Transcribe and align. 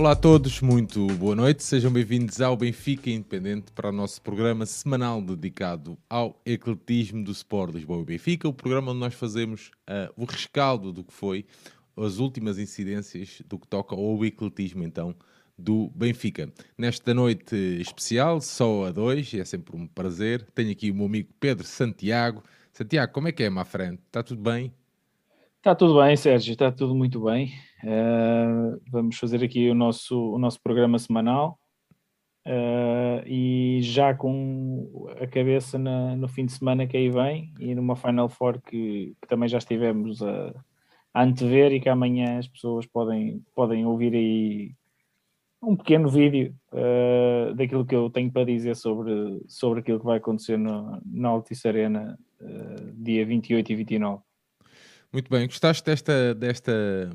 Olá 0.00 0.12
a 0.12 0.16
todos, 0.16 0.62
muito 0.62 1.06
boa 1.08 1.36
noite. 1.36 1.62
Sejam 1.62 1.92
bem-vindos 1.92 2.40
ao 2.40 2.56
Benfica 2.56 3.10
Independente 3.10 3.70
para 3.70 3.90
o 3.90 3.92
nosso 3.92 4.22
programa 4.22 4.64
semanal 4.64 5.20
dedicado 5.20 5.98
ao 6.08 6.40
ecletismo 6.46 7.22
do 7.22 7.32
Sport 7.32 7.74
Lisboa 7.74 8.00
e 8.00 8.06
Benfica, 8.06 8.48
o 8.48 8.54
programa 8.54 8.92
onde 8.92 9.00
nós 9.00 9.12
fazemos 9.12 9.70
uh, 9.90 10.10
o 10.16 10.24
rescaldo 10.24 10.90
do 10.90 11.04
que 11.04 11.12
foi 11.12 11.44
as 11.98 12.16
últimas 12.16 12.58
incidências 12.58 13.42
do 13.46 13.58
que 13.58 13.68
toca 13.68 13.94
ao 13.94 14.24
ecletismo, 14.24 14.84
então, 14.84 15.14
do 15.58 15.90
Benfica. 15.94 16.50
Nesta 16.78 17.12
noite 17.12 17.54
especial, 17.78 18.40
só 18.40 18.86
a 18.86 18.92
dois, 18.92 19.34
é 19.34 19.44
sempre 19.44 19.76
um 19.76 19.86
prazer, 19.86 20.46
tenho 20.54 20.72
aqui 20.72 20.90
o 20.90 20.94
meu 20.94 21.04
amigo 21.04 21.28
Pedro 21.38 21.66
Santiago. 21.66 22.42
Santiago, 22.72 23.12
como 23.12 23.28
é 23.28 23.32
que 23.32 23.42
é, 23.42 23.50
má 23.50 23.66
frente? 23.66 24.00
Está 24.06 24.22
tudo 24.22 24.40
bem? 24.40 24.72
Está 25.60 25.74
tudo 25.74 26.00
bem, 26.00 26.16
Sérgio, 26.16 26.52
está 26.52 26.72
tudo 26.72 26.94
muito 26.94 27.20
bem. 27.22 27.52
Uh, 27.84 28.80
vamos 28.90 29.18
fazer 29.18 29.44
aqui 29.44 29.68
o 29.68 29.74
nosso, 29.74 30.32
o 30.32 30.38
nosso 30.38 30.58
programa 30.62 30.98
semanal 30.98 31.60
uh, 32.46 33.22
e 33.26 33.80
já 33.82 34.14
com 34.14 35.06
a 35.20 35.26
cabeça 35.26 35.78
na, 35.78 36.16
no 36.16 36.28
fim 36.28 36.46
de 36.46 36.52
semana 36.52 36.86
que 36.86 36.96
aí 36.96 37.10
vem 37.10 37.52
e 37.60 37.74
numa 37.74 37.94
Final 37.94 38.30
Four 38.30 38.58
que, 38.62 39.14
que 39.20 39.28
também 39.28 39.50
já 39.50 39.58
estivemos 39.58 40.22
a, 40.22 40.54
a 41.12 41.22
antever 41.22 41.72
e 41.72 41.80
que 41.80 41.90
amanhã 41.90 42.38
as 42.38 42.48
pessoas 42.48 42.86
podem, 42.86 43.44
podem 43.54 43.84
ouvir 43.84 44.14
aí 44.14 44.74
um 45.62 45.76
pequeno 45.76 46.08
vídeo 46.08 46.56
uh, 46.72 47.54
daquilo 47.54 47.84
que 47.84 47.94
eu 47.94 48.08
tenho 48.08 48.32
para 48.32 48.46
dizer 48.46 48.74
sobre, 48.76 49.42
sobre 49.46 49.80
aquilo 49.80 50.00
que 50.00 50.06
vai 50.06 50.16
acontecer 50.16 50.56
no, 50.56 51.02
na 51.04 51.28
Altice 51.28 51.68
Arena 51.68 52.18
dia 52.94 53.26
28 53.26 53.72
e 53.72 53.76
29. 53.76 54.29
Muito 55.12 55.30
bem, 55.30 55.46
gostaste 55.46 55.84
desta. 55.84 56.34
desta 56.34 57.10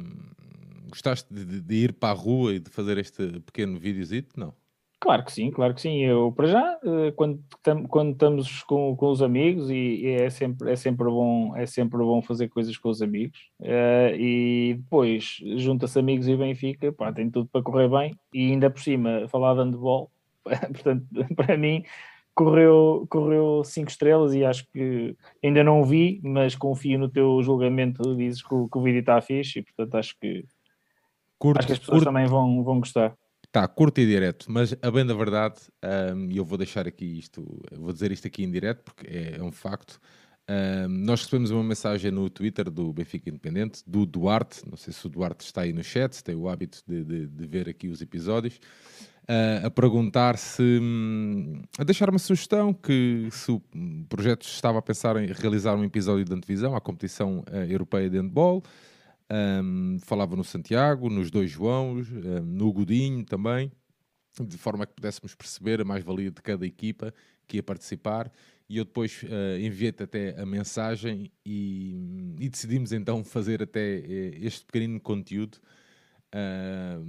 gostaste 0.90 1.34
de, 1.34 1.62
de, 1.62 1.76
ir 1.76 1.94
para 1.94 2.10
a 2.10 2.14
rua 2.14 2.54
e 2.54 2.60
de 2.60 2.70
fazer 2.70 2.98
este 2.98 3.42
pequeno 3.42 3.78
videozito? 3.78 4.40
Não? 4.40 4.54
Claro 5.00 5.24
que 5.24 5.32
sim, 5.32 5.52
claro 5.52 5.74
que 5.74 5.82
sim. 5.82 6.04
Eu, 6.04 6.32
para 6.32 6.48
já, 6.48 6.80
eh, 6.84 7.12
quando, 7.16 7.44
quando 7.90 8.14
estamos 8.14 8.64
com, 8.64 8.96
com 8.96 9.12
os 9.12 9.22
amigos, 9.22 9.70
e, 9.70 10.08
é, 10.08 10.30
sempre, 10.30 10.72
é, 10.72 10.76
sempre 10.76 11.06
bom, 11.06 11.56
é 11.56 11.66
sempre 11.66 12.00
bom 12.00 12.22
fazer 12.22 12.48
coisas 12.48 12.78
com 12.78 12.90
os 12.90 13.02
amigos, 13.02 13.52
uh, 13.60 14.16
e 14.18 14.76
depois 14.78 15.38
junta-se 15.58 16.00
amigos 16.00 16.28
e 16.28 16.36
Benfica, 16.36 16.92
pá, 16.92 17.14
tem 17.14 17.30
tudo 17.30 17.48
para 17.52 17.62
correr 17.62 17.90
bem, 17.90 18.18
e 18.34 18.52
ainda 18.52 18.70
por 18.70 18.82
cima, 18.82 19.28
falar 19.28 19.54
de 19.54 19.60
handball, 19.60 20.10
portanto, 20.44 21.06
para 21.36 21.58
mim, 21.58 21.84
correu, 22.36 23.08
correu 23.10 23.64
cinco 23.64 23.90
estrelas 23.90 24.36
e 24.36 24.44
acho 24.44 24.68
que 24.72 25.16
ainda 25.44 25.64
não 25.64 25.82
o 25.82 25.86
vi, 25.86 26.20
mas 26.22 26.54
confio 26.54 27.00
no 27.00 27.10
teu 27.10 27.42
julgamento. 27.42 28.16
Dizes 28.16 28.44
que 28.44 28.54
o, 28.54 28.68
que 28.68 28.78
o 28.78 28.82
vídeo 28.82 29.00
está 29.00 29.20
fixe 29.22 29.60
e, 29.60 29.64
portanto, 29.64 29.96
acho 29.96 30.16
que, 30.20 30.46
curto, 31.40 31.60
acho 31.60 31.68
que 31.68 31.74
as 31.74 31.80
pessoas 31.80 32.00
curto, 32.00 32.14
também 32.14 32.28
vão, 32.28 32.64
vão 32.64 32.80
gostar. 32.80 33.16
Está 33.46 33.66
curto 33.68 34.02
e 34.02 34.06
direto, 34.06 34.48
mas 34.50 34.76
a 34.82 34.92
bem 34.92 35.06
da 35.06 35.14
verdade, 35.14 35.62
um, 36.14 36.30
eu 36.30 36.44
vou 36.44 36.58
deixar 36.58 36.86
aqui 36.86 37.06
isto, 37.18 37.64
vou 37.72 37.94
dizer 37.94 38.12
isto 38.12 38.28
aqui 38.28 38.44
em 38.44 38.52
direto 38.52 38.84
porque 38.84 39.08
é, 39.08 39.38
é 39.38 39.42
um 39.42 39.52
facto. 39.52 39.98
Um, 40.48 40.88
nós 40.90 41.22
recebemos 41.22 41.50
uma 41.50 41.64
mensagem 41.64 42.12
no 42.12 42.30
Twitter 42.30 42.70
do 42.70 42.92
Benfica 42.92 43.30
Independente, 43.30 43.82
do 43.88 44.06
Duarte. 44.06 44.62
Não 44.70 44.78
sei 44.78 44.94
se 44.94 45.06
o 45.08 45.10
Duarte 45.10 45.46
está 45.46 45.62
aí 45.62 45.72
no 45.72 45.84
chat, 45.84 46.14
se 46.14 46.24
tem 46.24 46.36
o 46.36 46.50
hábito 46.50 46.84
de, 46.86 47.04
de, 47.04 47.28
de 47.28 47.48
ver 47.48 47.70
aqui 47.70 47.88
os 47.88 48.02
episódios 48.02 48.60
a 49.64 49.70
perguntar 49.72 50.38
se. 50.38 50.62
Um, 50.62 51.62
a 51.78 51.84
deixar 51.84 52.10
uma 52.10 52.20
sugestão 52.20 52.74
que 52.74 53.28
se 53.32 53.52
o 53.52 53.62
projeto 54.08 54.44
estava 54.44 54.80
a 54.80 54.82
pensar 54.82 55.18
em 55.18 55.28
realizar 55.32 55.76
um 55.76 55.84
episódio 55.84 56.24
de 56.24 56.34
antevisão 56.34 56.76
à 56.76 56.82
competição 56.82 57.44
uh, 57.52 57.56
europeia 57.70 58.10
de 58.10 58.18
handball. 58.18 58.64
Um, 59.32 59.98
falava 60.02 60.36
no 60.36 60.44
Santiago, 60.44 61.10
nos 61.10 61.32
dois 61.32 61.50
Joãos, 61.50 62.08
um, 62.12 62.42
no 62.42 62.72
Godinho 62.72 63.26
também, 63.26 63.72
de 64.40 64.58
forma 64.58 64.86
que 64.86 64.94
pudéssemos 64.94 65.34
perceber 65.34 65.82
a 65.82 65.86
mais-valia 65.86 66.30
de 66.30 66.42
cada 66.42 66.66
equipa 66.66 67.14
que 67.48 67.58
ia 67.58 67.64
participar. 67.64 68.32
E 68.68 68.78
eu 68.78 68.86
depois 68.86 69.22
uh, 69.24 69.60
enviei-te 69.60 70.04
até 70.04 70.40
a 70.40 70.46
mensagem 70.46 71.32
e, 71.46 72.36
e, 72.40 72.50
decidimos 72.50 72.92
então 72.92 73.24
fazer 73.24 73.62
até 73.62 74.00
eh, 74.00 74.38
este 74.42 74.66
pequenino 74.66 75.00
conteúdo 75.00 75.60
uh, 76.34 77.06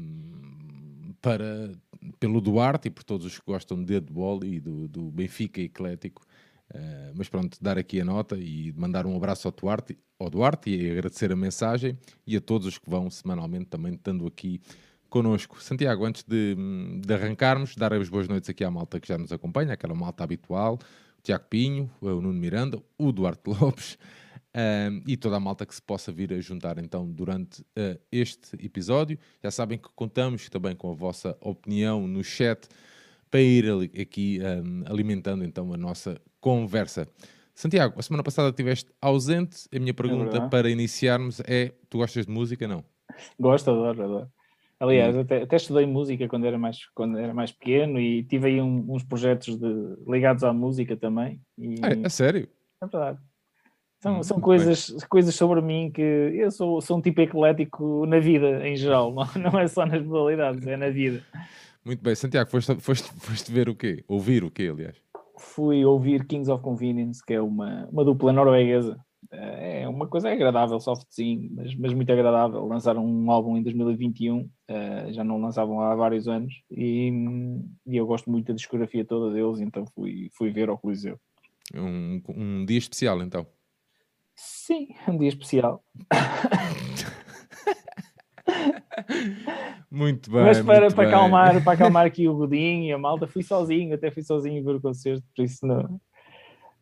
para 1.21 1.72
pelo 2.19 2.41
Duarte 2.41 2.88
e 2.88 2.91
por 2.91 3.04
todos 3.04 3.27
os 3.27 3.38
que 3.38 3.47
gostam 3.47 3.82
de 3.82 3.94
handball 3.94 4.44
e 4.44 4.60
do, 4.60 4.88
do 4.88 5.10
Benfica 5.10 5.60
Eclético. 5.60 6.22
Uh, 6.75 7.12
mas 7.15 7.28
pronto, 7.28 7.56
dar 7.60 7.78
aqui 7.78 8.00
a 8.00 8.04
nota 8.04 8.37
e 8.37 8.72
mandar 8.77 9.06
um 9.06 9.16
abraço 9.16 9.47
ao 9.47 9.53
Duarte, 9.53 9.97
ao 10.19 10.28
Duarte 10.28 10.71
e 10.71 10.91
agradecer 10.91 11.31
a 11.31 11.37
mensagem 11.37 11.97
e 12.27 12.37
a 12.37 12.41
todos 12.41 12.66
os 12.66 12.78
que 12.78 12.91
vão 12.91 13.09
semanalmente 13.09 13.66
também 13.66 13.94
estando 13.94 14.27
aqui 14.27 14.60
connosco. 15.09 15.62
Santiago, 15.62 16.04
antes 16.04 16.25
de, 16.25 16.56
de 17.00 17.15
arrancarmos, 17.15 17.77
dar 17.77 17.93
as 17.93 18.09
boas 18.09 18.28
noites 18.28 18.50
aqui 18.50 18.65
à 18.65 18.71
malta 18.71 18.98
que 18.98 19.09
já 19.09 19.16
nos 19.16 19.33
acompanha, 19.33 19.72
aquela 19.72 19.94
malta 19.94 20.25
habitual, 20.25 20.78
o 21.19 21.22
Tiago 21.22 21.44
Pinho, 21.48 21.91
o 22.00 22.09
Nuno 22.09 22.33
Miranda, 22.33 22.83
o 22.98 23.12
Duarte 23.12 23.43
Lopes, 23.48 23.97
um, 24.56 25.03
e 25.06 25.17
toda 25.17 25.37
a 25.37 25.41
malta 25.41 25.67
que 25.67 25.75
se 25.75 25.83
possa 25.83 26.11
vir 26.11 26.33
a 26.33 26.41
juntar 26.41 26.78
então 26.78 27.06
durante 27.06 27.61
uh, 27.61 28.00
este 28.11 28.56
episódio. 28.65 29.19
Já 29.43 29.50
sabem 29.50 29.77
que 29.77 29.89
contamos 29.94 30.49
também 30.49 30.75
com 30.75 30.91
a 30.91 30.94
vossa 30.94 31.37
opinião 31.41 32.09
no 32.09 32.25
chat 32.25 32.66
para 33.31 33.41
ir 33.41 33.65
aqui 34.00 34.41
um, 34.41 34.84
alimentando 34.87 35.45
então 35.45 35.72
a 35.75 35.77
nossa 35.77 36.19
conversa. 36.41 37.06
Santiago, 37.55 37.99
a 37.99 38.03
semana 38.03 38.22
passada 38.22 38.49
estiveste 38.49 38.91
ausente. 39.00 39.69
A 39.75 39.78
minha 39.78 39.95
pergunta 39.95 40.39
é 40.39 40.49
para 40.49 40.71
iniciarmos 40.71 41.41
é: 41.41 41.72
tu 41.91 41.99
gostas 41.99 42.27
de 42.27 42.33
música? 42.33 42.66
Não? 42.66 42.83
Gosto, 43.39 43.71
adoro, 43.71 44.05
adoro. 44.05 44.31
Aliás, 44.78 45.16
hum. 45.16 45.21
até, 45.21 45.43
até, 45.43 45.56
estudei 45.56 45.87
música 45.87 46.28
quando 46.28 46.47
era 46.47 46.59
mais, 46.59 46.84
quando 46.95 47.19
era 47.19 47.33
mais 47.33 47.50
pequeno 47.50 47.99
e 47.99 48.22
tive 48.25 48.49
aí 48.49 48.61
um, 48.61 48.84
uns 48.91 49.03
projetos 49.03 49.56
de, 49.56 49.66
ligados 50.06 50.45
à 50.45 50.53
música 50.53 50.97
também. 50.97 51.41
E... 51.56 51.77
É, 51.83 52.06
é 52.06 52.09
sério? 52.11 52.47
É 52.83 52.87
verdade. 52.87 53.19
São, 54.01 54.19
hum, 54.19 54.23
são 54.23 54.41
coisas, 54.41 54.91
coisas 55.09 55.34
sobre 55.34 55.61
mim 55.61 55.91
que 55.91 56.03
eu 56.03 56.51
sou, 56.51 56.81
sou 56.81 56.99
um 56.99 57.01
tipo 57.01 57.21
eclético 57.21 58.07
na 58.07 58.19
vida 58.19 58.67
em 58.67 58.77
geral, 58.77 59.12
não, 59.34 59.53
não 59.53 59.59
é 59.59 59.67
só 59.67 59.87
nas 59.87 60.05
modalidades, 60.05 60.67
é 60.67 60.77
na 60.77 60.91
vida. 60.91 61.23
Muito 61.84 62.03
bem, 62.03 62.15
Santiago, 62.15 62.51
foste, 62.51 62.75
foste, 62.81 63.09
foste 63.21 63.53
ver 63.53 63.69
o 63.69 63.75
quê? 63.75 64.05
Ouvir 64.09 64.45
o 64.45 64.51
quê, 64.51 64.69
aliás? 64.73 64.97
Fui 65.39 65.84
ouvir 65.84 66.27
Kings 66.27 66.51
of 66.51 66.62
Convenience, 66.62 67.25
que 67.25 67.34
é 67.34 67.41
uma, 67.41 67.87
uma 67.91 68.05
dupla 68.05 68.33
norueguesa. 68.33 68.99
É 69.31 69.89
uma 69.89 70.07
coisa 70.07 70.31
agradável, 70.31 70.78
softzinho, 70.81 71.51
mas, 71.55 71.75
mas 71.75 71.93
muito 71.95 72.11
agradável. 72.11 72.65
Lançaram 72.67 73.05
um 73.05 73.31
álbum 73.31 73.57
em 73.57 73.63
2021, 73.63 74.49
eh, 74.69 75.13
já 75.13 75.25
não 75.25 75.41
lançavam 75.41 75.81
há 75.81 75.95
vários 75.95 76.28
anos, 76.28 76.55
e, 76.71 77.11
e 77.87 77.97
eu 77.97 78.07
gosto 78.07 78.31
muito 78.31 78.49
da 78.49 78.55
discografia 78.55 79.05
toda 79.05 79.34
deles, 79.34 79.61
então 79.61 79.84
fui, 79.95 80.31
fui 80.33 80.51
ver 80.51 80.69
ao 80.69 80.78
Coliseu. 80.78 81.19
Um, 81.75 82.23
um 82.28 82.65
dia 82.65 82.78
especial, 82.78 83.21
então. 83.23 83.47
Sim, 84.66 84.88
é 85.06 85.10
um 85.12 85.16
dia 85.16 85.28
especial. 85.28 85.81
muito 89.88 90.28
bem. 90.28 90.43
Mas 90.43 90.60
para, 90.60 90.91
para, 90.91 91.04
bem. 91.04 91.06
Acalmar, 91.06 91.62
para 91.62 91.72
acalmar 91.72 92.04
aqui 92.04 92.27
o 92.27 92.34
Godinho 92.34 92.82
e 92.82 92.91
a 92.91 92.99
malta, 92.99 93.28
fui 93.28 93.44
sozinho, 93.44 93.94
até 93.94 94.10
fui 94.10 94.25
sozinho 94.25 94.65
ver 94.65 94.75
o 94.75 94.81
concerto, 94.81 95.22
por 95.37 95.44
isso 95.44 95.65
não, 95.65 96.00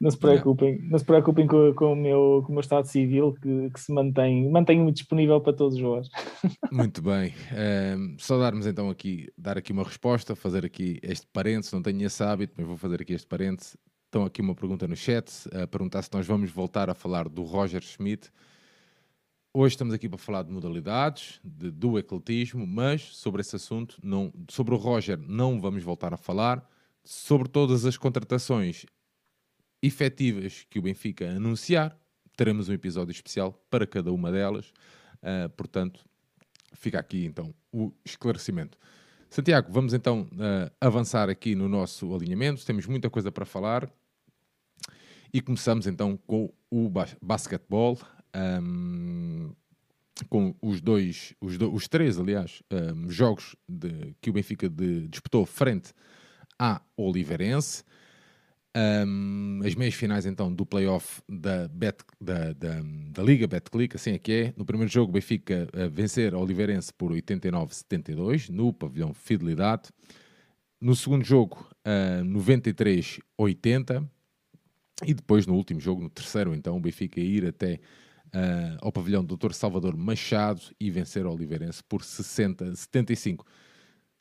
não 0.00 0.11
se 0.11 0.17
preocupem, 0.17 0.78
não, 0.78 0.93
não 0.93 0.99
se 0.99 1.05
preocupem 1.05 1.47
com, 1.47 1.75
com, 1.75 1.93
o 1.93 1.97
meu, 1.97 2.43
com 2.47 2.53
o 2.53 2.55
meu 2.55 2.62
estado 2.62 2.87
civil 2.87 3.34
que, 3.34 3.69
que 3.69 3.78
se 3.78 3.93
mantém, 3.93 4.51
mantenho-me 4.51 4.91
disponível 4.91 5.39
para 5.43 5.53
todos 5.53 5.78
os 5.78 6.09
Muito 6.72 7.03
bem. 7.03 7.34
Um, 7.53 8.16
só 8.19 8.39
darmos 8.39 8.66
então 8.66 8.89
aqui, 8.89 9.31
dar 9.37 9.59
aqui 9.59 9.72
uma 9.72 9.84
resposta, 9.84 10.34
fazer 10.34 10.65
aqui 10.65 10.99
este 11.03 11.27
parênteses, 11.31 11.75
não 11.75 11.83
tenho 11.83 12.03
esse 12.03 12.22
hábito, 12.22 12.55
mas 12.56 12.66
vou 12.66 12.78
fazer 12.78 13.03
aqui 13.03 13.12
este 13.12 13.27
parênteses. 13.27 13.77
Estão 14.15 14.25
aqui 14.25 14.41
uma 14.41 14.55
pergunta 14.55 14.87
no 14.87 14.95
chat, 14.95 15.29
a 15.53 15.67
perguntar 15.67 16.01
se 16.03 16.11
nós 16.13 16.25
vamos 16.25 16.49
voltar 16.49 16.89
a 16.89 16.95
falar 16.95 17.28
do 17.28 17.43
Roger 17.43 17.83
Schmidt. 17.83 18.31
Hoje 19.53 19.75
estamos 19.75 19.93
aqui 19.93 20.09
para 20.09 20.19
falar 20.19 20.45
de 20.45 20.53
modalidades, 20.53 21.41
de, 21.43 21.69
do 21.72 21.99
ecletismo, 21.99 22.65
mas 22.65 23.03
sobre 23.03 23.41
esse 23.41 23.57
assunto, 23.57 23.99
não, 24.01 24.33
sobre 24.49 24.72
o 24.72 24.77
Roger, 24.77 25.19
não 25.19 25.61
vamos 25.61 25.83
voltar 25.83 26.15
a 26.15 26.16
falar. 26.16 26.65
Sobre 27.03 27.49
todas 27.49 27.84
as 27.84 27.97
contratações 27.97 28.87
efetivas 29.83 30.65
que 30.71 30.78
o 30.78 30.83
Benfica 30.83 31.28
anunciar, 31.31 31.99
teremos 32.37 32.69
um 32.69 32.72
episódio 32.72 33.10
especial 33.10 33.53
para 33.69 33.84
cada 33.84 34.13
uma 34.13 34.31
delas. 34.31 34.72
Uh, 35.25 35.49
portanto, 35.57 36.05
fica 36.72 37.01
aqui 37.01 37.25
então 37.25 37.53
o 37.72 37.93
esclarecimento. 38.05 38.78
Santiago, 39.28 39.72
vamos 39.72 39.93
então 39.93 40.28
uh, 40.34 40.72
avançar 40.81 41.28
aqui 41.28 41.57
no 41.57 41.69
nosso 41.69 42.15
alinhamento. 42.15 42.65
Temos 42.65 42.87
muita 42.87 43.10
coisa 43.10 43.33
para 43.33 43.45
falar. 43.45 43.93
E 45.34 45.41
começamos 45.41 45.89
então 45.89 46.16
com 46.28 46.48
o 46.71 46.89
basquetebol, 47.21 47.98
um, 48.63 49.51
com 50.28 50.54
os 50.63 50.81
dois, 50.81 51.34
os, 51.41 51.59
do, 51.59 51.75
os 51.75 51.89
três, 51.89 52.21
aliás, 52.21 52.63
um, 52.71 53.10
jogos 53.10 53.57
de, 53.69 54.15
que 54.21 54.31
o 54.31 54.33
Benfica 54.33 54.69
de, 54.69 55.09
disputou 55.09 55.45
frente 55.45 55.92
à 56.57 56.81
Oliveirense. 56.97 57.83
Um, 58.77 59.60
as 59.65 59.75
meias 59.75 59.95
finais 59.95 60.25
então 60.25 60.54
do 60.54 60.65
playoff 60.65 61.21
da, 61.28 61.66
Bet, 61.66 62.04
da, 62.21 62.53
da, 62.53 62.81
da 63.10 63.22
Liga 63.25 63.48
Betclic, 63.48 63.97
assim 63.97 64.13
é 64.13 64.19
que 64.21 64.33
é. 64.33 64.54
No 64.57 64.65
primeiro 64.65 64.92
jogo, 64.92 65.10
Benfica 65.10 65.66
a 65.75 65.89
vencer 65.89 66.33
a 66.33 66.39
Oliveirense 66.39 66.92
por 66.92 67.10
89-72 67.10 68.51
no 68.51 68.72
pavilhão 68.72 69.13
Fidelidade. 69.13 69.91
No 70.81 70.95
segundo 70.95 71.25
jogo, 71.25 71.69
uh, 71.84 72.22
93-80. 72.25 74.09
E 75.05 75.13
depois, 75.13 75.47
no 75.47 75.55
último 75.55 75.81
jogo, 75.81 76.03
no 76.03 76.11
terceiro, 76.11 76.55
então, 76.55 76.77
o 76.77 76.81
Benfica 76.81 77.21
ir 77.21 77.47
até 77.47 77.81
uh, 78.35 78.79
ao 78.81 78.93
pavilhão 78.93 79.25
Dr. 79.25 79.53
Salvador 79.53 79.97
Machado 79.97 80.61
e 80.79 80.91
vencer 80.91 81.27
a 81.27 81.31
Oliveirense 81.31 81.83
por 81.83 82.03
60-75. 82.03 83.45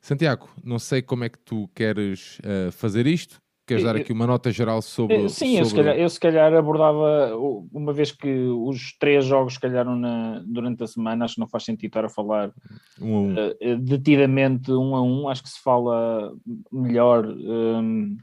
Santiago, 0.00 0.48
não 0.62 0.78
sei 0.78 1.00
como 1.00 1.24
é 1.24 1.28
que 1.28 1.38
tu 1.38 1.68
queres 1.74 2.38
uh, 2.40 2.72
fazer 2.72 3.06
isto. 3.06 3.40
Queres 3.66 3.82
dar 3.82 3.96
aqui 3.96 4.12
uma 4.12 4.26
nota 4.26 4.50
geral 4.50 4.82
sobre. 4.82 5.26
Sim, 5.30 5.56
sobre... 5.56 5.60
Eu, 5.60 5.64
se 5.64 5.74
calhar, 5.74 5.96
eu 5.96 6.08
se 6.10 6.20
calhar 6.20 6.54
abordava, 6.54 7.34
uma 7.72 7.94
vez 7.94 8.12
que 8.12 8.28
os 8.28 8.94
três 8.98 9.24
jogos 9.24 9.56
calharam 9.56 9.96
na, 9.96 10.42
durante 10.46 10.82
a 10.82 10.86
semana, 10.86 11.24
acho 11.24 11.36
que 11.36 11.40
não 11.40 11.48
faz 11.48 11.64
sentido 11.64 11.88
estar 11.88 12.04
a 12.04 12.10
falar 12.10 12.52
um 13.00 13.16
a 13.16 13.20
um. 13.20 13.32
Uh, 13.32 13.78
detidamente 13.78 14.70
um 14.70 14.94
a 14.94 15.02
um, 15.02 15.28
acho 15.30 15.42
que 15.42 15.48
se 15.48 15.62
fala 15.62 16.34
melhor 16.70 17.26
um, 17.26 18.14
de, 18.14 18.22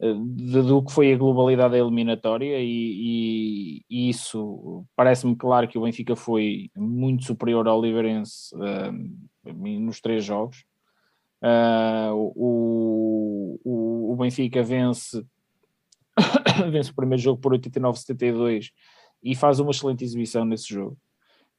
do 0.00 0.82
que 0.82 0.92
foi 0.92 1.12
a 1.12 1.16
globalidade 1.16 1.72
da 1.72 1.78
eliminatória 1.78 2.58
e, 2.60 2.66
e, 2.68 3.84
e 3.88 4.08
isso 4.08 4.84
parece-me 4.96 5.36
claro 5.36 5.68
que 5.68 5.78
o 5.78 5.82
Benfica 5.82 6.16
foi 6.16 6.70
muito 6.76 7.24
superior 7.24 7.66
ao 7.68 7.78
Oliveirense 7.78 8.54
um, 8.56 9.80
nos 9.80 10.00
três 10.00 10.24
jogos. 10.24 10.64
Uh, 11.42 12.32
o, 12.34 13.60
o, 13.64 14.12
o, 14.12 14.16
Benfica 14.16 14.62
vence, 14.62 15.24
vence 16.72 16.90
o 16.90 16.94
primeiro 16.94 17.22
jogo 17.22 17.40
por 17.40 17.52
89-72 17.52 18.70
e 19.22 19.34
faz 19.34 19.60
uma 19.60 19.70
excelente 19.70 20.02
exibição 20.02 20.44
nesse 20.44 20.68
jogo. 20.68 20.96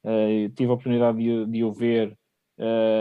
Uh, 0.04 0.50
tive 0.56 0.72
a 0.72 0.74
oportunidade 0.74 1.18
de, 1.18 1.46
de 1.46 1.64
o 1.64 1.72
ver 1.72 2.18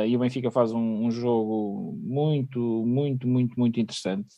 e 0.04 0.16
o 0.16 0.18
Benfica 0.18 0.50
faz 0.50 0.72
um, 0.72 1.04
um, 1.04 1.12
jogo 1.12 1.96
muito, 2.02 2.58
muito, 2.84 3.28
muito, 3.28 3.56
muito 3.56 3.78
interessante. 3.78 4.34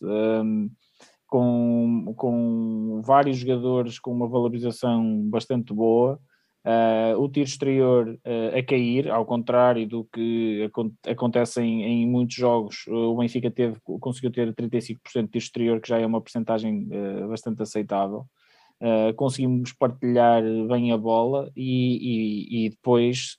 Com, 1.26 2.12
com 2.16 3.02
vários 3.04 3.38
jogadores 3.38 3.98
com 3.98 4.12
uma 4.12 4.28
valorização 4.28 5.22
bastante 5.28 5.72
boa, 5.72 6.20
Uh, 6.66 7.16
o 7.22 7.28
tiro 7.28 7.46
exterior 7.46 8.18
uh, 8.26 8.58
a 8.58 8.60
cair, 8.60 9.08
ao 9.08 9.24
contrário 9.24 9.86
do 9.86 10.04
que 10.06 10.68
acontece 11.08 11.62
em, 11.62 11.84
em 11.84 12.08
muitos 12.08 12.34
jogos, 12.34 12.84
o 12.88 13.16
Benfica 13.16 13.48
teve, 13.52 13.78
conseguiu 14.00 14.32
ter 14.32 14.52
35% 14.52 14.96
de 14.96 15.28
tiro 15.28 15.38
exterior, 15.38 15.80
que 15.80 15.88
já 15.88 16.00
é 16.00 16.04
uma 16.04 16.20
porcentagem 16.20 16.88
uh, 16.90 17.28
bastante 17.28 17.62
aceitável. 17.62 18.26
conseguimos 19.14 19.72
partilhar 19.72 20.42
bem 20.68 20.90
a 20.90 20.98
bola 20.98 21.52
e, 21.54 22.56
e, 22.56 22.66
e 22.66 22.70
depois 22.70 23.38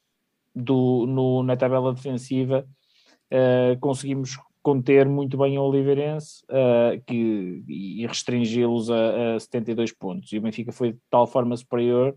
do, 0.56 1.06
no, 1.06 1.44
na 1.44 1.58
tabela 1.58 1.94
defensiva 1.94 2.66
conseguimos 3.82 4.38
conter 4.68 5.08
muito 5.08 5.38
bem 5.38 5.58
o 5.58 5.62
Oliveirense 5.62 6.44
que, 7.06 7.64
e 7.66 8.06
restringi-los 8.06 8.92
a, 8.92 9.36
a 9.36 9.40
72 9.40 9.94
pontos. 9.94 10.34
E 10.34 10.38
o 10.38 10.42
Benfica 10.42 10.74
foi 10.74 10.92
de 10.92 11.00
tal 11.10 11.26
forma 11.26 11.56
superior 11.56 12.14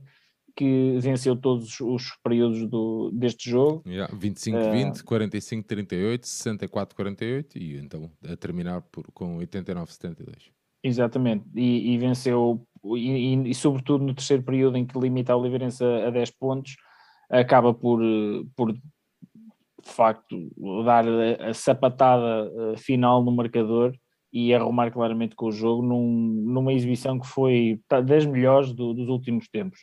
que 0.57 0.99
venceu 0.99 1.37
todos 1.37 1.79
os 1.79 2.19
períodos 2.25 2.67
do, 2.67 3.13
deste 3.13 3.49
jogo. 3.49 3.85
Yeah, 3.87 4.13
25-20, 4.13 5.01
uh, 5.01 5.05
45-38, 5.05 6.23
64-48 6.23 7.55
e 7.55 7.77
então 7.77 8.11
a 8.29 8.35
terminar 8.35 8.83
por, 8.83 9.07
com 9.13 9.39
89-72. 9.39 10.51
Exatamente, 10.83 11.45
e, 11.55 11.93
e 11.95 11.99
venceu, 11.99 12.67
e, 12.97 13.11
e, 13.11 13.51
e, 13.51 13.55
sobretudo 13.55 14.03
no 14.03 14.13
terceiro 14.13 14.43
período 14.43 14.77
em 14.77 14.85
que 14.85 14.99
limita 14.99 15.33
a 15.33 15.37
Oliveirense 15.37 15.85
a, 15.85 16.09
a 16.09 16.11
10 16.11 16.33
pontos, 16.33 16.75
acaba 17.31 17.73
por, 17.73 18.01
por 18.57 18.75
de 19.83 19.91
facto 19.91 20.51
dar 20.85 21.05
a, 21.07 21.51
a 21.51 21.55
sapatada 21.55 22.51
uh, 22.51 22.77
final 22.79 23.25
no 23.25 23.33
marcador 23.33 23.93
e 24.33 24.55
arrumar 24.55 24.91
claramente 24.91 25.35
com 25.35 25.47
o 25.47 25.53
jogo 25.53 25.83
num, 25.83 26.45
numa 26.47 26.73
exibição 26.73 27.19
que 27.19 27.27
foi 27.27 27.81
das 28.05 28.25
melhores 28.25 28.73
do, 28.73 28.95
dos 28.95 29.09
últimos 29.09 29.49
tempos. 29.49 29.81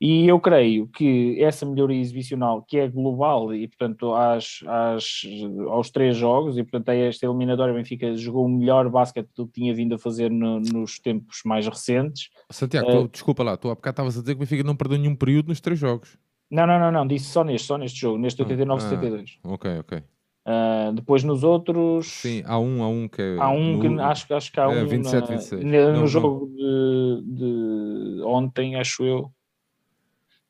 E 0.00 0.28
eu 0.28 0.38
creio 0.38 0.86
que 0.86 1.42
essa 1.42 1.66
melhoria 1.66 2.00
exibicional, 2.00 2.62
que 2.62 2.78
é 2.78 2.86
global 2.86 3.52
e, 3.52 3.66
portanto, 3.66 4.14
às, 4.14 4.60
às, 4.64 5.22
aos 5.66 5.90
três 5.90 6.16
jogos, 6.16 6.56
e, 6.56 6.62
portanto, 6.62 6.90
é 6.90 7.08
esta 7.08 7.26
eliminatória, 7.26 7.74
o 7.74 7.76
Benfica 7.76 8.14
jogou 8.16 8.46
o 8.46 8.48
melhor 8.48 8.88
basquete 8.88 9.28
do 9.36 9.46
que 9.46 9.54
tinha 9.54 9.74
vindo 9.74 9.96
a 9.96 9.98
fazer 9.98 10.30
no, 10.30 10.60
nos 10.60 11.00
tempos 11.00 11.40
mais 11.44 11.66
recentes. 11.66 12.30
Santiago, 12.48 12.88
uh, 12.88 13.08
tu, 13.08 13.12
desculpa 13.12 13.42
lá, 13.42 13.56
tu 13.56 13.68
há 13.70 13.74
bocado 13.74 13.94
estavas 13.94 14.16
a 14.16 14.20
dizer 14.20 14.34
que 14.34 14.38
o 14.38 14.40
Benfica 14.40 14.62
não 14.62 14.76
perdeu 14.76 14.98
nenhum 14.98 15.16
período 15.16 15.48
nos 15.48 15.60
três 15.60 15.80
jogos. 15.80 16.16
Não, 16.50 16.66
não, 16.66 16.78
não, 16.78 16.90
não, 16.90 17.06
disse 17.06 17.26
só 17.26 17.44
neste, 17.44 17.66
só 17.66 17.76
neste 17.76 18.00
jogo, 18.00 18.18
neste 18.18 18.42
89-72. 18.42 19.38
Ah, 19.44 19.52
ok, 19.52 19.78
ok. 19.80 19.98
Uh, 19.98 20.92
depois 20.94 21.22
nos 21.22 21.44
outros. 21.44 22.06
Sim, 22.06 22.42
há 22.46 22.58
um, 22.58 22.82
há 22.82 22.88
um 22.88 23.06
que 23.06 23.20
é. 23.20 23.36
Há 23.38 23.50
um 23.50 23.76
no... 23.76 23.80
que 23.80 24.00
acho, 24.00 24.34
acho 24.34 24.50
que 24.50 24.58
há 24.58 24.64
é, 24.64 24.82
um. 24.82 24.86
27, 24.86 25.20
na, 25.20 25.26
26. 25.26 25.64
No, 25.64 25.92
não, 25.92 26.06
jogo 26.06 26.46
não. 26.46 26.54
De, 26.56 27.22
de 27.34 28.22
ontem, 28.22 28.76
acho 28.76 29.04
eu 29.04 29.30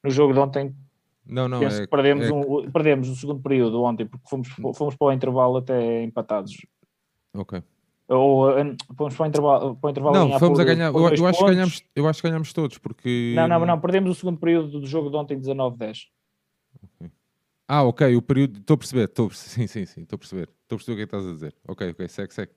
no 0.02 0.10
jogo 0.10 0.32
de 0.32 0.38
ontem. 0.38 0.74
Não, 1.26 1.46
não, 1.46 1.62
é, 1.62 1.86
perdemos, 1.86 2.26
é... 2.26 2.32
Um, 2.32 2.70
perdemos 2.70 3.08
o 3.08 3.14
segundo 3.14 3.42
período 3.42 3.82
ontem 3.82 4.06
porque 4.06 4.26
fomos, 4.28 4.48
fomos 4.74 4.96
para 4.96 5.08
o 5.08 5.12
intervalo 5.12 5.58
até 5.58 6.02
empatados. 6.02 6.56
Ok. 7.34 7.62
Ou 8.08 8.50
fomos 8.96 9.14
para 9.14 9.24
o 9.24 9.26
intervalo, 9.26 9.76
para 9.76 9.86
o 9.86 9.90
intervalo 9.90 10.14
Não, 10.14 10.38
fomos 10.38 10.58
por, 10.58 10.62
a 10.62 10.64
ganhar. 10.64 10.86
Eu, 10.86 11.14
eu, 11.14 11.26
acho 11.26 11.38
que 11.38 11.44
ganhamos, 11.44 11.84
eu 11.94 12.08
acho 12.08 12.22
que 12.22 12.28
ganhamos 12.28 12.52
todos 12.54 12.78
porque. 12.78 13.34
Não, 13.36 13.46
não, 13.46 13.66
não, 13.66 13.78
perdemos 13.78 14.10
o 14.10 14.14
segundo 14.14 14.38
período 14.38 14.80
do 14.80 14.86
jogo 14.86 15.10
de 15.10 15.16
ontem 15.16 15.38
19-10. 15.38 16.06
Okay. 16.82 17.10
Ah, 17.68 17.84
ok, 17.84 18.16
o 18.16 18.22
período. 18.22 18.60
Estou 18.60 18.74
a 18.74 18.78
perceber, 18.78 19.04
estou 19.04 19.28
sim, 19.30 19.66
sim, 19.66 19.84
sim, 19.84 20.02
estou 20.02 20.16
a 20.16 20.18
perceber. 20.18 20.48
Estou 20.62 20.76
a 20.76 20.78
perceber 20.78 20.92
o 20.92 20.96
que 20.96 21.02
é 21.02 21.06
que 21.06 21.16
estás 21.16 21.26
a 21.26 21.32
dizer. 21.34 21.54
Ok, 21.68 21.90
ok, 21.90 22.08
segue, 22.08 22.34
segue. 22.34 22.52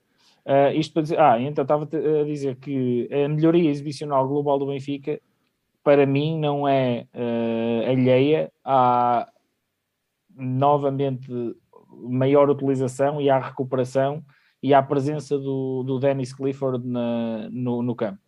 Uh, 0.46 0.74
isto 0.74 0.94
para 0.94 1.02
dizer, 1.02 1.20
ah, 1.20 1.40
então 1.40 1.62
estava 1.62 1.84
a 1.84 2.24
dizer 2.24 2.56
que 2.56 3.08
a 3.12 3.28
melhoria 3.28 3.70
exibicional 3.70 4.26
global 4.26 4.58
do 4.58 4.66
Benfica 4.66 5.20
para 5.84 6.06
mim 6.06 6.38
não 6.38 6.66
é 6.66 7.06
uh, 7.14 7.90
alheia 7.90 8.50
à 8.64 9.28
novamente 10.34 11.30
maior 11.90 12.48
utilização 12.48 13.20
e 13.20 13.28
à 13.28 13.38
recuperação 13.38 14.24
e 14.62 14.72
à 14.72 14.82
presença 14.82 15.38
do, 15.38 15.82
do 15.82 15.98
Dennis 15.98 16.32
Clifford 16.32 16.86
na, 16.86 17.48
no, 17.50 17.82
no 17.82 17.94
campo. 17.94 18.20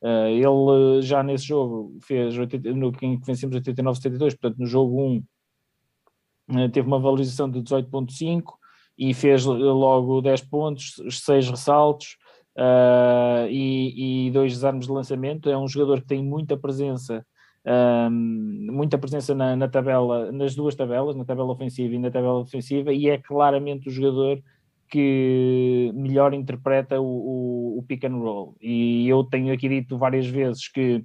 Uh, 0.00 0.28
ele 0.28 1.02
já 1.02 1.22
nesse 1.22 1.44
jogo 1.44 1.98
fez 2.00 2.36
80, 2.36 2.72
no 2.72 2.90
que 2.90 3.18
vencemos 3.18 3.54
89-72, 3.56 4.30
portanto 4.30 4.58
no 4.58 4.66
jogo 4.66 4.98
1 5.02 5.16
uh, 5.16 6.58
eh, 6.60 6.68
teve 6.68 6.88
uma 6.88 6.98
valorização 6.98 7.50
de 7.50 7.60
18.5 7.60 8.54
e 8.96 9.12
fez 9.12 9.44
logo 9.44 10.22
10 10.22 10.40
pontos, 10.42 10.94
6 11.10 11.50
ressaltos, 11.50 12.16
uh, 12.56 13.46
e, 13.48 14.26
e, 14.26 14.30
dois 14.30 14.52
desarmes 14.52 14.86
de 14.86 14.92
lançamento. 14.92 15.48
É 15.48 15.56
um 15.56 15.68
jogador 15.68 16.00
que 16.00 16.06
tem 16.06 16.24
muita 16.24 16.56
presença, 16.56 17.24
um, 18.10 18.68
muita 18.72 18.98
presença 18.98 19.34
na, 19.34 19.56
na, 19.56 19.68
tabela, 19.68 20.32
nas 20.32 20.54
duas 20.54 20.74
tabelas, 20.74 21.16
na 21.16 21.24
tabela 21.24 21.52
ofensiva 21.52 21.94
e 21.94 21.98
na 21.98 22.10
tabela 22.10 22.44
defensiva, 22.44 22.92
e 22.92 23.08
é 23.08 23.18
claramente 23.18 23.88
o 23.88 23.92
jogador 23.92 24.42
que 24.90 25.90
melhor 25.94 26.34
interpreta 26.34 27.00
o, 27.00 27.04
o, 27.04 27.78
o 27.78 27.82
pick 27.84 28.04
and 28.04 28.16
roll. 28.16 28.56
E 28.60 29.08
eu 29.08 29.24
tenho 29.24 29.52
aqui 29.52 29.68
dito 29.68 29.96
várias 29.98 30.26
vezes 30.26 30.68
que 30.68 31.04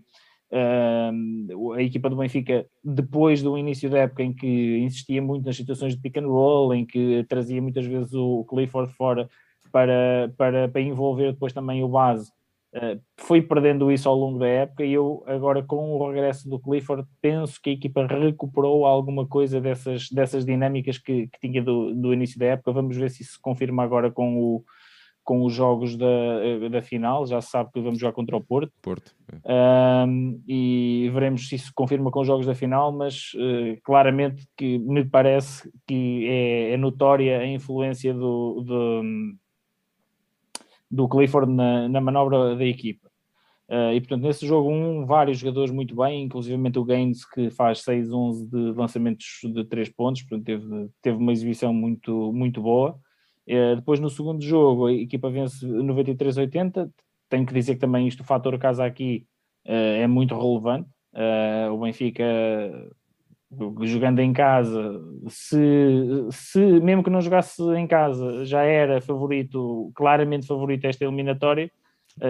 Uh, 0.51 1.73
a 1.73 1.81
equipa 1.81 2.09
do 2.09 2.15
Benfica, 2.15 2.65
depois 2.83 3.41
do 3.41 3.57
início 3.57 3.89
da 3.89 3.97
época 3.97 4.23
em 4.23 4.33
que 4.33 4.77
insistia 4.77 5.21
muito 5.21 5.43
nas 5.43 5.57
situações 5.57 5.95
de 5.95 6.01
pick 6.01 6.17
and 6.17 6.27
roll, 6.27 6.73
em 6.73 6.85
que 6.85 7.25
trazia 7.27 7.61
muitas 7.61 7.85
vezes 7.85 8.13
o 8.13 8.45
Clifford 8.45 8.93
fora 8.93 9.27
para, 9.71 10.31
para, 10.37 10.69
para 10.69 10.81
envolver 10.81 11.33
depois 11.33 11.51
também 11.51 11.83
o 11.83 11.89
base. 11.89 12.31
Uh, 12.75 12.99
foi 13.17 13.41
perdendo 13.41 13.89
isso 13.89 14.09
ao 14.09 14.15
longo 14.15 14.37
da 14.37 14.47
época 14.47 14.83
e 14.83 14.91
eu 14.91 15.23
agora 15.27 15.63
com 15.63 15.93
o 15.93 16.07
regresso 16.09 16.49
do 16.49 16.59
Clifford 16.59 17.07
penso 17.21 17.57
que 17.61 17.69
a 17.69 17.73
equipa 17.73 18.05
recuperou 18.05 18.85
alguma 18.85 19.25
coisa 19.25 19.61
dessas, 19.61 20.09
dessas 20.09 20.45
dinâmicas 20.45 20.97
que, 20.97 21.27
que 21.27 21.39
tinha 21.39 21.63
do, 21.63 21.95
do 21.95 22.13
início 22.13 22.37
da 22.37 22.47
época. 22.47 22.73
Vamos 22.73 22.97
ver 22.97 23.09
se 23.09 23.23
isso 23.23 23.33
se 23.33 23.41
confirma 23.41 23.81
agora 23.81 24.11
com, 24.11 24.37
o, 24.37 24.63
com 25.23 25.45
os 25.45 25.53
jogos 25.53 25.95
da, 25.95 26.67
da 26.69 26.81
final. 26.81 27.25
Já 27.25 27.39
se 27.39 27.49
sabe 27.49 27.71
que 27.71 27.79
vamos 27.79 27.97
jogar 27.97 28.11
contra 28.11 28.35
o 28.35 28.43
Porto. 28.43 28.73
Porto. 28.81 29.15
É. 29.45 30.05
e 30.45 31.09
veremos 31.13 31.47
se 31.47 31.55
isso 31.55 31.67
se 31.67 31.73
confirma 31.73 32.11
com 32.11 32.19
os 32.19 32.27
jogos 32.27 32.45
da 32.45 32.53
final, 32.53 32.91
mas 32.91 33.31
uh, 33.35 33.79
claramente 33.85 34.45
que 34.57 34.77
me 34.79 35.05
parece 35.05 35.71
que 35.87 36.27
é, 36.27 36.73
é 36.73 36.77
notória 36.77 37.39
a 37.39 37.47
influência 37.47 38.13
do, 38.13 38.61
do 38.61 39.01
do 40.95 41.07
Clifford 41.09 41.51
na, 41.51 41.89
na 41.89 42.01
manobra 42.01 42.55
da 42.55 42.65
equipa. 42.65 43.09
Uh, 43.67 43.93
e 43.93 43.99
portanto, 43.99 44.21
nesse 44.21 44.45
jogo 44.45 44.69
1, 44.69 44.73
um, 44.73 45.05
vários 45.05 45.39
jogadores 45.39 45.71
muito 45.71 45.95
bem, 45.95 46.23
inclusivamente 46.23 46.77
o 46.77 46.85
Gaines 46.85 47.25
que 47.25 47.49
faz 47.49 47.79
6-11 47.83 48.47
de 48.47 48.77
lançamentos 48.77 49.39
de 49.43 49.65
3 49.65 49.89
pontos, 49.89 50.21
portanto, 50.21 50.45
teve, 50.45 50.89
teve 51.01 51.17
uma 51.17 51.31
exibição 51.31 51.73
muito, 51.73 52.31
muito 52.31 52.61
boa. 52.61 52.99
Uh, 53.47 53.75
depois, 53.75 53.99
no 53.99 54.09
segundo 54.09 54.41
jogo, 54.43 54.85
a 54.85 54.93
equipa 54.93 55.29
vence 55.31 55.65
93-80, 55.65 56.91
tenho 57.27 57.45
que 57.45 57.53
dizer 57.53 57.73
que 57.73 57.81
também 57.81 58.07
isto, 58.07 58.21
o 58.21 58.25
fator 58.25 58.57
casa 58.59 58.85
aqui 58.85 59.25
uh, 59.65 59.71
é 59.71 60.07
muito 60.07 60.37
relevante. 60.37 60.89
O 61.71 61.77
Benfica 61.77 62.25
jogando 63.83 64.19
em 64.19 64.33
casa, 64.33 65.01
se, 65.27 65.57
se 66.31 66.59
mesmo 66.81 67.03
que 67.03 67.09
não 67.09 67.21
jogasse 67.21 67.61
em 67.75 67.87
casa, 67.87 68.45
já 68.45 68.63
era 68.63 68.99
favorito, 69.01 69.91
claramente 69.95 70.47
favorito 70.47 70.85
esta 70.85 71.05
eliminatória, 71.05 71.71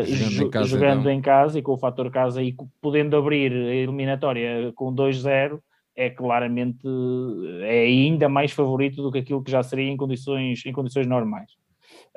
jogando, 0.03 0.47
em 0.47 0.49
casa, 0.49 0.67
jogando 0.67 0.99
então. 1.01 1.11
em 1.11 1.21
casa 1.21 1.59
e 1.59 1.61
com 1.61 1.73
o 1.73 1.77
fator 1.77 2.09
casa 2.11 2.41
e 2.41 2.55
podendo 2.81 3.15
abrir 3.15 3.51
a 3.51 3.75
eliminatória 3.75 4.71
com 4.75 4.93
2-0, 4.93 5.59
é 5.95 6.09
claramente 6.09 6.85
é 7.61 7.83
ainda 7.83 8.27
mais 8.27 8.51
favorito 8.51 9.01
do 9.01 9.11
que 9.11 9.19
aquilo 9.19 9.43
que 9.43 9.51
já 9.51 9.63
seria 9.63 9.89
em 9.89 9.97
condições, 9.97 10.65
em 10.65 10.73
condições 10.73 11.07
normais. 11.07 11.51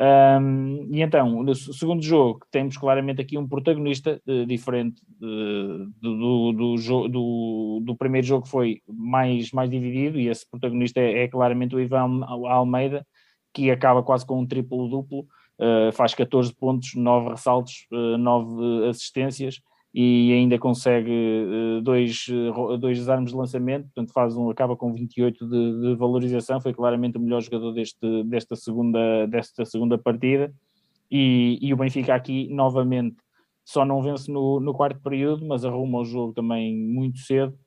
Um, 0.00 0.88
e 0.92 1.02
então, 1.02 1.42
no 1.42 1.52
segundo 1.56 2.00
jogo, 2.00 2.46
temos 2.52 2.76
claramente 2.76 3.20
aqui 3.20 3.36
um 3.36 3.48
protagonista 3.48 4.22
uh, 4.28 4.46
diferente 4.46 5.02
uh, 5.20 5.86
do, 6.00 6.52
do, 6.52 7.08
do, 7.08 7.82
do, 7.84 7.96
primeiro 7.96 8.24
jogo 8.24 8.44
que 8.44 8.50
foi 8.50 8.80
mais, 8.86 9.50
mais 9.50 9.68
dividido, 9.68 10.20
e 10.20 10.28
esse 10.28 10.48
protagonista 10.48 11.00
é, 11.00 11.24
é 11.24 11.28
claramente 11.28 11.74
o 11.74 11.80
Ivan 11.80 12.24
Almeida, 12.24 13.04
que 13.52 13.72
acaba 13.72 14.00
quase 14.00 14.24
com 14.24 14.38
um 14.38 14.46
triplo-duplo, 14.46 15.26
uh, 15.58 15.90
faz 15.92 16.14
14 16.14 16.54
pontos, 16.54 16.94
9 16.94 17.30
ressaltos, 17.30 17.86
9 17.90 18.88
assistências, 18.90 19.60
e 19.94 20.32
ainda 20.32 20.58
consegue 20.58 21.10
uh, 21.10 21.80
dois, 21.80 22.26
uh, 22.28 22.76
dois 22.76 22.98
desarmes 22.98 23.30
de 23.30 23.36
lançamento, 23.36 23.84
portanto 23.84 24.12
faz 24.12 24.36
um, 24.36 24.50
acaba 24.50 24.76
com 24.76 24.92
28 24.92 25.48
de, 25.48 25.80
de, 25.80 25.94
valorização, 25.96 26.60
foi 26.60 26.74
claramente 26.74 27.16
o 27.16 27.20
melhor 27.20 27.40
jogador 27.40 27.72
deste, 27.72 28.22
desta, 28.24 28.54
segunda, 28.54 29.26
desta 29.26 29.64
segunda 29.64 29.96
partida, 29.96 30.52
e, 31.10 31.58
e 31.62 31.72
o 31.72 31.76
Benfica 31.76 32.14
aqui 32.14 32.48
novamente 32.52 33.16
só 33.64 33.84
não 33.84 34.02
vence 34.02 34.30
no, 34.30 34.60
no 34.60 34.74
quarto 34.74 35.00
período, 35.00 35.46
mas 35.46 35.64
arruma 35.64 36.00
o 36.00 36.04
jogo 36.04 36.34
também 36.34 36.76
muito 36.76 37.18
cedo, 37.20 37.58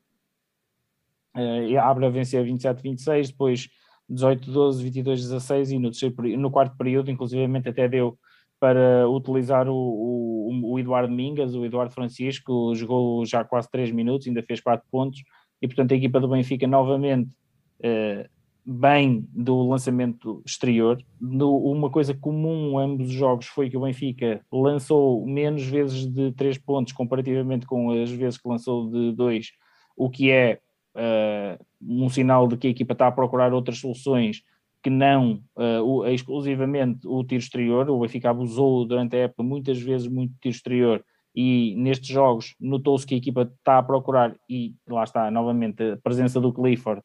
uh, 1.36 1.80
abre 1.80 2.06
a 2.06 2.10
vencer 2.10 2.46
27-26, 2.46 3.28
depois 3.28 3.68
18-12, 4.12 4.84
22-16 4.92 5.72
e 5.72 5.80
no, 5.80 5.90
terceiro, 5.90 6.38
no 6.38 6.52
quarto 6.52 6.78
período, 6.78 7.10
inclusivamente 7.10 7.70
até 7.70 7.88
deu 7.88 8.18
para 8.62 9.10
utilizar 9.10 9.68
o, 9.68 9.74
o, 9.74 10.74
o, 10.74 10.80
Eduardo 10.80 11.12
Mingas, 11.12 11.56
o 11.56 11.66
Eduardo 11.66 11.92
Francisco, 11.92 12.76
jogou 12.76 13.26
já 13.26 13.44
quase 13.44 13.68
3 13.72 13.92
minutos, 13.92 14.28
ainda 14.28 14.44
fez 14.44 14.62
4 14.62 14.86
pontos, 14.92 15.24
e 15.60 15.68
portanto 15.68 15.94
a 15.94 15.96
equipa 15.96 16.20
do 16.20 16.28
Benfica 16.28 16.68
novamente 16.68 17.36
eh, 17.82 18.30
bem 18.64 19.28
do 19.34 19.68
lançamento 19.68 20.44
exterior. 20.46 21.04
No, 21.20 21.58
uma 21.58 21.90
coisa 21.90 22.14
comum 22.14 22.78
a 22.78 22.84
ambos 22.84 23.08
os 23.08 23.14
jogos 23.14 23.48
foi 23.48 23.68
que 23.68 23.76
o 23.76 23.82
Benfica 23.82 24.46
lançou 24.52 25.26
menos 25.26 25.64
vezes 25.64 26.06
de 26.06 26.32
3 26.34 26.60
pontos 26.60 26.94
comparativamente 26.94 27.66
com 27.66 27.90
as 27.90 28.12
vezes 28.12 28.38
que 28.40 28.48
lançou 28.48 28.92
de 28.92 29.12
2, 29.14 29.54
o 29.98 30.08
que 30.08 30.30
é 30.30 30.60
uh, 30.96 31.66
um 31.82 32.10
sinal 32.10 32.48
de 32.48 32.58
que 32.58 32.68
a 32.68 32.70
equipa 32.70 32.94
está 32.94 33.08
a 33.08 33.12
procurar 33.12 33.54
outras 33.54 33.80
soluções 33.80 34.44
que 34.84 34.90
não 34.90 35.42
uh, 35.56 36.06
exclusivamente 36.08 37.08
o 37.08 37.24
tiro 37.24 37.42
exterior, 37.42 37.90
o 37.90 38.00
Benfica 38.00 38.30
abusou 38.30 38.86
durante 38.86 39.16
a 39.16 39.20
época 39.20 39.44
muitas 39.44 39.80
vezes 39.80 40.08
muito 40.08 40.34
tiro 40.42 40.56
exterior 40.56 41.06
e 41.36 41.76
nestes 41.78 42.10
jogos 42.10 42.56
notou-se 42.60 43.06
que 43.06 43.16
a 43.16 43.18
equipa 43.18 43.44
está 43.44 43.78
a 43.78 43.84
procurar 43.84 44.36
e 44.50 44.76
lá 44.90 45.04
está 45.04 45.30
novamente 45.32 45.82
a 45.84 45.98
presença 45.98 46.42
do 46.42 46.52
Clifford 46.52 47.02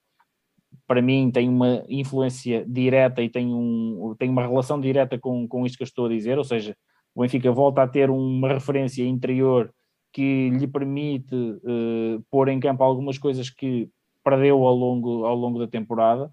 para 0.86 1.02
mim 1.02 1.30
tem 1.30 1.48
uma 1.48 1.84
influência 1.88 2.64
direta 2.66 3.22
e 3.22 3.28
tem, 3.28 3.52
um, 3.52 4.14
tem 4.18 4.30
uma 4.30 4.46
relação 4.46 4.80
direta 4.80 5.18
com, 5.18 5.46
com 5.48 5.66
isto 5.66 5.76
que 5.76 5.82
eu 5.82 5.86
estou 5.86 6.06
a 6.06 6.10
dizer, 6.10 6.38
ou 6.38 6.44
seja, 6.44 6.76
o 7.14 7.22
Benfica 7.22 7.50
volta 7.50 7.82
a 7.82 7.88
ter 7.88 8.10
uma 8.10 8.48
referência 8.48 9.04
interior 9.04 9.72
que 10.12 10.50
lhe 10.50 10.66
permite 10.66 11.34
uh, 11.34 12.24
pôr 12.30 12.48
em 12.48 12.60
campo 12.60 12.82
algumas 12.82 13.18
coisas 13.18 13.50
que 13.50 13.88
perdeu 14.24 14.64
ao 14.64 14.74
longo, 14.74 15.24
ao 15.24 15.34
longo 15.34 15.58
da 15.58 15.66
temporada 15.66 16.30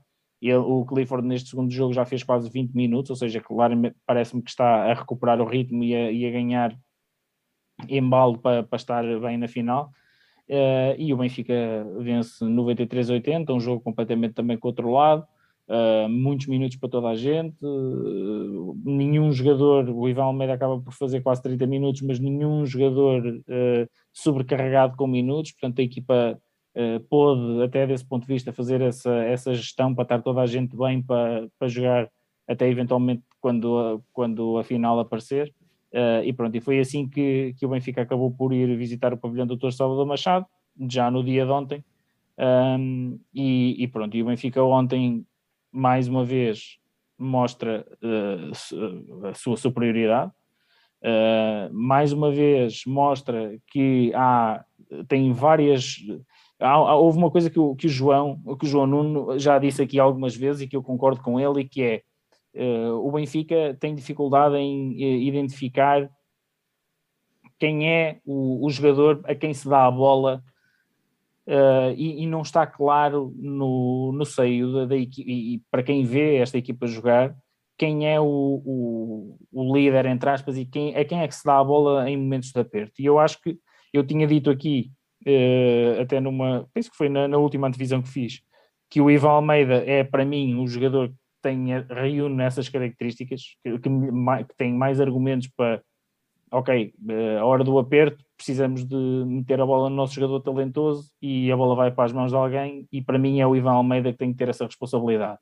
ele, 0.50 0.58
o 0.58 0.86
Clifford 0.86 1.28
neste 1.28 1.50
segundo 1.50 1.72
jogo 1.72 1.94
já 1.94 2.06
fez 2.06 2.24
quase 2.24 2.50
20 2.50 2.74
minutos, 2.74 3.10
ou 3.10 3.16
seja, 3.16 3.40
claramente 3.40 3.96
parece-me 4.06 4.42
que 4.42 4.50
está 4.50 4.92
a 4.92 4.94
recuperar 4.94 5.40
o 5.42 5.46
ritmo 5.46 5.84
e 5.84 5.96
a, 5.96 6.12
e 6.12 6.26
a 6.26 6.32
ganhar 6.32 6.78
embalo 7.90 8.38
para, 8.38 8.64
para 8.64 8.78
estar 8.78 9.04
bem 9.20 9.38
na 9.38 9.48
final. 9.48 9.92
Uh, 10.50 10.94
e 10.98 11.14
o 11.14 11.18
Benfica 11.18 11.54
vence 12.00 12.44
93-80, 12.44 13.50
um 13.52 13.60
jogo 13.60 13.82
completamente 13.82 14.34
também 14.34 14.58
controlado, 14.58 15.26
uh, 15.70 16.10
muitos 16.10 16.48
minutos 16.48 16.76
para 16.78 16.90
toda 16.90 17.08
a 17.08 17.16
gente, 17.16 17.56
uh, 17.64 18.78
nenhum 18.84 19.32
jogador, 19.32 19.90
o 19.90 20.10
Ivan 20.10 20.24
Almeida 20.24 20.54
acaba 20.54 20.80
por 20.82 20.94
fazer 20.94 21.22
quase 21.22 21.42
30 21.42 21.66
minutos, 21.66 22.02
mas 22.02 22.20
nenhum 22.20 22.66
jogador 22.66 23.24
sobrecarregado 24.12 24.98
com 24.98 25.08
minutos, 25.08 25.54
portanto 25.54 25.80
a 25.80 25.84
equipa 25.84 26.38
pôde, 27.10 27.64
até 27.64 27.86
desse 27.86 28.06
ponto 28.06 28.26
de 28.26 28.34
vista, 28.34 28.52
fazer 28.52 28.82
essa, 28.82 29.14
essa 29.24 29.54
gestão 29.54 29.94
para 29.94 30.04
estar 30.04 30.22
toda 30.22 30.42
a 30.42 30.46
gente 30.46 30.76
bem 30.76 31.02
para, 31.02 31.48
para 31.60 31.68
jogar 31.68 32.10
até 32.48 32.68
eventualmente 32.70 33.24
quando, 33.40 34.02
quando 34.12 34.58
a 34.58 34.64
final 34.64 35.00
aparecer. 35.00 35.54
Uh, 35.92 36.24
e 36.24 36.34
pronto, 36.34 36.56
e 36.56 36.62
foi 36.62 36.80
assim 36.80 37.08
que, 37.08 37.54
que 37.58 37.66
o 37.66 37.70
Benfica 37.70 38.02
acabou 38.02 38.32
por 38.32 38.52
ir 38.52 38.76
visitar 38.76 39.14
o 39.14 39.18
pavilhão 39.18 39.46
do 39.46 39.56
Dr. 39.56 39.72
Salvador 39.72 40.08
Machado, 40.08 40.46
já 40.90 41.12
no 41.12 41.24
dia 41.24 41.46
de 41.46 41.52
ontem. 41.52 41.86
Um, 42.38 43.20
e, 43.34 43.76
e, 43.78 43.88
pronto, 43.88 44.18
e 44.18 44.24
o 44.24 44.26
Benfica 44.26 44.64
ontem, 44.64 45.24
mais 45.72 46.08
uma 46.08 46.26
vez, 46.26 46.80
mostra 47.18 47.86
uh, 48.02 49.28
a 49.28 49.34
sua 49.36 49.56
superioridade. 49.56 50.32
Uh, 51.04 51.72
mais 51.72 52.12
uma 52.12 52.32
vez 52.32 52.84
mostra 52.88 53.56
que 53.68 54.12
há, 54.16 54.66
tem 55.08 55.32
várias 55.32 55.98
houve 56.60 57.18
uma 57.18 57.32
coisa 57.32 57.50
que 57.50 57.60
o, 57.60 57.76
que 57.76 57.88
o 57.88 57.90
João, 57.90 58.42
que 58.60 58.66
o 58.66 58.70
João 58.70 58.88
Nuno 58.88 59.40
já 59.40 59.60
disse 59.60 59.82
aqui 59.82 60.00
algumas 60.00 60.36
vezes 60.36 60.62
e 60.62 60.68
que 60.68 60.76
eu 60.76 60.84
concordo 60.84 61.22
com 61.22 61.40
ele, 61.40 61.62
e 61.62 61.68
que 61.68 61.84
é 61.84 62.02
uh, 62.56 63.08
o 63.08 63.12
Benfica 63.12 63.76
tem 63.80 63.96
dificuldade 63.96 64.56
em 64.56 64.92
uh, 64.92 65.22
identificar 65.22 66.10
quem 67.60 67.90
é 67.90 68.20
o, 68.26 68.66
o, 68.66 68.70
jogador 68.70 69.22
a 69.26 69.36
quem 69.36 69.54
se 69.54 69.68
dá 69.68 69.86
a 69.86 69.92
bola 69.92 70.44
uh, 71.48 71.94
e, 71.96 72.24
e, 72.24 72.28
não 72.28 72.42
está 72.42 72.66
claro 72.68 73.34
no, 73.38 74.12
no 74.14 74.26
seio 74.26 74.74
da, 74.74 74.86
da 74.86 74.98
equipe, 74.98 75.32
e, 75.32 75.62
para 75.72 75.84
quem 75.84 76.04
vê 76.04 76.38
esta 76.38 76.58
equipa 76.58 76.88
jogar, 76.88 77.36
quem 77.78 78.08
é 78.08 78.20
o, 78.20 78.26
o, 78.26 79.38
o, 79.52 79.76
líder, 79.76 80.06
entre 80.06 80.30
aspas, 80.30 80.58
e 80.58 80.66
quem, 80.66 80.96
a 80.96 81.04
quem 81.04 81.22
é 81.22 81.28
que 81.28 81.36
se 81.36 81.44
dá 81.44 81.60
a 81.60 81.64
bola 81.64 82.10
em 82.10 82.18
momentos 82.18 82.52
de 82.52 82.60
aperto. 82.60 83.02
E 83.02 83.06
eu 83.06 83.18
acho 83.18 83.42
que 83.42 83.58
eu 83.92 84.06
tinha 84.06 84.28
dito 84.28 84.50
aqui 84.50 84.92
uh, 85.28 86.02
até 86.02 86.20
numa, 86.20 86.68
penso 86.74 86.92
que 86.92 86.98
foi 86.98 87.10
na, 87.10 87.28
na, 87.28 87.38
última 87.38 87.68
antevisão 87.68 88.02
que 88.02 88.10
fiz, 88.10 88.42
que 88.90 89.02
o 89.02 89.10
Ivan 89.10 89.30
Almeida 89.30 89.84
é 89.86 90.04
para 90.04 90.26
mim 90.26 90.60
o 90.60 90.68
jogador 90.68 91.10
que 91.10 91.16
tem, 91.42 91.68
reúne 91.90 92.44
essas 92.44 92.70
características, 92.70 93.42
que, 93.64 93.80
que, 93.80 93.90
que 93.90 94.56
tem 94.58 94.74
mais 94.74 95.00
argumentos 95.02 95.50
para, 95.56 95.82
ok, 96.52 96.94
uh, 97.10 97.40
a 97.40 97.46
hora 97.46 97.64
do 97.64 97.78
aperto 97.80 98.24
precisamos 98.38 98.86
de 98.86 98.96
meter 98.96 99.60
a 99.60 99.66
bola 99.66 99.90
no 99.90 99.96
nosso 99.96 100.14
jogador 100.14 100.42
talentoso 100.42 101.10
e 101.22 101.52
a 101.52 101.58
bola 101.58 101.76
vai 101.76 101.92
para 101.92 102.06
as 102.06 102.14
mãos 102.14 102.32
de 102.32 102.38
alguém 102.38 102.88
e 102.92 103.02
para 103.02 103.18
mim 103.18 103.40
é 103.40 103.48
o 103.48 103.56
Ivan 103.56 103.72
Almeida 103.72 104.12
que 104.12 104.18
tem 104.18 104.32
que 104.32 104.38
ter 104.38 104.50
essa 104.50 104.66
responsabilidade. 104.66 105.40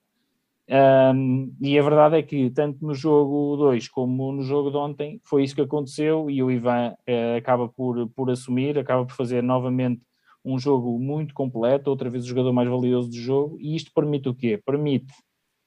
Um, 0.69 1.53
e 1.59 1.77
a 1.77 1.83
verdade 1.83 2.17
é 2.17 2.23
que, 2.23 2.49
tanto 2.49 2.85
no 2.85 2.93
jogo 2.93 3.57
2 3.57 3.89
como 3.89 4.31
no 4.31 4.41
jogo 4.41 4.71
de 4.71 4.77
ontem, 4.77 5.19
foi 5.25 5.43
isso 5.43 5.55
que 5.55 5.61
aconteceu 5.61 6.29
e 6.29 6.41
o 6.41 6.49
Ivan 6.49 6.93
uh, 6.93 7.37
acaba 7.37 7.67
por, 7.67 8.07
por 8.09 8.29
assumir, 8.29 8.77
acaba 8.77 9.05
por 9.05 9.13
fazer 9.13 9.41
novamente 9.43 10.01
um 10.45 10.57
jogo 10.57 10.97
muito 10.97 11.33
completo, 11.33 11.89
outra 11.89 12.09
vez 12.09 12.23
o 12.23 12.27
jogador 12.27 12.53
mais 12.53 12.69
valioso 12.69 13.09
do 13.09 13.17
jogo, 13.17 13.57
e 13.59 13.75
isto 13.75 13.91
permite 13.93 14.29
o 14.29 14.33
quê? 14.33 14.61
Permite 14.65 15.13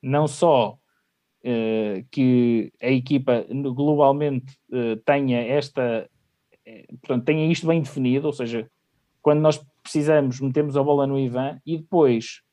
não 0.03 0.27
só 0.27 0.79
uh, 1.45 2.07
que 2.11 2.73
a 2.81 2.91
equipa 2.91 3.47
globalmente 3.75 4.57
uh, 4.71 4.97
tenha 5.05 5.41
esta, 5.41 6.09
portanto, 7.01 7.25
tenha 7.25 7.51
isto 7.51 7.67
bem 7.67 7.83
definido, 7.83 8.27
ou 8.27 8.33
seja, 8.33 8.69
quando 9.21 9.41
nós 9.41 9.63
precisamos, 9.83 10.41
metemos 10.41 10.77
a 10.77 10.83
bola 10.83 11.07
no 11.07 11.19
Ivan 11.19 11.61
e 11.65 11.77
depois 11.77 12.44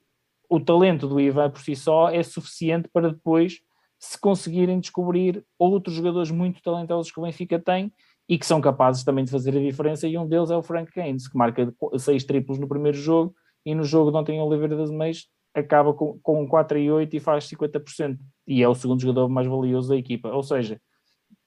o 0.52 0.60
talento 0.60 1.08
do 1.08 1.18
Ivan 1.18 1.50
por 1.50 1.62
si 1.62 1.78
só 1.78 2.10
é 2.10 2.22
suficiente 2.22 2.90
para 2.92 3.10
depois 3.10 3.62
se 3.98 4.20
conseguirem 4.20 4.82
descobrir 4.82 5.46
outros 5.58 5.96
jogadores 5.96 6.30
muito 6.30 6.62
talentosos 6.62 7.10
que 7.10 7.18
o 7.18 7.24
Benfica 7.24 7.58
tem 7.58 7.90
e 8.28 8.38
que 8.38 8.46
são 8.46 8.60
capazes 8.60 9.06
também 9.06 9.24
de 9.24 9.32
fazer 9.32 9.56
a 9.56 9.62
diferença, 9.62 10.10
e 10.10 10.18
um 10.18 10.28
deles 10.28 10.52
é 10.52 10.58
o 10.58 10.62
Frank 10.62 10.92
Keynes, 10.92 11.30
que 11.30 11.38
marca 11.38 11.74
seis 11.98 12.26
triplos 12.26 12.60
no 12.60 12.68
primeiro 12.68 12.98
jogo, 12.98 13.34
e 13.66 13.74
no 13.74 13.86
jogo 13.86 14.12
de 14.12 14.18
ontem 14.18 14.42
Oliveira 14.42 14.76
das 14.76 14.92
Meias 14.92 15.28
acaba 15.54 15.94
com, 15.94 16.20
com 16.22 16.46
4 16.46 16.78
e 16.78 16.92
8 16.92 17.16
e 17.16 17.20
faz 17.22 17.48
50%, 17.50 18.18
e 18.46 18.62
é 18.62 18.68
o 18.68 18.76
segundo 18.76 19.02
jogador 19.02 19.30
mais 19.30 19.48
valioso 19.48 19.88
da 19.88 19.96
equipa, 19.96 20.30
ou 20.30 20.44
seja, 20.44 20.82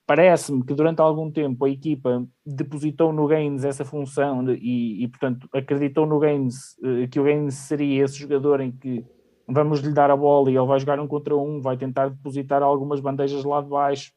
parece-me 0.06 0.64
que 0.64 0.75
durante 0.75 1.00
algum 1.00 1.30
tempo 1.30 1.64
a 1.64 1.70
equipa 1.70 2.26
depositou 2.44 3.12
no 3.12 3.26
Gaines 3.26 3.64
essa 3.64 3.84
função 3.84 4.44
de, 4.44 4.54
e, 4.54 5.04
e, 5.04 5.08
portanto, 5.08 5.49
acreditou 5.52 6.06
no 6.06 6.18
Gaines 6.18 6.76
uh, 6.78 7.08
que 7.11 7.18
o 7.18 7.25
Gaines 7.25 7.54
seria 7.54 8.04
esse 8.04 8.18
jogador 8.18 8.61
em 8.61 8.70
que 8.70 9.04
vamos 9.49 9.80
lhe 9.80 9.92
dar 9.92 10.11
a 10.11 10.16
bola 10.16 10.50
e 10.50 10.56
ele 10.56 10.66
vai 10.66 10.78
jogar 10.78 10.99
um 11.00 11.06
contra 11.06 11.37
um, 11.37 11.61
vai 11.61 11.76
tentar 11.76 12.08
depositar 12.08 12.62
algumas 12.62 13.00
bandejas 13.00 13.44
lá 13.44 13.61
de 13.61 13.68
baixo 13.68 14.12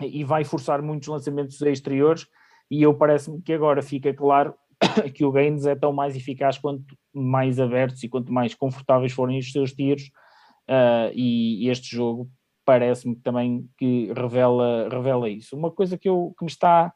e 0.00 0.24
vai 0.24 0.44
forçar 0.44 0.82
muitos 0.82 1.08
lançamentos 1.08 1.60
exteriores. 1.60 2.26
E 2.70 2.82
eu 2.82 2.94
parece-me 2.94 3.40
que 3.42 3.52
agora 3.52 3.82
fica 3.82 4.12
claro 4.14 4.54
que 5.14 5.24
o 5.24 5.32
Gaines 5.32 5.66
é 5.66 5.74
tão 5.74 5.92
mais 5.92 6.16
eficaz 6.16 6.58
quanto 6.58 6.96
mais 7.14 7.60
abertos 7.60 8.02
e 8.02 8.08
quanto 8.08 8.32
mais 8.32 8.54
confortáveis 8.54 9.12
forem 9.12 9.38
os 9.38 9.52
seus 9.52 9.72
tiros 9.72 10.04
uh, 10.68 11.12
e, 11.14 11.68
este 11.68 11.94
jogo 11.94 12.28
parece-me 12.64 13.16
também 13.16 13.68
que 13.76 14.12
revela, 14.12 14.88
revela 14.88 15.28
isso. 15.28 15.56
Uma 15.56 15.70
coisa 15.70 15.98
que, 15.98 16.08
eu, 16.08 16.34
que 16.38 16.44
me 16.44 16.50
está 16.50 16.92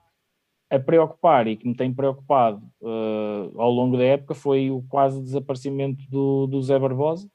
a 0.71 0.79
preocupar 0.79 1.47
e 1.47 1.57
que 1.57 1.67
me 1.69 1.75
tem 1.75 1.93
preocupado 1.93 2.63
uh, 2.81 3.61
ao 3.61 3.71
longo 3.71 3.97
da 3.97 4.05
época 4.05 4.35
foi 4.35 4.71
o 4.71 4.83
quase 4.89 5.23
desaparecimento 5.23 6.05
do, 6.11 6.47
do 6.47 6.63
Zé 6.63 6.79
Barbosa, 6.79 7.29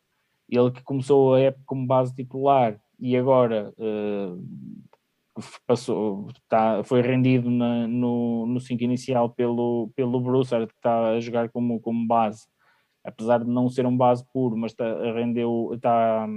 ele 0.50 0.72
que 0.72 0.84
começou 0.84 1.34
a 1.34 1.40
época 1.40 1.64
como 1.66 1.88
base 1.88 2.14
titular 2.14 2.78
e 3.00 3.16
agora 3.16 3.74
uh, 3.78 4.44
passou, 5.66 6.28
tá, 6.50 6.84
foi 6.84 7.02
rendido 7.02 7.50
na, 7.50 7.88
no, 7.88 8.46
no 8.46 8.60
5 8.60 8.84
inicial 8.84 9.30
pelo, 9.30 9.90
pelo 9.96 10.20
Broussard, 10.20 10.68
que 10.68 10.74
está 10.74 11.12
a 11.12 11.20
jogar 11.20 11.50
como, 11.50 11.80
como 11.80 12.06
base, 12.06 12.46
apesar 13.03 13.39
de 13.39 13.50
não 13.50 13.70
ser 13.70 13.86
um 13.86 13.96
base 13.96 14.25
puro, 14.34 14.55
mas 14.58 14.74
tá, 14.74 14.86
rendeu, 15.13 15.77
tá, 15.81 16.27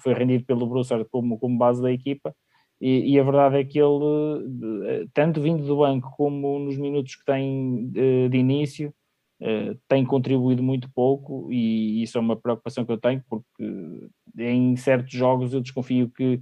foi 0.00 0.14
rendido 0.14 0.44
pelo 0.44 0.66
Broussard 0.66 1.04
como, 1.10 1.38
como 1.38 1.58
base 1.58 1.82
da 1.82 1.92
equipa. 1.92 2.34
E, 2.80 3.12
e, 3.12 3.20
a 3.20 3.22
verdade 3.22 3.58
é 3.58 3.64
que 3.64 3.78
ele, 3.78 5.08
tanto 5.14 5.40
vindo 5.40 5.64
do 5.64 5.76
banco 5.76 6.12
como 6.16 6.58
nos 6.58 6.76
minutos 6.76 7.14
que 7.14 7.24
tem 7.24 7.88
de, 7.88 8.28
de 8.28 8.38
início, 8.38 8.92
Uh, 9.40 9.74
tem 9.88 10.04
contribuído 10.04 10.62
muito 10.62 10.88
pouco 10.94 11.48
e 11.50 12.00
isso 12.00 12.16
é 12.16 12.20
uma 12.20 12.36
preocupação 12.36 12.84
que 12.84 12.92
eu 12.92 12.96
tenho 12.96 13.20
porque 13.28 14.08
em 14.38 14.76
certos 14.76 15.12
jogos 15.12 15.52
eu 15.52 15.60
desconfio 15.60 16.08
que 16.08 16.40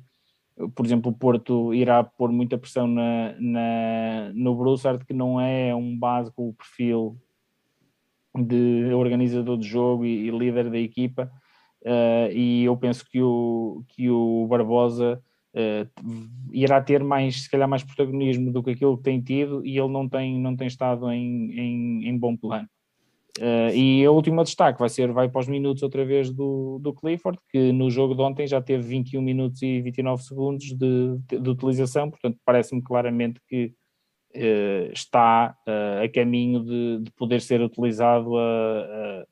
por 0.74 0.84
exemplo, 0.84 1.10
o 1.10 1.14
Porto 1.14 1.72
irá 1.74 2.02
pôr 2.04 2.30
muita 2.30 2.58
pressão 2.58 2.86
na, 2.86 3.34
na, 3.38 4.32
no 4.34 4.54
Broussard, 4.54 5.04
que 5.04 5.14
não 5.14 5.40
é 5.40 5.74
um 5.74 5.98
base 5.98 6.32
com 6.32 6.48
o 6.48 6.54
perfil 6.54 7.16
de 8.36 8.92
organizador 8.94 9.58
de 9.58 9.66
jogo 9.66 10.04
e, 10.04 10.28
e 10.28 10.30
líder 10.30 10.70
da 10.70 10.78
equipa, 10.78 11.30
uh, 11.82 12.32
e 12.32 12.64
eu 12.64 12.76
penso 12.76 13.04
que 13.04 13.20
o, 13.20 13.82
que 13.88 14.10
o 14.10 14.46
Barbosa 14.48 15.22
uh, 15.54 16.20
irá 16.52 16.80
ter 16.80 17.02
mais, 17.02 17.42
se 17.42 17.50
calhar, 17.50 17.68
mais 17.68 17.82
protagonismo 17.82 18.52
do 18.52 18.62
que 18.62 18.70
aquilo 18.70 18.96
que 18.96 19.04
tem 19.04 19.20
tido, 19.20 19.64
e 19.64 19.78
ele 19.78 19.88
não 19.88 20.08
tem, 20.08 20.38
não 20.40 20.56
tem 20.56 20.66
estado 20.66 21.10
em, 21.10 21.52
em, 21.52 22.08
em 22.08 22.18
bom 22.18 22.36
plano. 22.36 22.68
Uh, 23.38 23.72
e 23.74 24.04
a 24.04 24.10
última 24.10 24.42
destaque 24.42 24.78
vai 24.78 24.88
ser, 24.88 25.12
vai 25.12 25.28
para 25.28 25.40
os 25.40 25.48
minutos 25.48 25.82
outra 25.82 26.04
vez 26.04 26.30
do, 26.30 26.78
do 26.80 26.92
Clifford, 26.92 27.38
que 27.50 27.72
no 27.72 27.90
jogo 27.90 28.14
de 28.14 28.20
ontem 28.22 28.46
já 28.46 28.60
teve 28.60 28.82
21 28.82 29.22
minutos 29.22 29.62
e 29.62 29.80
29 29.80 30.22
segundos 30.22 30.66
de, 30.66 31.16
de, 31.28 31.38
de 31.38 31.50
utilização, 31.50 32.10
portanto 32.10 32.38
parece-me 32.44 32.82
claramente 32.82 33.40
que 33.48 33.72
está 34.92 35.56
uh, 35.66 36.04
a 36.04 36.08
caminho 36.08 36.64
de, 36.64 36.98
de, 37.02 37.10
poder 37.12 37.40
ser 37.40 37.60
utilizado 37.60 38.36
a, 38.36 39.24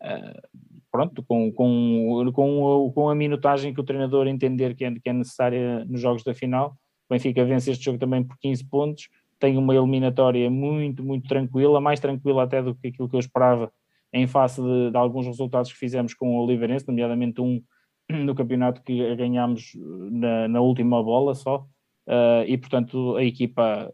a, 0.00 0.08
a, 0.08 0.42
pronto, 0.90 1.22
com, 1.22 1.50
com, 1.52 2.30
com, 2.34 2.92
com 2.94 3.08
a 3.08 3.14
minutagem 3.14 3.72
que 3.72 3.80
o 3.80 3.84
treinador 3.84 4.26
entender 4.26 4.74
que 4.74 4.84
é, 4.84 4.92
que 4.92 5.08
é 5.08 5.12
necessária 5.12 5.84
nos 5.86 6.00
jogos 6.00 6.22
da 6.22 6.34
final. 6.34 6.76
O 7.08 7.14
Benfica 7.14 7.44
vence 7.44 7.70
este 7.70 7.84
jogo 7.84 7.98
também 7.98 8.22
por 8.22 8.36
15 8.38 8.64
pontos, 8.68 9.08
tem 9.38 9.56
uma 9.56 9.74
eliminatória 9.74 10.48
muito, 10.50 11.02
muito 11.02 11.26
tranquila, 11.26 11.80
mais 11.80 11.98
tranquila 11.98 12.44
até 12.44 12.62
do 12.62 12.74
que 12.74 12.88
aquilo 12.88 13.08
que 13.08 13.16
eu 13.16 13.20
esperava 13.20 13.72
em 14.12 14.26
face 14.26 14.60
de, 14.60 14.90
de 14.90 14.96
alguns 14.96 15.26
resultados 15.26 15.72
que 15.72 15.78
fizemos 15.78 16.14
com 16.14 16.36
o 16.36 16.44
Oliveirense, 16.44 16.86
nomeadamente 16.86 17.40
um 17.40 17.60
no 18.10 18.34
campeonato 18.34 18.82
que 18.82 19.16
ganhámos 19.16 19.72
na, 20.10 20.46
na 20.46 20.60
última 20.60 21.02
bola 21.02 21.34
só, 21.34 21.66
uh, 22.06 22.44
e 22.46 22.58
portanto 22.58 23.16
a 23.16 23.24
equipa 23.24 23.92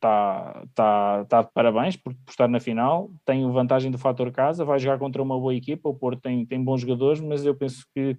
está 0.00 0.64
tá, 0.74 1.24
tá 1.26 1.42
de 1.42 1.48
parabéns 1.52 1.96
por, 1.96 2.14
por, 2.14 2.30
estar 2.30 2.48
na 2.48 2.58
final, 2.58 3.10
tem 3.24 3.50
vantagem 3.50 3.90
do 3.90 3.98
fator 3.98 4.32
casa, 4.32 4.64
vai 4.64 4.78
jogar 4.78 4.98
contra 4.98 5.22
uma 5.22 5.38
boa 5.38 5.54
equipa, 5.54 5.88
o 5.88 5.94
Porto 5.94 6.20
tem, 6.20 6.46
tem 6.46 6.62
bons 6.62 6.80
jogadores, 6.80 7.20
mas 7.20 7.44
eu 7.44 7.54
penso 7.54 7.86
que 7.94 8.16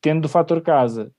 tendo 0.00 0.24
o 0.24 0.28
fator 0.28 0.60
casa, 0.60 1.12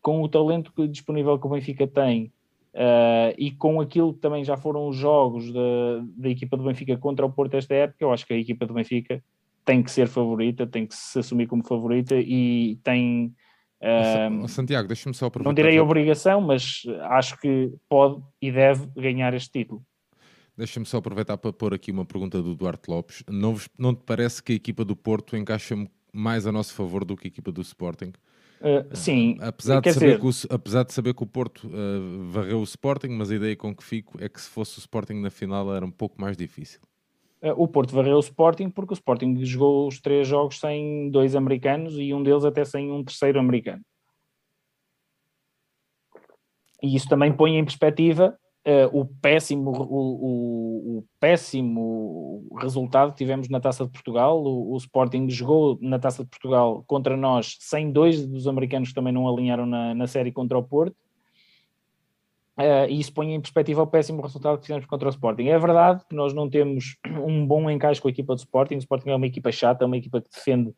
com 0.00 0.22
o 0.22 0.28
talento 0.28 0.72
disponível 0.88 1.38
que 1.38 1.46
o 1.46 1.50
Benfica 1.50 1.86
tem, 1.86 2.32
Uh, 2.74 3.36
e 3.36 3.50
com 3.50 3.82
aquilo 3.82 4.14
que 4.14 4.20
também 4.20 4.42
já 4.42 4.56
foram 4.56 4.88
os 4.88 4.96
jogos 4.96 5.52
da, 5.52 5.60
da 6.16 6.30
equipa 6.30 6.56
do 6.56 6.64
Benfica 6.64 6.96
contra 6.96 7.26
o 7.26 7.30
Porto 7.30 7.54
esta 7.54 7.74
época, 7.74 8.02
eu 8.02 8.10
acho 8.10 8.26
que 8.26 8.32
a 8.32 8.38
equipa 8.38 8.64
do 8.64 8.72
Benfica 8.72 9.22
tem 9.64 9.82
que 9.82 9.90
ser 9.90 10.08
favorita, 10.08 10.66
tem 10.66 10.86
que 10.86 10.94
se 10.94 11.18
assumir 11.18 11.46
como 11.46 11.62
favorita 11.62 12.14
e 12.16 12.76
tem. 12.82 13.34
Uh, 13.82 14.46
Santiago, 14.46 14.86
deixa-me 14.86 15.14
só 15.14 15.26
aproveitar. 15.26 15.50
Não 15.50 15.54
direi 15.54 15.80
obrigação, 15.80 16.40
mas 16.40 16.82
acho 17.10 17.36
que 17.40 17.72
pode 17.88 18.22
e 18.40 18.52
deve 18.52 18.86
ganhar 18.94 19.34
este 19.34 19.50
título. 19.50 19.84
Deixa-me 20.56 20.86
só 20.86 20.98
aproveitar 20.98 21.36
para 21.36 21.52
pôr 21.52 21.74
aqui 21.74 21.90
uma 21.90 22.04
pergunta 22.04 22.40
do 22.40 22.54
Duarte 22.54 22.90
Lopes. 22.90 23.24
Não, 23.28 23.56
não 23.76 23.94
te 23.94 24.02
parece 24.04 24.42
que 24.42 24.52
a 24.52 24.54
equipa 24.54 24.84
do 24.84 24.94
Porto 24.94 25.36
encaixa 25.36 25.74
mais 26.12 26.46
a 26.46 26.52
nosso 26.52 26.74
favor 26.74 27.04
do 27.04 27.16
que 27.16 27.26
a 27.26 27.28
equipa 27.28 27.50
do 27.50 27.62
Sporting? 27.62 28.12
Uh, 28.60 28.94
sim, 28.94 29.36
apesar 29.40 29.80
de, 29.80 29.92
saber 29.92 30.20
que 30.20 30.26
o, 30.26 30.30
apesar 30.50 30.84
de 30.84 30.92
saber 30.92 31.14
que 31.14 31.22
o 31.24 31.26
Porto 31.26 31.66
uh, 31.66 32.30
varreu 32.30 32.60
o 32.60 32.62
Sporting, 32.62 33.08
mas 33.08 33.32
a 33.32 33.34
ideia 33.34 33.56
com 33.56 33.74
que 33.74 33.82
fico 33.82 34.22
é 34.22 34.28
que 34.28 34.40
se 34.40 34.48
fosse 34.48 34.78
o 34.78 34.80
Sporting 34.80 35.14
na 35.14 35.30
final 35.30 35.74
era 35.74 35.84
um 35.84 35.90
pouco 35.90 36.20
mais 36.20 36.36
difícil. 36.36 36.80
Uh, 37.42 37.50
o 37.56 37.66
Porto 37.66 37.94
varreu 37.94 38.16
o 38.16 38.20
Sporting 38.20 38.70
porque 38.70 38.92
o 38.92 38.94
Sporting 38.94 39.44
jogou 39.44 39.88
os 39.88 40.00
três 40.00 40.28
jogos 40.28 40.60
sem 40.60 41.10
dois 41.10 41.34
americanos 41.34 41.98
e 41.98 42.14
um 42.14 42.22
deles 42.22 42.44
até 42.44 42.64
sem 42.64 42.90
um 42.90 43.02
terceiro 43.02 43.40
americano. 43.40 43.82
E 46.82 46.96
isso 46.96 47.08
também 47.08 47.32
põe 47.32 47.56
em 47.56 47.64
perspectiva 47.64 48.36
uh, 48.66 49.00
o, 49.00 49.06
péssimo, 49.06 49.70
o, 49.70 49.84
o, 49.90 50.98
o, 50.98 51.04
péssimo 51.20 52.48
resultado 52.60 53.12
que 53.12 53.18
tivemos 53.18 53.48
na 53.48 53.60
Taça 53.60 53.84
de 53.84 53.90
Portugal. 53.90 54.42
O, 54.42 54.72
o, 54.72 54.76
Sporting 54.76 55.28
jogou 55.30 55.78
na 55.80 55.98
Taça 55.98 56.24
de 56.24 56.30
Portugal 56.30 56.82
contra 56.86 57.16
nós, 57.16 57.56
sem 57.60 57.90
dois 57.90 58.26
dos 58.26 58.46
americanos 58.46 58.88
que 58.88 58.94
também 58.94 59.12
não 59.12 59.28
alinharam 59.28 59.66
na, 59.66 59.94
na 59.94 60.06
série 60.06 60.32
contra 60.32 60.58
o 60.58 60.62
Porto. 60.62 60.96
Uh, 62.58 62.84
e 62.88 63.00
isso 63.00 63.12
põe 63.14 63.34
em 63.34 63.40
perspectiva 63.40 63.82
o 63.82 63.86
péssimo 63.86 64.20
resultado 64.20 64.58
que 64.58 64.66
fizemos 64.66 64.84
contra 64.84 65.08
o 65.08 65.10
Sporting. 65.10 65.44
É 65.44 65.58
verdade 65.58 66.04
que 66.06 66.14
nós 66.14 66.34
não 66.34 66.50
temos 66.50 66.96
um 67.24 67.46
bom 67.46 67.70
encaixe 67.70 68.00
com 68.00 68.08
a 68.08 68.10
equipa 68.10 68.34
do 68.34 68.38
Sporting. 68.38 68.74
O 68.74 68.78
Sporting 68.78 69.10
é 69.10 69.16
uma 69.16 69.26
equipa 69.26 69.50
chata, 69.50 69.84
é 69.84 69.86
uma 69.86 69.96
equipa 69.96 70.20
que 70.20 70.28
defende 70.30 70.68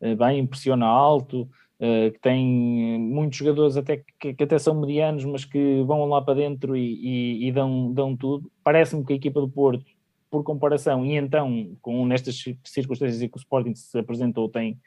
uh, 0.00 0.16
bem, 0.16 0.40
impressiona 0.40 0.86
alto, 0.86 1.42
uh, 1.42 2.10
que 2.12 2.18
tem 2.20 2.98
muitos 2.98 3.38
jogadores 3.38 3.76
até 3.76 3.98
que, 4.18 4.34
que, 4.34 4.42
até 4.42 4.58
são 4.58 4.80
medianos, 4.80 5.24
mas 5.24 5.44
que 5.44 5.82
vão 5.84 6.04
lá 6.06 6.20
para 6.20 6.34
dentro 6.34 6.76
e, 6.76 6.94
e, 6.94 7.48
e 7.48 7.52
dão, 7.52 7.92
dão 7.92 8.16
tudo. 8.16 8.50
Parece-me 8.64 9.04
que 9.04 9.12
a 9.12 9.16
equipa 9.16 9.40
do 9.40 9.48
Porto, 9.48 9.84
por 10.28 10.42
comparação, 10.42 11.04
e 11.04 11.16
então, 11.16 11.76
com 11.80 12.06
nestas 12.06 12.42
circunstâncias 12.64 13.22
em 13.22 13.28
que 13.28 13.36
o 13.36 13.38
Sporting 13.38 13.74
se 13.74 13.98
apresentou, 13.98 14.48
tem 14.48 14.78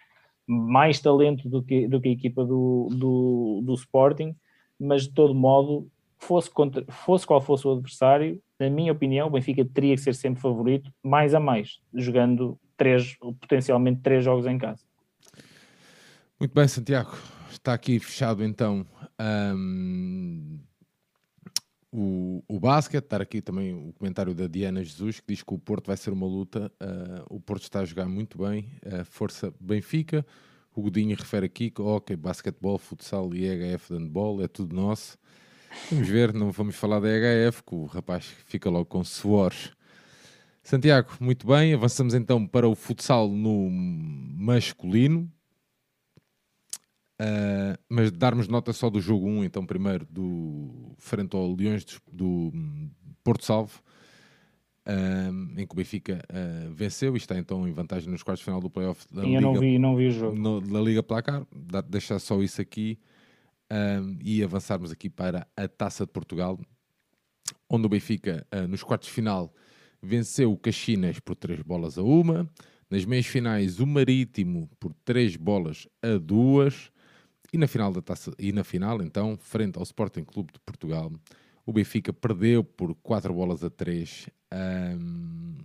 mais 0.46 1.00
talento 1.00 1.48
do 1.48 1.64
que, 1.64 1.88
do 1.88 2.02
que 2.02 2.10
a 2.10 2.12
equipa 2.12 2.44
do, 2.44 2.90
do, 2.92 3.62
do 3.64 3.74
Sporting, 3.76 4.36
mas 4.80 5.04
de 5.04 5.14
todo 5.14 5.34
modo, 5.34 5.88
fosse, 6.24 6.50
contra, 6.50 6.86
fosse 6.92 7.26
qual 7.26 7.42
fosse 7.42 7.68
o 7.68 7.72
adversário, 7.74 8.42
na 8.60 8.70
minha 8.70 8.92
opinião, 8.92 9.28
o 9.28 9.32
Benfica 9.32 9.66
teria 9.66 9.96
que 9.96 10.02
ser 10.02 10.16
sempre 10.16 10.42
favorito, 10.42 10.92
mais 11.04 11.34
a 11.34 11.40
mais, 11.40 11.80
jogando 11.94 12.58
três, 12.78 13.16
potencialmente 13.16 14.02
três 14.02 14.24
jogos 14.24 14.46
em 14.46 14.58
casa. 14.58 14.84
Muito 16.40 16.54
bem, 16.54 16.68
Santiago. 16.68 17.16
Está 17.52 17.74
aqui 17.74 18.00
fechado 18.00 18.44
então 18.44 18.86
um, 19.56 20.60
o, 21.92 22.44
o 22.48 22.60
basquete. 22.60 23.14
Aqui 23.14 23.42
também 23.42 23.74
o 23.74 23.94
comentário 23.94 24.34
da 24.34 24.48
Diana 24.48 24.84
Jesus 24.84 25.20
que 25.20 25.28
diz 25.34 25.44
que 25.44 25.54
o 25.54 25.60
Porto 25.60 25.88
vai 25.88 25.98
ser 25.98 26.12
uma 26.12 26.26
luta. 26.26 26.72
Uh, 26.82 27.36
o 27.36 27.40
Porto 27.40 27.64
está 27.64 27.80
a 27.82 27.86
jogar 27.86 28.08
muito 28.08 28.38
bem. 28.38 28.72
Uh, 28.86 29.06
força 29.06 29.54
Benfica. 29.60 30.26
O 30.76 30.82
Godinho 30.82 31.16
refere 31.16 31.46
aqui 31.46 31.70
que 31.70 31.82
ok, 31.82 32.16
basquetebol, 32.16 32.78
futsal 32.80 33.34
e 33.36 33.46
EHF 33.46 33.94
de 33.94 34.00
handball 34.00 34.42
é 34.42 34.48
tudo 34.48 34.76
nosso. 34.76 35.18
Vamos 35.92 36.08
ver, 36.08 36.34
não 36.34 36.52
vamos 36.52 36.76
falar 36.76 37.00
da 37.00 37.10
EHF, 37.10 37.64
que 37.64 37.76
o 37.76 37.86
rapaz 37.86 38.26
fica 38.46 38.70
logo 38.70 38.86
com 38.86 39.04
suores. 39.04 39.72
Santiago, 40.64 41.10
muito 41.20 41.46
bem. 41.46 41.74
Avançamos 41.74 42.14
então 42.14 42.48
para 42.48 42.68
o 42.68 42.76
futsal 42.76 43.28
no 43.28 43.70
masculino. 43.70 45.30
Uh, 47.22 47.78
mas 47.88 48.12
darmos 48.12 48.48
nota 48.48 48.74
só 48.74 48.90
do 48.90 49.00
jogo 49.00 49.28
1, 49.28 49.44
então, 49.44 49.66
primeiro, 49.66 50.06
do 50.10 50.96
frente 50.98 51.36
ao 51.36 51.54
Leões 51.54 51.86
do, 52.12 52.52
Porto 53.24 53.46
Salvo, 53.46 53.82
uh, 54.88 55.60
em 55.60 55.66
que 55.66 55.74
o 55.74 55.76
Benfica 55.76 56.24
uh, 56.30 56.74
venceu 56.74 57.14
e 57.14 57.18
está 57.18 57.38
então 57.38 57.68
em 57.68 57.72
vantagem 57.72 58.10
nos 58.10 58.24
quartos 58.24 58.40
de 58.40 58.46
final 58.46 58.60
do 58.60 58.70
playoff 58.70 59.06
da 59.14 59.22
Liga. 59.22 59.38
Eu 59.38 59.42
não 59.42 59.54
vi, 59.54 59.80
não 59.80 59.96
vi 59.96 60.08
o 60.08 60.12
jogo. 60.12 60.36
No, 60.36 60.60
da 60.60 60.82
Liga 60.82 61.04
Placar, 61.04 61.46
deixar 61.88 62.20
só 62.20 62.42
isso 62.42 62.62
aqui 62.62 62.98
e 64.22 64.44
avançarmos 64.44 64.92
aqui 64.92 65.10
para 65.10 65.48
a 65.58 65.68
Taça 65.68 66.06
de 66.06 66.12
Portugal, 66.12 66.60
onde 67.70 67.86
o 67.86 67.90
Benfica, 67.90 68.46
nos 68.70 68.84
quartos 68.84 69.10
de 69.10 69.16
final, 69.16 69.54
venceu 70.02 70.52
o 70.52 70.58
Caxinas 70.58 71.20
por 71.20 71.36
3 71.36 71.62
bolas 71.62 71.98
a 71.98 72.04
uma. 72.04 72.50
Nas 72.90 73.06
meias 73.06 73.26
finais, 73.26 73.80
o 73.80 73.88
Marítimo 73.88 74.70
por 74.80 74.94
3 75.06 75.36
bolas 75.38 75.88
a 76.02 76.18
2 76.18 76.92
e 77.54 77.58
na 77.58 77.68
final 77.68 77.92
da 77.92 78.02
taça, 78.02 78.34
e 78.40 78.52
na 78.52 78.64
final, 78.64 79.02
então, 79.02 79.38
frente 79.38 79.78
ao 79.78 79.84
Sporting 79.84 80.24
Clube 80.24 80.54
de 80.54 80.60
Portugal, 80.60 81.12
o 81.66 81.72
Benfica 81.72 82.12
perdeu 82.12 82.64
por 82.64 82.96
4 82.96 83.34
bolas 83.34 83.64
a 83.64 83.70
3 83.70 84.28
um, 84.92 85.56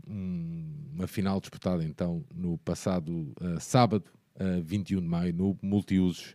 uma 0.95 1.07
final 1.07 1.41
disputada 1.41 1.85
então 1.85 2.25
no 2.35 2.59
passado 2.59 3.33
uh, 3.41 3.61
sábado, 3.61 4.11
uh, 4.37 4.63
21 4.63 5.01
de 5.01 5.07
maio, 5.07 5.35
no 5.35 5.59
multiusos 5.63 6.35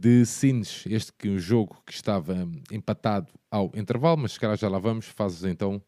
de 0.00 0.24
Sines. 0.24 0.86
Este 0.86 1.12
que 1.12 1.28
um 1.28 1.38
jogo 1.38 1.76
que 1.84 1.92
estava 1.92 2.48
empatado 2.72 3.28
ao 3.50 3.70
intervalo, 3.74 4.16
mas 4.16 4.32
se 4.32 4.40
calhar 4.40 4.56
já 4.56 4.66
lá 4.66 4.78
vamos, 4.78 5.06
fazes 5.06 5.44
então 5.44 5.82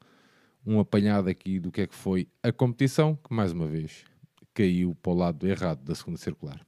um 0.67 0.79
apanhado 0.79 1.31
aqui 1.31 1.59
do 1.59 1.73
que 1.73 1.81
é 1.81 1.87
que 1.87 1.95
foi 1.95 2.29
a 2.43 2.53
competição, 2.53 3.17
que 3.17 3.35
mais 3.35 3.53
uma 3.53 3.67
vez 3.67 4.05
caiu 4.53 4.95
para 5.03 5.13
o 5.13 5.15
lado 5.15 5.49
errado 5.49 5.83
da 5.83 5.95
segunda 5.95 6.19
circular. 6.19 6.61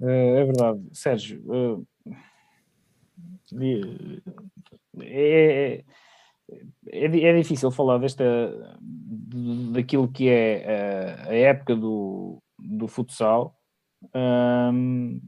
É, 0.00 0.40
é 0.40 0.44
verdade, 0.44 0.80
Sérgio. 0.92 1.86
É, 5.00 5.84
é, 6.88 7.04
é, 7.04 7.36
difícil 7.36 7.70
falar 7.70 7.98
desta 7.98 8.24
daquilo 9.72 10.10
que 10.10 10.30
é 10.30 11.26
a, 11.28 11.34
época 11.34 11.76
do, 11.76 12.42
do 12.58 12.88
futsal 12.88 13.54
um, 14.14 15.20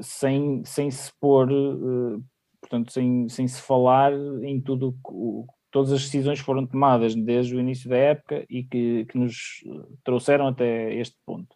sem, 0.00 0.64
sem 0.64 0.90
se 0.90 1.12
pôr, 1.20 1.50
uh, 1.50 2.22
portanto, 2.60 2.92
sem, 2.92 3.28
sem 3.28 3.46
se 3.48 3.60
falar 3.60 4.12
em 4.42 4.60
tudo 4.60 4.96
todas 5.70 5.92
as 5.92 6.04
decisões 6.04 6.40
que 6.40 6.46
foram 6.46 6.66
tomadas 6.66 7.14
desde 7.14 7.54
o 7.54 7.60
início 7.60 7.90
da 7.90 7.96
época 7.96 8.46
e 8.48 8.64
que, 8.64 9.04
que 9.04 9.18
nos 9.18 9.62
trouxeram 10.02 10.46
até 10.46 10.94
este 10.94 11.16
ponto. 11.26 11.54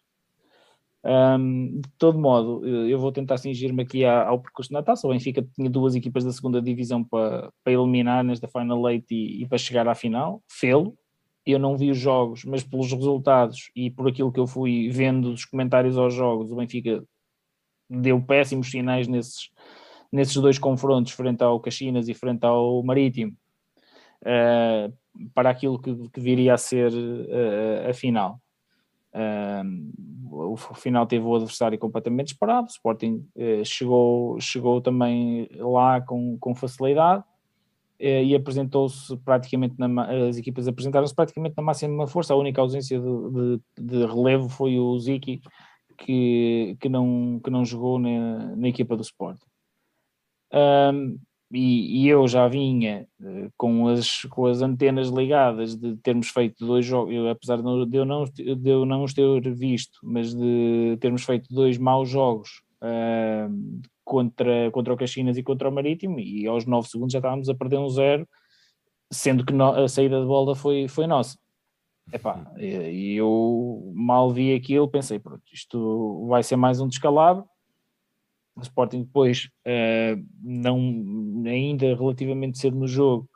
Um, 1.03 1.79
de 1.79 1.89
todo 1.97 2.19
modo, 2.19 2.63
eu 2.67 2.99
vou 2.99 3.11
tentar 3.11 3.37
cingir-me 3.37 3.81
aqui 3.81 4.05
ao 4.05 4.39
percurso 4.39 4.71
na 4.71 4.83
taça. 4.83 5.07
O 5.07 5.09
Benfica 5.09 5.43
tinha 5.55 5.69
duas 5.69 5.95
equipas 5.95 6.23
da 6.23 6.31
segunda 6.31 6.61
divisão 6.61 7.03
para, 7.03 7.51
para 7.63 7.73
eliminar 7.73 8.23
nesta 8.23 8.47
Final 8.47 8.87
Eight 8.89 9.07
e, 9.09 9.41
e 9.41 9.47
para 9.47 9.57
chegar 9.57 9.87
à 9.87 9.95
final. 9.95 10.43
Fê-lo. 10.47 10.95
Eu 11.43 11.57
não 11.57 11.75
vi 11.75 11.89
os 11.89 11.97
jogos, 11.97 12.45
mas 12.45 12.63
pelos 12.63 12.91
resultados 12.91 13.71
e 13.75 13.89
por 13.89 14.07
aquilo 14.07 14.31
que 14.31 14.39
eu 14.39 14.45
fui 14.45 14.89
vendo 14.89 15.31
dos 15.31 15.45
comentários 15.45 15.97
aos 15.97 16.13
jogos, 16.13 16.51
o 16.51 16.55
Benfica 16.55 17.03
deu 17.91 18.21
péssimos 18.21 18.71
sinais 18.71 19.07
nesses, 19.07 19.49
nesses 20.11 20.35
dois 20.35 20.57
confrontos, 20.57 21.11
frente 21.11 21.43
ao 21.43 21.59
Caxinas 21.59 22.07
e 22.07 22.13
frente 22.13 22.45
ao 22.45 22.81
Marítimo 22.83 23.35
uh, 24.21 24.93
para 25.33 25.49
aquilo 25.49 25.77
que, 25.77 25.93
que, 26.09 26.21
viria 26.21 26.53
a 26.53 26.57
ser 26.57 26.91
uh, 26.93 27.89
a 27.89 27.93
final. 27.93 28.39
Uh, 29.13 30.53
o 30.53 30.55
final 30.55 31.05
teve 31.05 31.25
o 31.25 31.35
adversário 31.35 31.77
completamente 31.77 32.27
esperado, 32.27 32.67
o 32.67 32.71
Sporting 32.71 33.27
chegou, 33.65 34.39
chegou 34.39 34.79
também 34.79 35.49
lá 35.57 35.99
com, 35.99 36.37
com 36.39 36.55
facilidade 36.55 37.21
e 37.99 38.33
apresentou-se 38.33 39.15
praticamente, 39.17 39.75
na, 39.77 40.05
as 40.29 40.37
equipas 40.37 40.69
apresentaram-se 40.69 41.13
praticamente 41.13 41.55
na 41.57 41.63
máxima 41.63 42.07
força, 42.07 42.33
a 42.33 42.37
única 42.37 42.61
ausência 42.61 42.97
de, 42.97 43.59
de, 43.77 43.83
de 43.83 44.05
relevo 44.05 44.47
foi 44.47 44.79
o 44.79 44.97
Ziki, 44.97 45.41
que, 46.01 46.75
que, 46.79 46.89
não, 46.89 47.39
que 47.43 47.49
não 47.49 47.63
jogou 47.63 47.99
na, 47.99 48.55
na 48.55 48.67
equipa 48.67 48.95
do 48.95 49.03
Sporting. 49.03 49.45
Um, 50.53 51.17
e, 51.53 52.03
e, 52.03 52.07
eu 52.07 52.27
já 52.27 52.47
vinha 52.47 53.07
uh, 53.19 53.51
com, 53.57 53.87
as, 53.87 54.23
com 54.23 54.45
as 54.45 54.61
antenas 54.61 55.09
ligadas 55.09 55.75
de 55.75 55.97
termos 55.97 56.29
feito 56.29 56.65
dois 56.65 56.85
jogos, 56.85 57.13
eu, 57.13 57.29
apesar 57.29 57.57
de, 57.57 57.63
não, 57.63 57.85
de, 57.85 57.97
eu 57.97 58.05
não, 58.05 58.23
de 58.23 58.69
eu 58.69 58.85
não 58.85 59.03
os 59.03 59.13
ter 59.13 59.53
visto, 59.53 59.99
mas 60.01 60.33
de 60.33 60.97
termos 61.01 61.23
feito 61.23 61.53
dois 61.53 61.77
maus 61.77 62.09
jogos 62.09 62.61
uh, 62.81 63.81
contra, 64.03 64.71
contra 64.71 64.93
o 64.93 64.97
Caxinas 64.97 65.37
e 65.37 65.43
contra 65.43 65.69
o 65.69 65.71
Marítimo, 65.71 66.19
e 66.19 66.47
aos 66.47 66.65
9 66.65 66.87
segundos 66.87 67.11
já 67.11 67.19
estávamos 67.19 67.49
a 67.49 67.55
perder 67.55 67.79
um 67.79 67.89
zero, 67.89 68.27
sendo 69.11 69.45
que 69.45 69.53
no, 69.53 69.71
a 69.71 69.87
saída 69.89 70.21
de 70.21 70.25
bola 70.25 70.55
foi, 70.55 70.87
foi 70.87 71.05
nossa. 71.05 71.37
Epá, 72.11 72.45
e 72.57 73.15
eu 73.15 73.91
mal 73.95 74.31
vi 74.31 74.53
aquilo, 74.53 74.87
pensei, 74.87 75.17
pronto, 75.17 75.43
isto 75.53 76.27
vai 76.27 76.43
ser 76.43 76.57
mais 76.57 76.81
um 76.81 76.87
descalabro, 76.87 77.45
o 78.55 78.61
Sporting 78.61 79.03
depois, 79.03 79.49
uh, 79.65 80.21
não, 80.43 80.77
ainda 81.45 81.95
relativamente 81.95 82.59
cedo 82.59 82.77
no 82.77 82.87
jogo, 82.87 83.29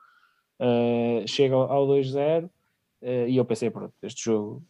uh, 0.60 1.26
chega 1.28 1.56
ao 1.56 1.88
2-0 1.88 2.46
uh, 2.46 2.50
eh, 3.02 3.30
e 3.30 3.38
eu 3.38 3.46
pensei, 3.46 3.70
pronto, 3.70 3.94
este 4.02 4.26
jogo 4.26 4.64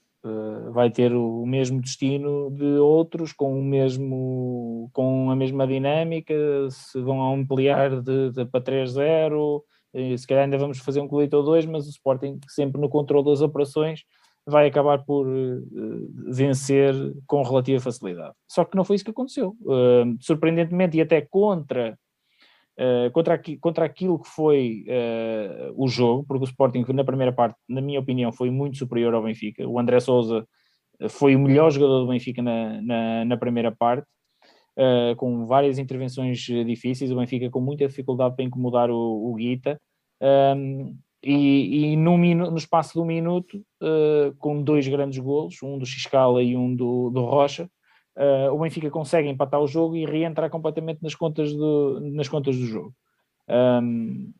vai 0.72 0.90
ter 0.90 1.14
o 1.14 1.46
mesmo 1.46 1.80
destino 1.80 2.50
de 2.50 2.66
outros, 2.80 3.32
com 3.32 3.60
o 3.60 3.64
mesmo 3.64 4.90
com 4.92 5.30
a 5.30 5.36
mesma 5.36 5.68
dinâmica, 5.68 6.34
se 6.72 7.00
vão 7.00 7.32
ampliar 7.32 8.02
de, 8.02 8.32
de 8.32 8.44
para 8.46 8.60
3-0, 8.60 9.62
se 10.18 10.28
calhar 10.28 10.44
ainda 10.44 10.58
vamos 10.58 10.80
fazer 10.80 11.00
um 11.00 11.08
colito 11.08 11.38
ou 11.38 11.44
dois, 11.44 11.66
mas 11.66 11.86
o 11.86 11.90
Sporting 11.90 12.40
sempre 12.48 12.80
no 12.80 12.90
controle 12.90 13.26
das 13.26 13.42
operações 13.42 14.04
vai 14.46 14.68
acabar 14.68 15.04
por 15.04 15.28
uh, 15.28 16.32
vencer 16.32 16.94
com 17.26 17.42
relativa 17.42 17.82
facilidade. 17.82 18.34
Só 18.48 18.64
que 18.64 18.76
não 18.76 18.84
foi 18.84 18.96
isso 18.98 19.06
que 19.06 19.12
aconteceu. 19.12 19.56
Surpreendentemente, 20.20 20.98
e 20.98 21.02
até 21.02 21.22
contra, 21.22 21.98
uh, 22.80 23.12
contra, 23.12 23.42
contra 23.60 23.86
aquilo 23.86 24.22
que 24.22 24.30
foi 24.30 24.86
o 25.76 25.88
jogo, 25.88 26.26
porque 26.28 26.44
o 26.44 26.48
Sporting, 26.48 26.86
na 26.94 27.04
primeira 27.04 27.32
parte, 27.32 27.58
na 27.68 27.82
minha 27.82 28.00
opinião, 28.00 28.32
foi 28.32 28.52
muito 28.52 28.78
superior 28.78 29.14
ao 29.14 29.24
Benfica. 29.24 29.68
O 29.68 29.80
André 29.80 30.00
Souza 30.00 30.46
foi 31.10 31.36
o 31.36 31.40
melhor 31.40 31.72
jogador 31.72 32.02
do 32.02 32.08
Benfica 32.08 32.42
na, 32.42 32.82
na, 32.82 33.26
na 33.26 33.38
primeira 33.38 33.72
parte. 33.72 34.08
Com 35.18 35.46
várias 35.46 35.80
intervenções 35.80 36.40
difíceis, 36.40 37.12
o 37.12 37.16
Benfica 37.16 37.50
com 37.50 37.62
muita 37.62 37.88
dificuldade 37.88 38.36
para 38.36 38.44
incomodar 38.46 38.90
o, 38.90 39.32
o 39.32 39.34
Guita, 39.36 39.80
um, 40.22 40.98
e, 41.26 41.94
e 41.94 41.98
no, 41.98 42.18
no, 42.18 42.58
espaço 42.58 42.94
de 42.94 43.00
um 43.00 43.06
minuto, 43.06 43.58
uh, 43.82 44.36
com 44.38 44.62
dois 44.62 44.88
grandes 44.88 45.18
golos, 45.18 45.62
um 45.64 45.78
do 45.78 45.86
Xiscala 45.86 46.44
e 46.44 46.56
um 46.56 46.76
do, 46.76 47.10
do 47.10 47.26
Rocha, 47.26 47.70
uh, 48.16 48.54
o 48.54 48.60
Benfica 48.60 48.92
consegue 48.92 49.28
empatar 49.28 49.60
o 49.60 49.68
jogo 49.68 49.96
e 49.96 50.06
reentrar 50.06 50.52
completamente 50.52 51.02
nas 51.02 51.16
contas 51.16 51.52
do, 51.52 52.00
nas 52.00 52.30
contas 52.30 52.56
do 52.56 52.66
jogo. 52.66 52.94
Um, 53.50 54.32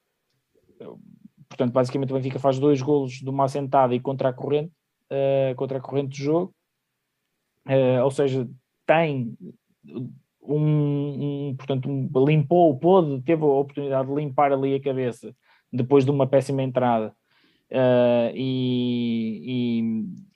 portanto, 1.50 1.72
basicamente 1.72 2.12
o 2.12 2.16
Benfica 2.16 2.38
faz 2.38 2.60
dois 2.60 2.84
golos 2.84 3.14
de 3.14 3.30
uma 3.30 3.46
assentada 3.46 3.96
e 3.96 4.00
contra 4.00 4.30
a 4.30 4.34
corrente, 4.34 4.72
uh, 5.12 5.56
contra 5.56 5.80
a 5.80 5.82
corrente 5.82 6.10
do 6.10 6.24
jogo, 6.24 6.54
ou 8.04 8.12
seja, 8.12 8.48
tem 8.86 9.36
um, 10.48 11.50
um 11.50 11.56
portanto, 11.56 11.90
um, 11.90 12.10
limpou, 12.26 12.78
pôde, 12.78 13.22
teve 13.22 13.44
a 13.44 13.48
oportunidade 13.48 14.08
de 14.08 14.16
limpar 14.16 14.52
ali 14.52 14.76
a 14.76 14.82
cabeça 14.82 15.36
depois 15.72 16.06
de 16.06 16.12
uma 16.12 16.28
péssima 16.28 16.64
entrada. 16.64 17.14
Uh, 17.72 18.30
e, 18.36 19.82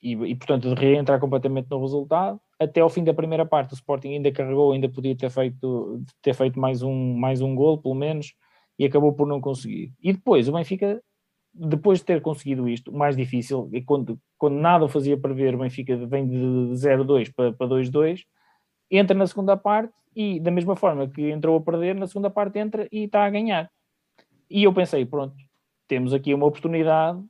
e, 0.02 0.14
e, 0.14 0.36
portanto 0.36 0.74
de 0.74 0.82
reentrar 0.82 1.20
completamente 1.20 1.70
no 1.70 1.80
resultado 1.80 2.42
até 2.60 2.82
ao 2.82 2.90
fim 2.90 3.04
da 3.04 3.14
primeira 3.14 3.46
parte 3.46 3.72
o 3.72 3.76
Sporting 3.76 4.16
ainda 4.16 4.32
carregou, 4.32 4.72
ainda 4.72 4.90
podia 4.90 5.16
ter 5.16 5.30
feito 5.30 6.02
ter 6.24 6.34
feito 6.34 6.60
mais 6.60 6.82
um, 6.82 7.14
mais 7.14 7.40
um 7.40 7.54
gol 7.54 7.78
pelo 7.78 7.94
menos 7.94 8.34
e 8.80 8.86
acabou 8.86 9.14
por 9.14 9.28
não 9.28 9.40
conseguir 9.40 9.94
e 10.02 10.12
depois 10.12 10.50
o 10.50 10.54
Benfica 10.54 11.00
depois 11.54 12.00
de 12.00 12.06
ter 12.06 12.20
conseguido 12.20 12.68
isto, 12.68 12.90
o 12.90 12.98
mais 12.98 13.16
difícil 13.16 13.70
e 13.72 13.80
quando, 13.80 14.20
quando 14.36 14.56
nada 14.56 14.86
o 14.86 14.90
fazia 14.90 15.16
prever 15.16 15.54
o 15.54 15.60
Benfica 15.60 15.96
vem 16.08 16.28
de 16.28 16.36
0-2 16.74 17.32
para, 17.32 17.54
para 17.54 17.68
2-2 17.68 18.22
entra 18.98 19.16
na 19.16 19.28
segunda 19.28 19.56
parte 19.56 19.94
e 20.16 20.40
da 20.40 20.52
mesma 20.52 20.76
forma 20.76 21.08
que 21.08 21.30
entrou 21.30 21.58
a 21.58 21.62
perder, 21.62 21.96
na 21.96 22.08
segunda 22.08 22.30
parte 22.30 22.60
entra 22.60 22.88
e 22.92 23.04
está 23.04 23.26
a 23.26 23.30
ganhar 23.30 23.70
e 24.50 24.64
eu 24.64 24.74
pensei, 24.74 25.06
pronto, 25.06 25.36
temos 25.88 26.14
aqui 26.14 26.34
uma 26.34 26.48
oportunidade 26.48 27.24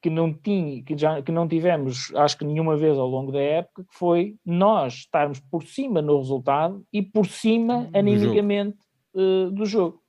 que 0.00 0.10
não, 0.10 0.32
tinha, 0.32 0.82
que, 0.84 0.96
já, 0.96 1.20
que 1.22 1.32
não 1.32 1.48
tivemos, 1.48 2.14
acho 2.14 2.38
que 2.38 2.44
nenhuma 2.44 2.76
vez 2.76 2.96
ao 2.96 3.08
longo 3.08 3.32
da 3.32 3.40
época, 3.40 3.82
que 3.82 3.94
foi 3.98 4.36
nós 4.44 4.94
estarmos 4.94 5.40
por 5.40 5.64
cima 5.64 6.00
no 6.00 6.18
resultado 6.18 6.84
e 6.92 7.02
por 7.02 7.26
cima 7.26 7.90
animicamente 7.92 8.78
uh, 9.14 9.50
do 9.50 9.64
jogo. 9.64 10.00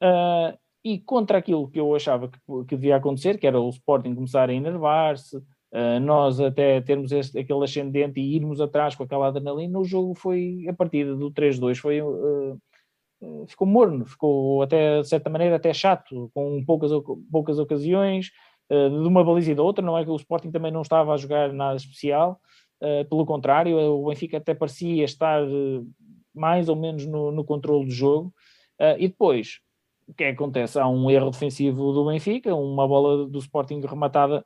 Uh, 0.00 0.56
e 0.84 0.98
contra 0.98 1.38
aquilo 1.38 1.68
que 1.68 1.80
eu 1.80 1.94
achava 1.94 2.28
que, 2.28 2.38
que, 2.68 2.76
devia 2.76 2.96
acontecer, 2.96 3.38
que 3.38 3.46
era 3.46 3.60
o 3.60 3.70
Sporting 3.70 4.14
começar 4.14 4.50
a 4.50 4.54
enervar-se, 4.54 5.42
uh, 5.72 6.00
nós 6.00 6.40
até 6.40 6.80
termos 6.80 7.12
este, 7.12 7.38
aquele 7.38 7.64
ascendente 7.64 8.20
e 8.20 8.36
irmos 8.36 8.60
atrás 8.60 8.94
com 8.94 9.02
aquela 9.02 9.28
adrenalina, 9.28 9.78
o 9.78 9.84
jogo 9.84 10.14
foi, 10.14 10.66
a 10.68 10.72
partida 10.72 11.14
do 11.16 11.30
3-2, 11.30 11.76
foi 11.76 12.00
eh, 13.22 13.46
ficou 13.46 13.66
morno, 13.66 14.04
ficou 14.04 14.62
até, 14.62 15.00
de 15.00 15.08
certa 15.08 15.30
maneira, 15.30 15.56
até 15.56 15.72
chato, 15.72 16.30
com 16.34 16.64
poucas, 16.64 16.90
poucas 17.30 17.58
ocasiões, 17.58 18.30
uh, 18.70 18.90
de 18.90 19.08
uma 19.08 19.24
baliza 19.24 19.52
e 19.52 19.54
da 19.54 19.62
outra, 19.62 19.84
não 19.84 19.96
é 19.96 20.04
que 20.04 20.10
o 20.10 20.16
Sporting 20.16 20.50
também 20.50 20.72
não 20.72 20.82
estava 20.82 21.14
a 21.14 21.16
jogar 21.16 21.52
nada 21.52 21.76
especial, 21.76 22.40
uh, 22.82 23.08
pelo 23.08 23.24
contrário, 23.24 23.78
o 23.78 24.08
Benfica 24.08 24.38
até 24.38 24.54
parecia 24.54 25.04
estar 25.04 25.40
mais 26.34 26.68
ou 26.68 26.74
menos 26.74 27.06
no, 27.06 27.30
no 27.30 27.44
controle 27.44 27.84
do 27.86 27.92
jogo, 27.92 28.34
e 28.98 29.06
depois, 29.06 29.60
o 30.08 30.10
é 30.10 30.14
que 30.14 30.24
acontece? 30.24 30.76
Há 30.76 30.88
um 30.88 31.08
erro 31.08 31.30
defensivo 31.30 31.92
do 31.92 32.06
Benfica, 32.06 32.52
uma 32.52 32.88
bola 32.88 33.28
do 33.28 33.38
Sporting 33.38 33.80
rematada, 33.80 34.44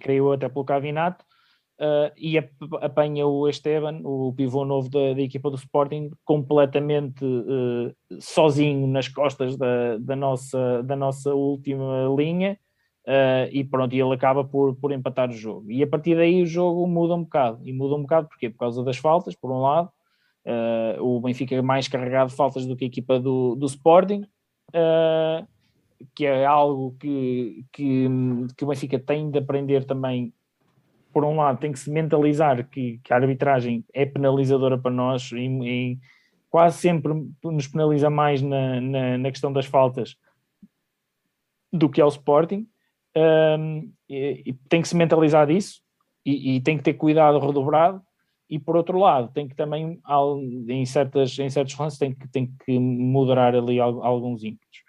creio 0.00 0.32
até 0.32 0.48
pelo 0.48 0.64
Cavinato, 0.64 1.24
uh, 1.80 2.12
e 2.16 2.38
apanha 2.38 3.26
o 3.26 3.48
Esteban, 3.48 4.00
o 4.04 4.32
pivô 4.32 4.64
novo 4.64 4.88
da, 4.88 5.14
da 5.14 5.20
equipa 5.20 5.50
do 5.50 5.56
Sporting, 5.56 6.10
completamente 6.24 7.24
uh, 7.24 7.94
sozinho 8.20 8.86
nas 8.86 9.08
costas 9.08 9.56
da, 9.56 9.98
da, 9.98 10.16
nossa, 10.16 10.82
da 10.82 10.96
nossa 10.96 11.34
última 11.34 12.06
linha. 12.16 12.58
Uh, 13.06 13.44
e 13.52 13.62
pronto, 13.62 13.92
ele 13.92 14.14
acaba 14.14 14.42
por, 14.42 14.74
por 14.76 14.90
empatar 14.90 15.28
o 15.28 15.34
jogo. 15.34 15.70
E 15.70 15.82
a 15.82 15.86
partir 15.86 16.16
daí 16.16 16.42
o 16.42 16.46
jogo 16.46 16.86
muda 16.86 17.14
um 17.14 17.22
bocado. 17.22 17.60
E 17.62 17.72
muda 17.72 17.96
um 17.96 18.02
bocado 18.02 18.28
porquê? 18.28 18.48
Por 18.48 18.58
causa 18.58 18.82
das 18.82 18.96
faltas, 18.96 19.34
por 19.34 19.50
um 19.50 19.60
lado. 19.60 19.90
O 21.00 21.20
Benfica 21.20 21.62
mais 21.62 21.88
carregado 21.88 22.30
de 22.30 22.36
faltas 22.36 22.66
do 22.66 22.76
que 22.76 22.84
a 22.84 22.86
equipa 22.86 23.18
do, 23.18 23.54
do 23.56 23.64
Sporting, 23.64 24.26
uh, 24.74 25.46
que 26.14 26.26
é 26.26 26.44
algo 26.44 26.96
que, 26.98 27.64
que, 27.72 28.08
que 28.56 28.64
o 28.64 28.68
Benfica 28.68 28.98
tem 28.98 29.30
de 29.30 29.38
aprender 29.38 29.84
também 29.84 30.32
por 31.12 31.24
um 31.24 31.36
lado, 31.36 31.60
tem 31.60 31.70
que 31.70 31.78
se 31.78 31.90
mentalizar 31.90 32.68
que, 32.68 32.98
que 33.04 33.12
a 33.12 33.16
arbitragem 33.16 33.84
é 33.94 34.04
penalizadora 34.04 34.76
para 34.76 34.90
nós 34.90 35.30
e, 35.30 35.46
e 35.46 35.98
quase 36.50 36.78
sempre 36.78 37.12
nos 37.42 37.68
penaliza 37.68 38.10
mais 38.10 38.42
na, 38.42 38.80
na, 38.80 39.18
na, 39.18 39.30
questão 39.30 39.52
das 39.52 39.66
faltas 39.66 40.16
do 41.72 41.88
que 41.88 42.00
ao 42.00 42.08
Sporting. 42.08 42.66
Um, 43.16 43.92
e, 44.08 44.42
e 44.46 44.52
tem 44.68 44.82
que 44.82 44.88
se 44.88 44.96
mentalizar 44.96 45.46
disso 45.46 45.80
e, 46.24 46.56
e, 46.56 46.60
tem 46.60 46.76
que 46.76 46.82
ter 46.82 46.94
cuidado 46.94 47.38
redobrado. 47.38 48.02
E 48.48 48.58
por 48.58 48.76
outro 48.76 48.98
lado, 48.98 49.32
tem 49.32 49.48
que 49.48 49.54
também, 49.56 50.00
em, 50.68 50.86
certas, 50.86 51.38
em 51.38 51.48
certos 51.48 51.76
lances, 51.76 51.98
tem 51.98 52.14
que, 52.14 52.28
tem 52.28 52.52
que 52.64 52.78
moderar 52.78 53.54
ali 53.54 53.80
alguns 53.80 54.44
ímpetos. 54.44 54.83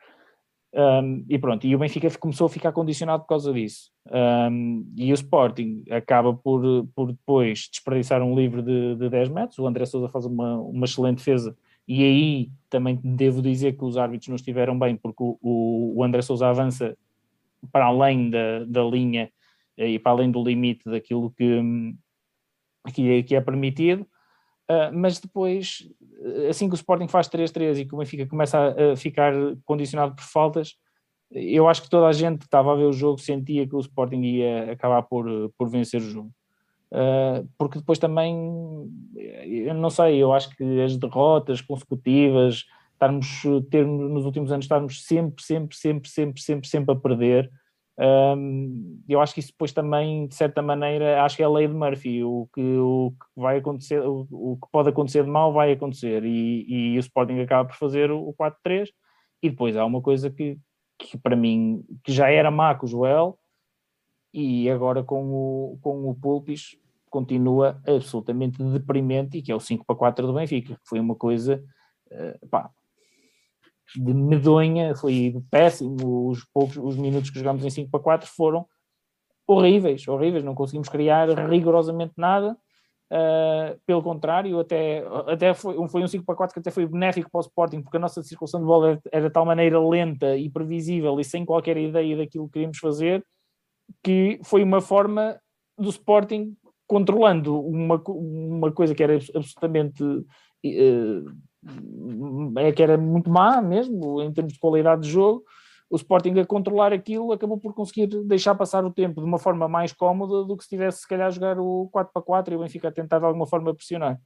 Um, 0.78 1.26
e 1.30 1.40
pronto, 1.40 1.66
e 1.66 1.74
o 1.74 1.80
Benfica 1.80 2.10
começou 2.20 2.48
a 2.48 2.50
ficar 2.50 2.74
condicionado 2.74 3.24
por 3.24 3.30
causa 3.30 3.54
disso. 3.54 3.92
Um, 4.12 4.86
e 4.98 5.10
o 5.12 5.16
Sporting 5.16 5.86
acaba 5.90 6.34
por, 6.34 6.86
por 6.94 7.14
depois 7.14 7.70
desperdiçar 7.72 8.22
um 8.22 8.36
livre 8.36 8.62
de, 8.62 8.96
de 8.96 9.10
10 9.10 9.30
metros. 9.30 9.58
O 9.58 9.68
André 9.68 9.86
Souza 9.86 10.10
faz 10.10 10.26
uma, 10.26 10.58
uma 10.60 10.86
excelente 10.86 11.20
defesa. 11.20 11.56
E 11.88 12.04
aí 12.04 12.52
também 12.70 13.00
devo 13.02 13.42
dizer 13.42 13.78
que 13.78 13.86
os 13.86 13.96
árbitros 13.96 14.28
não 14.28 14.36
estiveram 14.36 14.78
bem, 14.78 14.98
porque 14.98 15.24
o, 15.24 15.94
o 15.96 16.04
André 16.04 16.22
Souza 16.22 16.48
avança 16.48 16.98
para 17.72 17.86
além 17.86 18.30
da, 18.30 18.66
da 18.66 18.84
linha 18.84 19.32
eh, 19.78 19.92
e 19.92 20.00
para 20.00 20.12
além 20.12 20.30
do 20.30 20.44
limite 20.44 20.84
daquilo 20.90 21.32
que, 21.32 21.62
que, 22.94 23.10
é, 23.12 23.24
que 23.24 23.36
é 23.36 23.40
permitido. 23.40 24.06
Uh, 24.70 24.92
mas 24.92 25.20
depois, 25.20 25.88
assim 26.50 26.68
que 26.68 26.74
o 26.74 26.76
Sporting 26.76 27.08
faz 27.08 27.28
3-3 27.30 27.80
e 27.80 27.86
que 27.86 27.94
o 27.94 27.98
Benfica 27.98 28.26
começa 28.26 28.58
a, 28.58 28.96
ficar 28.96 29.34
condicionado 29.66 30.16
por 30.16 30.24
faltas, 30.24 30.76
eu 31.32 31.68
acho 31.68 31.82
que 31.82 31.90
toda 31.90 32.08
a 32.08 32.14
gente 32.14 32.40
que 32.40 32.46
estava 32.46 32.72
a 32.72 32.76
ver 32.76 32.86
o 32.86 32.94
jogo 32.94 33.20
sentia 33.20 33.68
que 33.68 33.76
o 33.76 33.80
Sporting 33.80 34.22
ia 34.22 34.72
acabar 34.72 35.02
por, 35.04 35.26
por 35.58 35.70
vencer 35.70 36.02
o 36.02 36.10
jogo. 36.10 36.32
Uh, 36.92 37.48
porque 37.58 37.80
depois 37.80 38.00
também, 38.00 38.34
eu 39.46 39.74
não 39.74 39.90
sei, 39.90 40.18
eu 40.18 40.32
acho 40.32 40.56
que 40.56 40.82
as 40.82 40.96
derrotas 40.96 41.60
consecutivas, 41.60 42.64
estarmos, 42.94 43.44
ter, 43.70 43.86
nos 43.86 44.26
últimos 44.26 44.52
anos, 44.52 44.66
estarmos 44.66 45.04
sempre, 45.04 45.44
sempre, 45.44 45.76
sempre, 45.76 46.10
sempre, 46.10 46.42
sempre, 46.42 46.70
sempre 46.70 46.94
a 46.94 46.96
perder, 46.96 47.52
um, 47.98 49.02
eu 49.08 49.22
acho 49.22 49.34
que 49.34 49.40
isso 49.40 49.52
depois 49.52 49.72
também, 49.72 50.28
de 50.28 50.36
certa 50.36 50.62
maneira, 50.62 51.24
acho 51.24 51.38
que 51.38 51.44
é 51.44 51.46
a 51.46 51.50
lei 51.50 51.68
de 51.68 51.74
Murphy. 51.74 52.24
O 52.24 52.50
que, 52.54 52.62
o 52.62 53.12
que 53.12 53.42
vai 53.42 53.58
acontecer, 53.58 54.02
o, 54.02 54.28
o 54.30 54.58
que 54.58 54.68
pode 54.72 54.90
acontecer 54.90 55.24
de 55.24 55.30
mal 55.30 55.54
vai 55.54 55.72
acontecer. 55.72 56.24
E, 56.26 56.66
e 56.68 56.98
o 56.98 57.00
Sporting 57.00 57.40
acaba 57.40 57.68
por 57.70 57.76
fazer 57.78 58.12
o, 58.12 58.30
o 58.30 58.34
4-3. 58.34 58.90
E 59.42 59.50
depois 59.50 59.78
há 59.78 59.86
uma 59.86 60.02
coisa 60.02 60.30
que, 60.30 60.58
que 60.98 61.18
para 61.18 61.36
mim 61.36 61.84
que 62.04 62.12
já 62.12 62.30
era 62.30 62.52
má 62.52 62.76
com 62.76 62.86
o 62.86 62.90
Joel 62.90 63.40
e 64.34 64.70
agora 64.70 65.04
com 65.04 65.32
o, 65.32 65.80
com 65.82 66.10
o 66.10 66.16
Pulpis 66.16 66.78
continua 67.10 67.82
absolutamente 67.88 68.62
deprimente 68.62 69.38
e 69.38 69.42
que 69.42 69.52
é 69.52 69.56
o 69.56 69.60
5 69.60 69.86
para 69.86 69.96
4 69.96 70.28
do 70.28 70.34
Benfica, 70.34 70.74
que 70.74 70.82
foi 70.84 71.00
uma 71.00 71.16
coisa 71.16 71.64
uh, 72.12 72.48
pá, 72.50 72.70
de 73.96 74.14
medonha, 74.14 74.96
foi 74.96 75.36
péssimo. 75.50 76.30
Os 76.30 76.44
poucos 76.54 76.78
os 76.78 76.96
minutos 76.96 77.30
que 77.30 77.40
jogámos 77.40 77.64
em 77.66 77.70
5 77.70 77.90
para 77.92 78.00
4 78.00 78.30
foram 78.30 78.66
horríveis, 79.48 80.08
horríveis. 80.08 80.44
Não 80.44 80.56
conseguimos 80.56 80.90
criar 80.90 81.30
rigorosamente 81.50 82.14
nada. 82.18 82.58
Uh, 83.12 83.80
pelo 83.86 84.02
contrário, 84.02 84.60
até, 84.60 85.06
até 85.28 85.54
foi, 85.54 85.76
foi 85.88 86.04
um 86.04 86.08
5 86.08 86.26
para 86.26 86.36
4 86.36 86.54
que 86.56 86.60
até 86.60 86.72
foi 86.72 86.88
benéfico 86.88 87.30
para 87.30 87.38
o 87.38 87.42
Sporting, 87.42 87.82
porque 87.82 87.98
a 87.98 88.00
nossa 88.00 88.24
circulação 88.24 88.60
de 88.60 88.66
bola 88.66 89.00
era 89.12 89.28
de 89.28 89.34
tal 89.34 89.46
maneira 89.46 89.80
lenta 89.80 90.36
e 90.36 90.50
previsível 90.50 91.20
e 91.20 91.24
sem 91.24 91.46
qualquer 91.46 91.78
ideia 91.78 92.18
daquilo 92.18 92.48
que 92.48 92.54
queríamos 92.54 92.80
fazer, 92.80 93.24
que 94.04 94.40
foi 94.44 94.64
uma 94.64 94.82
forma 94.82 95.40
do 95.78 95.90
Sporting 95.90 96.58
controlando 96.88 97.60
uma, 97.60 98.02
uma 98.08 98.72
coisa 98.72 98.96
que 98.96 99.04
era 99.04 99.16
absolutamente 99.16 100.04
uh, 100.04 100.26
é 102.58 102.72
que 102.72 102.84
era 102.84 102.98
muito 102.98 103.30
má 103.30 103.62
mesmo, 103.62 104.22
em 104.22 104.32
termos 104.32 104.54
de 104.54 104.60
qualidade 104.60 105.04
de 105.04 105.10
jogo. 105.10 105.44
O 105.90 105.96
Sporting 105.96 106.40
a 106.40 106.46
controlar 106.46 106.92
aquilo 106.92 107.32
acabou 107.32 107.60
por 107.60 107.74
conseguir 107.74 108.08
deixar 108.26 108.56
passar 108.56 108.84
o 108.84 108.92
tempo 108.92 109.22
de 109.22 109.28
uma 109.28 109.38
forma 109.38 109.68
mais 109.68 109.94
cómoda 109.94 110.44
do 110.44 110.58
que 110.58 110.64
se 110.64 110.70
tivesse 110.70 111.02
se 111.02 111.08
calhar 111.08 111.28
a 111.28 111.32
jogar 111.32 111.60
o 111.60 111.88
4 111.92 112.12
para 112.12 112.22
4 112.22 112.54
e 112.54 112.58
o 112.58 112.60
Benfica 112.60 112.88
a 112.88 112.92
tentar 112.92 113.20
de 113.20 113.26
alguma 113.26 113.46
forma 113.46 113.74
pressionar. 113.74 114.20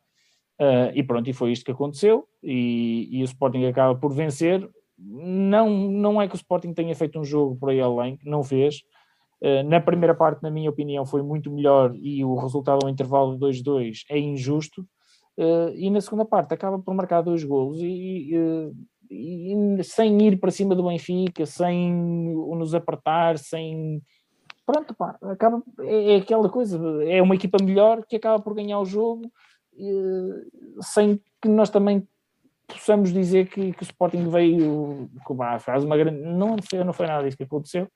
Uh, 0.59 0.91
e 0.93 1.03
pronto, 1.03 1.29
e 1.29 1.33
foi 1.33 1.51
isto 1.51 1.63
que 1.63 1.71
aconteceu 1.71 2.25
e, 2.43 3.07
e, 3.11 3.21
o 3.21 3.25
Sporting 3.25 3.65
acaba 3.65 3.97
por 3.97 4.13
vencer. 4.13 4.69
Não, 4.97 5.69
não 5.69 6.21
é 6.21 6.27
que 6.27 6.35
o 6.35 6.37
Sporting 6.37 6.73
tenha 6.73 6.93
feito 6.95 7.17
um 7.17 7.23
jogo 7.23 7.55
por 7.55 7.69
aí 7.69 7.79
além, 7.79 8.19
não 8.25 8.43
fez. 8.43 8.81
Uh, 9.41 9.63
na 9.63 9.79
primeira 9.79 10.13
parte, 10.13 10.43
na 10.43 10.51
minha 10.51 10.69
opinião, 10.69 11.05
foi 11.05 11.21
muito 11.21 11.49
melhor 11.49 11.95
e 11.95 12.25
o 12.25 12.35
resultado 12.35 12.79
ao 12.83 12.89
intervalo 12.89 13.37
de 13.37 13.45
2-2 13.45 13.99
é 14.09 14.19
injusto. 14.19 14.85
Uh, 15.39 15.71
e 15.73 15.89
na 15.89 16.01
segunda 16.01 16.25
parte 16.25 16.53
acaba 16.53 16.77
por 16.77 16.93
marcar 16.93 17.21
dois 17.21 17.45
golos 17.45 17.77
e, 17.79 18.37
uh, 18.37 18.75
e, 19.09 19.81
sem 19.85 20.21
ir 20.21 20.37
para 20.37 20.51
cima 20.51 20.75
do 20.75 20.83
Benfica, 20.83 21.45
sem 21.45 21.93
nos 21.93 22.75
apertar, 22.75 23.37
sem. 23.37 24.03
Pronto, 24.65 24.93
pá, 24.93 25.17
acaba, 25.21 25.63
é, 25.79 26.15
é, 26.15 26.15
aquela 26.17 26.49
coisa, 26.49 26.77
é 27.05 27.21
uma 27.21 27.35
equipa 27.35 27.57
melhor 27.63 28.05
que 28.05 28.17
acaba 28.17 28.43
por 28.43 28.53
ganhar 28.53 28.81
o 28.81 28.85
jogo, 28.85 29.31
uh, 29.75 30.83
sem 30.83 31.21
que 31.41 31.47
nós 31.47 31.69
também 31.69 32.05
possamos 32.67 33.13
dizer 33.13 33.47
que, 33.47 33.71
que 33.71 33.81
o 33.81 33.85
Sporting 33.85 34.27
veio, 34.27 35.09
faz 35.61 35.85
uma 35.85 35.95
grande. 35.95 36.19
Não 36.19 36.57
não 36.85 36.93
foi 36.93 37.07
nada 37.07 37.23
disso 37.23 37.37
que 37.37 37.43
aconteceu. 37.43 37.87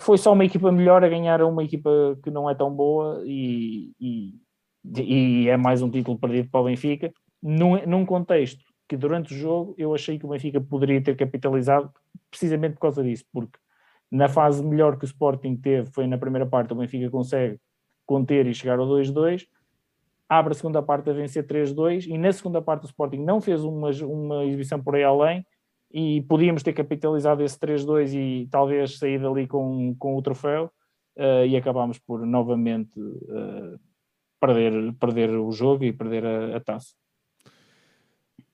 Foi 0.00 0.18
só 0.18 0.32
uma 0.32 0.44
equipa 0.44 0.72
melhor 0.72 1.04
a 1.04 1.08
ganhar 1.08 1.40
a 1.40 1.46
uma 1.46 1.62
equipa 1.62 2.18
que 2.24 2.32
não 2.32 2.50
é 2.50 2.54
tão 2.54 2.68
boa 2.74 3.22
e, 3.24 3.92
e 4.00 4.34
e 4.96 5.48
é 5.48 5.56
mais 5.56 5.82
um 5.82 5.90
título 5.90 6.18
perdido 6.18 6.48
para 6.50 6.60
o 6.60 6.64
Benfica, 6.64 7.12
num, 7.42 7.84
num 7.86 8.06
contexto 8.06 8.64
que 8.88 8.96
durante 8.96 9.34
o 9.34 9.36
jogo 9.36 9.74
eu 9.76 9.94
achei 9.94 10.18
que 10.18 10.24
o 10.24 10.28
Benfica 10.28 10.60
poderia 10.60 11.02
ter 11.02 11.16
capitalizado 11.16 11.92
precisamente 12.30 12.74
por 12.74 12.80
causa 12.80 13.02
disso, 13.02 13.24
porque 13.32 13.58
na 14.10 14.28
fase 14.28 14.64
melhor 14.64 14.98
que 14.98 15.04
o 15.04 15.06
Sporting 15.06 15.56
teve 15.56 15.90
foi 15.90 16.06
na 16.06 16.16
primeira 16.16 16.46
parte, 16.46 16.72
o 16.72 16.76
Benfica 16.76 17.10
consegue 17.10 17.58
conter 18.06 18.46
e 18.46 18.54
chegar 18.54 18.78
ao 18.78 18.86
2-2, 18.86 19.46
abre 20.28 20.52
a 20.52 20.54
segunda 20.54 20.82
parte 20.82 21.10
a 21.10 21.12
vencer 21.12 21.46
3-2 21.46 22.06
e 22.06 22.16
na 22.16 22.32
segunda 22.32 22.62
parte 22.62 22.84
o 22.84 22.86
Sporting 22.86 23.18
não 23.18 23.40
fez 23.40 23.62
uma, 23.62 23.90
uma 24.02 24.44
exibição 24.44 24.82
por 24.82 24.94
aí 24.94 25.04
além 25.04 25.44
e 25.90 26.22
podíamos 26.22 26.62
ter 26.62 26.72
capitalizado 26.72 27.42
esse 27.42 27.58
3-2 27.58 28.14
e 28.14 28.48
talvez 28.50 28.98
sair 28.98 29.20
dali 29.20 29.46
com, 29.46 29.94
com 29.98 30.16
o 30.16 30.22
troféu 30.22 30.70
uh, 31.16 31.46
e 31.46 31.56
acabámos 31.56 31.98
por 31.98 32.26
novamente 32.26 32.98
uh, 32.98 33.78
perder, 34.40 34.92
perder 34.94 35.30
o 35.30 35.50
jogo 35.52 35.84
e 35.84 35.92
perder 35.92 36.24
a, 36.24 36.56
a 36.56 36.60
taça. 36.60 36.94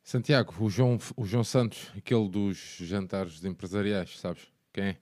Santiago, 0.03 0.55
o 0.61 0.69
João, 0.69 0.99
o 1.17 1.25
João 1.25 1.43
Santos, 1.43 1.91
aquele 1.97 2.29
dos 2.29 2.77
jantares 2.81 3.43
empresariais, 3.43 4.19
sabes 4.19 4.47
quem 4.73 4.85
é? 4.85 4.97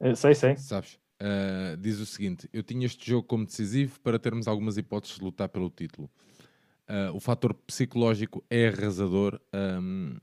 é 0.00 0.14
sei, 0.14 0.34
sei. 0.34 0.56
Sabes? 0.56 0.98
Uh, 1.20 1.76
diz 1.78 1.98
o 2.00 2.04
seguinte: 2.04 2.48
Eu 2.52 2.62
tinha 2.62 2.84
este 2.84 3.08
jogo 3.08 3.26
como 3.26 3.46
decisivo 3.46 3.98
para 4.00 4.18
termos 4.18 4.46
algumas 4.46 4.76
hipóteses 4.76 5.18
de 5.18 5.24
lutar 5.24 5.48
pelo 5.48 5.70
título. 5.70 6.10
Uh, 6.86 7.16
o 7.16 7.20
fator 7.20 7.54
psicológico 7.54 8.44
é 8.50 8.68
arrasador 8.68 9.40
um, 9.54 10.16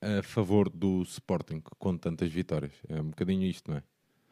a 0.00 0.22
favor 0.22 0.70
do 0.70 1.02
Sporting, 1.02 1.62
com 1.78 1.98
tantas 1.98 2.32
vitórias. 2.32 2.72
É 2.88 3.00
um 3.00 3.10
bocadinho 3.10 3.42
isto, 3.42 3.70
não 3.70 3.76
é? 3.76 3.82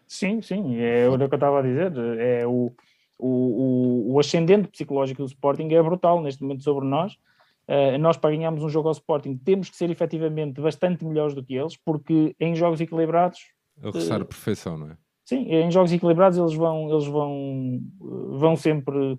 Sim, 0.07 0.40
sim, 0.40 0.77
é 0.77 1.09
o 1.09 1.18
que 1.18 1.25
eu 1.25 1.35
estava 1.35 1.59
a 1.59 1.62
dizer. 1.62 1.92
É 2.18 2.47
o, 2.47 2.73
o, 3.24 4.10
o, 4.10 4.14
o 4.14 4.20
ascendente 4.20 4.68
psicológico 4.68 5.22
do 5.22 5.26
Sporting 5.26 5.68
é 5.72 5.82
brutal 5.82 6.20
neste 6.20 6.42
momento 6.42 6.62
sobre 6.62 6.87
nós. 6.87 7.14
Uh, 7.66 7.96
nós, 7.98 8.18
para 8.18 8.30
ganharmos 8.30 8.62
um 8.62 8.68
jogo 8.68 8.88
ao 8.88 8.92
Sporting, 8.92 9.38
temos 9.38 9.70
que 9.70 9.76
ser 9.76 9.88
efetivamente 9.88 10.60
bastante 10.60 11.02
melhores 11.06 11.34
do 11.34 11.42
que 11.42 11.54
eles, 11.54 11.74
porque 11.74 12.37
em 12.38 12.54
jogos 12.54 12.82
equilibrados. 12.82 13.40
É 13.82 13.87
roçar 13.87 14.20
uh, 14.20 14.22
a 14.22 14.26
perfeição, 14.26 14.76
não 14.76 14.90
é? 14.90 14.96
Sim, 15.24 15.46
em 15.48 15.70
jogos 15.70 15.90
equilibrados 15.90 16.37
eles 16.37 16.52
vão, 16.52 16.90
eles 16.90 17.06
vão, 17.06 17.80
vão 18.38 18.56
sempre. 18.56 19.18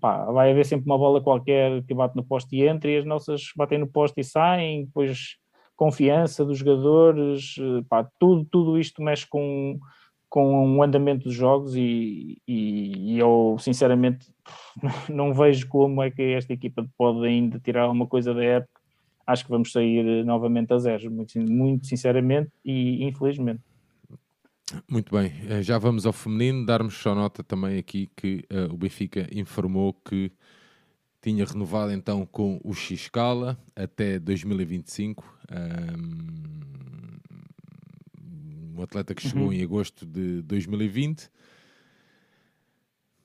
Pá, 0.00 0.24
vai 0.26 0.50
haver 0.50 0.64
sempre 0.64 0.86
uma 0.86 0.98
bola 0.98 1.20
qualquer 1.20 1.82
que 1.84 1.94
bate 1.94 2.16
no 2.16 2.24
poste 2.24 2.56
e 2.56 2.66
entra, 2.66 2.90
e 2.90 2.96
as 2.96 3.04
nossas 3.04 3.50
batem 3.56 3.78
no 3.78 3.86
poste 3.86 4.20
e 4.20 4.24
saem, 4.24 4.86
depois 4.86 5.36
confiança 5.76 6.44
dos 6.44 6.58
jogadores, 6.58 7.54
pá, 7.88 8.08
tudo, 8.18 8.44
tudo 8.44 8.78
isto 8.78 9.02
mexe 9.02 9.26
com, 9.28 9.78
com 10.28 10.76
o 10.76 10.82
andamento 10.82 11.24
dos 11.24 11.34
jogos 11.34 11.74
e, 11.74 12.40
e, 12.46 13.14
e, 13.14 13.18
eu 13.18 13.56
sinceramente 13.58 14.26
não 15.08 15.32
vejo 15.32 15.66
como 15.68 16.02
é 16.02 16.10
que 16.10 16.22
esta 16.22 16.52
equipa 16.52 16.86
pode 16.96 17.26
ainda 17.26 17.58
tirar 17.58 17.82
alguma 17.82 18.06
coisa 18.06 18.34
da 18.34 18.44
época. 18.44 18.80
Acho 19.26 19.44
que 19.44 19.50
vamos 19.50 19.72
sair 19.72 20.24
novamente 20.24 20.72
a 20.72 20.78
zero, 20.78 21.10
muito, 21.10 21.38
muito 21.40 21.86
sinceramente 21.86 22.50
e 22.64 23.04
infelizmente. 23.04 23.60
Muito 24.88 25.14
bem, 25.14 25.32
eh, 25.48 25.62
já 25.62 25.78
vamos 25.78 26.04
ao 26.04 26.12
feminino, 26.12 26.66
darmos 26.66 26.94
só 26.94 27.14
nota 27.14 27.42
também 27.42 27.78
aqui 27.78 28.10
que 28.14 28.44
uh, 28.52 28.72
o 28.72 28.76
Benfica 28.76 29.26
informou 29.32 29.94
que 29.94 30.30
tinha 31.22 31.44
renovado 31.44 31.90
então 31.92 32.26
com 32.26 32.60
o 32.62 32.74
Xcala 32.74 33.58
até 33.74 34.18
2025. 34.18 35.24
Um, 35.50 36.68
um 38.78 38.82
atleta 38.82 39.14
que 39.14 39.22
chegou 39.22 39.46
uhum. 39.46 39.52
em 39.52 39.62
agosto 39.62 40.06
de 40.06 40.42
2020. 40.42 41.30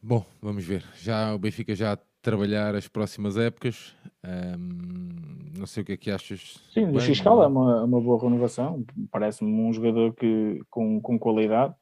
Bom, 0.01 0.25
vamos 0.41 0.65
ver. 0.65 0.83
Já 0.95 1.33
o 1.33 1.39
Benfica 1.39 1.75
já 1.75 1.93
a 1.93 1.97
trabalhar 2.21 2.75
as 2.75 2.87
próximas 2.87 3.37
épocas. 3.37 3.95
Um, 4.23 5.57
não 5.57 5.65
sei 5.65 5.83
o 5.83 5.85
que 5.85 5.93
é 5.93 5.97
que 5.97 6.11
achas. 6.11 6.61
Sim, 6.73 6.87
o 6.87 6.99
Xcala 6.99 7.45
é 7.45 7.47
uma, 7.47 7.83
uma 7.83 8.01
boa 8.01 8.21
renovação. 8.21 8.83
Parece-me 9.11 9.51
um 9.51 9.71
jogador 9.71 10.13
que, 10.13 10.61
com, 10.69 10.99
com 10.99 11.19
qualidade 11.19 11.75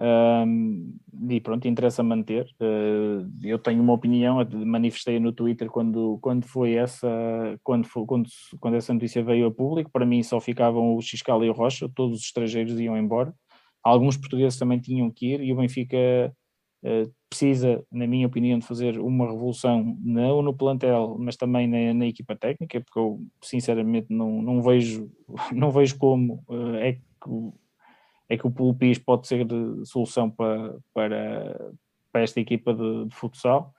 um, 0.00 0.98
e 1.28 1.40
pronto, 1.40 1.68
interessa 1.68 2.02
manter. 2.02 2.46
Uh, 2.58 3.28
eu 3.42 3.58
tenho 3.58 3.82
uma 3.82 3.92
opinião, 3.92 4.38
manifestei 4.64 5.20
no 5.20 5.30
Twitter 5.30 5.68
quando, 5.68 6.18
quando 6.22 6.46
foi 6.46 6.74
essa 6.74 7.06
quando, 7.62 7.86
foi, 7.86 8.06
quando, 8.06 8.28
quando 8.58 8.76
essa 8.76 8.94
notícia 8.94 9.22
veio 9.22 9.48
a 9.48 9.50
público. 9.52 9.90
Para 9.92 10.06
mim 10.06 10.22
só 10.22 10.40
ficavam 10.40 10.96
o 10.96 11.02
Xiscal 11.02 11.44
e 11.44 11.50
o 11.50 11.52
Rocha, 11.52 11.88
todos 11.94 12.20
os 12.20 12.24
estrangeiros 12.24 12.80
iam 12.80 12.96
embora. 12.96 13.34
Alguns 13.82 14.16
portugueses 14.16 14.58
também 14.58 14.80
tinham 14.80 15.10
que 15.10 15.34
ir 15.34 15.42
e 15.42 15.52
o 15.52 15.56
Benfica 15.56 15.96
uh, 16.84 17.12
precisa, 17.28 17.84
na 17.92 18.06
minha 18.06 18.26
opinião, 18.26 18.58
de 18.58 18.66
fazer 18.66 18.98
uma 18.98 19.26
revolução 19.26 19.98
não 20.00 20.40
no 20.40 20.56
plantel, 20.56 21.16
mas 21.18 21.36
também 21.36 21.66
na, 21.68 21.92
na 21.92 22.06
equipa 22.06 22.34
técnica, 22.34 22.80
porque 22.80 22.98
eu 22.98 23.20
sinceramente 23.42 24.06
não, 24.08 24.40
não 24.40 24.62
vejo 24.62 25.10
não 25.52 25.70
vejo 25.70 25.98
como 25.98 26.42
uh, 26.48 26.76
é 26.76 26.94
que 26.94 27.00
é 28.30 28.38
que 28.38 28.46
o 28.46 28.50
Pulpis 28.50 28.98
pode 28.98 29.26
ser 29.26 29.46
solução 29.84 30.30
para, 30.30 30.78
para, 30.94 31.72
para 32.12 32.22
esta 32.22 32.40
equipa 32.40 32.72
de, 32.72 33.06
de 33.06 33.14
futsal. 33.14 33.74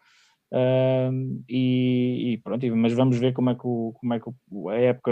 E, 1.48 2.34
e, 2.34 2.38
pronto, 2.44 2.76
mas 2.76 2.94
vamos 2.94 3.18
ver 3.18 3.34
como 3.34 3.50
é 3.50 3.56
que, 3.56 3.66
o, 3.66 3.94
como 4.00 4.14
é 4.14 4.20
que 4.20 4.30
a 4.70 4.76
época 4.76 5.12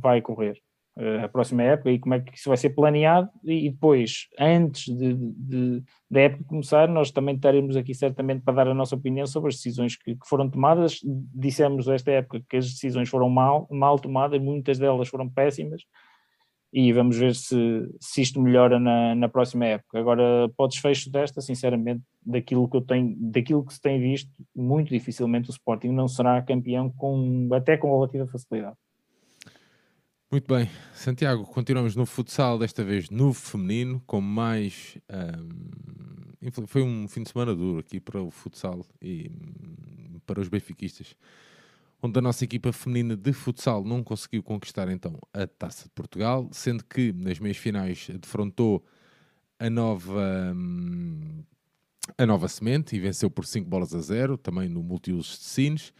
vai 0.00 0.20
correr. 0.20 0.60
Uh, 0.98 1.24
a 1.24 1.28
próxima 1.28 1.62
época 1.62 1.92
e 1.92 1.98
como 2.00 2.14
é 2.14 2.20
que 2.20 2.36
isso 2.36 2.48
vai 2.48 2.56
ser 2.56 2.70
planeado 2.70 3.30
e, 3.44 3.70
depois, 3.70 4.26
antes 4.36 4.92
de, 4.92 5.14
de, 5.14 5.84
da 6.10 6.22
época 6.22 6.42
começar, 6.42 6.88
nós 6.88 7.12
também 7.12 7.36
estaremos 7.36 7.76
aqui 7.76 7.94
certamente 7.94 8.42
para 8.42 8.54
dar 8.54 8.66
a 8.66 8.74
nossa 8.74 8.96
opinião 8.96 9.24
sobre 9.24 9.50
as 9.50 9.54
decisões 9.54 9.96
que, 9.96 10.16
que 10.16 10.28
foram 10.28 10.50
tomadas. 10.50 10.98
Dissemos 11.04 11.86
esta 11.86 12.10
época 12.10 12.42
que 12.48 12.56
as 12.56 12.68
decisões 12.72 13.08
foram 13.08 13.30
mal, 13.30 13.68
mal 13.70 13.96
tomadas, 13.96 14.42
muitas 14.42 14.76
delas 14.76 15.06
foram 15.06 15.28
péssimas, 15.28 15.82
e 16.72 16.92
vamos 16.92 17.16
ver 17.16 17.34
se, 17.34 17.56
se 18.00 18.20
isto 18.20 18.40
melhora 18.40 18.78
na, 18.78 19.14
na 19.14 19.28
próxima 19.28 19.64
época. 19.64 19.98
Agora, 19.98 20.48
para 20.56 20.64
o 20.64 20.68
desfecho 20.68 21.10
desta, 21.10 21.40
sinceramente, 21.40 22.02
daquilo 22.24 22.68
que 22.68 22.76
eu 22.76 22.82
tenho, 22.82 23.16
daquilo 23.18 23.64
que 23.64 23.72
se 23.72 23.80
tem 23.80 24.00
visto, 24.00 24.30
muito 24.54 24.90
dificilmente 24.90 25.48
o 25.48 25.52
Sporting 25.52 25.88
não 25.88 26.08
será 26.08 26.42
campeão 26.42 26.90
com, 26.90 27.48
até 27.52 27.76
com 27.76 27.94
relativa 27.94 28.26
facilidade. 28.26 28.76
Muito 30.30 30.46
bem, 30.54 30.68
Santiago, 30.92 31.46
continuamos 31.46 31.96
no 31.96 32.04
futsal, 32.04 32.58
desta 32.58 32.84
vez 32.84 33.08
no 33.08 33.32
feminino, 33.32 34.02
com 34.06 34.20
mais. 34.20 34.98
Um, 35.10 36.66
foi 36.66 36.82
um 36.82 37.08
fim 37.08 37.22
de 37.22 37.30
semana 37.30 37.54
duro 37.54 37.80
aqui 37.80 37.98
para 37.98 38.20
o 38.20 38.30
futsal 38.30 38.84
e 39.00 39.30
um, 39.30 40.20
para 40.26 40.38
os 40.38 40.48
benfiquistas 40.48 41.16
onde 42.02 42.18
a 42.18 42.22
nossa 42.22 42.44
equipa 42.44 42.72
feminina 42.72 43.16
de 43.16 43.32
futsal 43.32 43.84
não 43.84 44.02
conseguiu 44.02 44.42
conquistar 44.42 44.88
então 44.88 45.18
a 45.32 45.46
Taça 45.46 45.84
de 45.84 45.90
Portugal, 45.90 46.48
sendo 46.52 46.84
que 46.84 47.12
nas 47.12 47.38
meias 47.38 47.56
finais 47.56 48.08
defrontou 48.20 48.84
a 49.58 49.68
nova 49.68 50.52
hum, 50.54 51.42
a 52.16 52.24
nova 52.24 52.48
semente 52.48 52.96
e 52.96 53.00
venceu 53.00 53.30
por 53.30 53.44
5 53.44 53.68
bolas 53.68 53.94
a 53.94 54.00
0, 54.00 54.38
também 54.38 54.68
no 54.68 54.82
multiusos 54.82 55.38
de 55.38 55.44
Sines. 55.44 55.92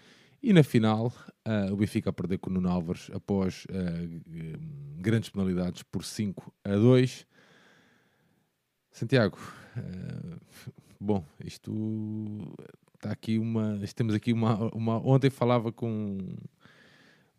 E 0.43 0.53
na 0.53 0.63
final, 0.63 1.13
uh, 1.47 1.73
o 1.73 1.77
Benfica 1.77 2.11
a 2.11 2.13
perder 2.13 2.39
com 2.39 2.49
o 2.49 2.53
Nuno 2.53 2.69
Álvares 2.71 3.11
após 3.13 3.65
uh, 3.65 4.21
grandes 4.97 5.29
penalidades 5.29 5.83
por 5.83 6.05
5 6.05 6.55
a 6.65 6.77
2. 6.77 7.27
Santiago, 8.93 9.39
uh, 9.77 10.39
bom, 11.01 11.25
isto 11.45 11.73
Está 12.99 13.13
aqui 13.13 13.39
uma. 13.39 13.81
Temos 13.95 14.15
aqui 14.15 14.33
uma, 14.33 14.75
uma. 14.75 14.99
Ontem 15.07 15.31
falava 15.31 15.71
com. 15.71 16.19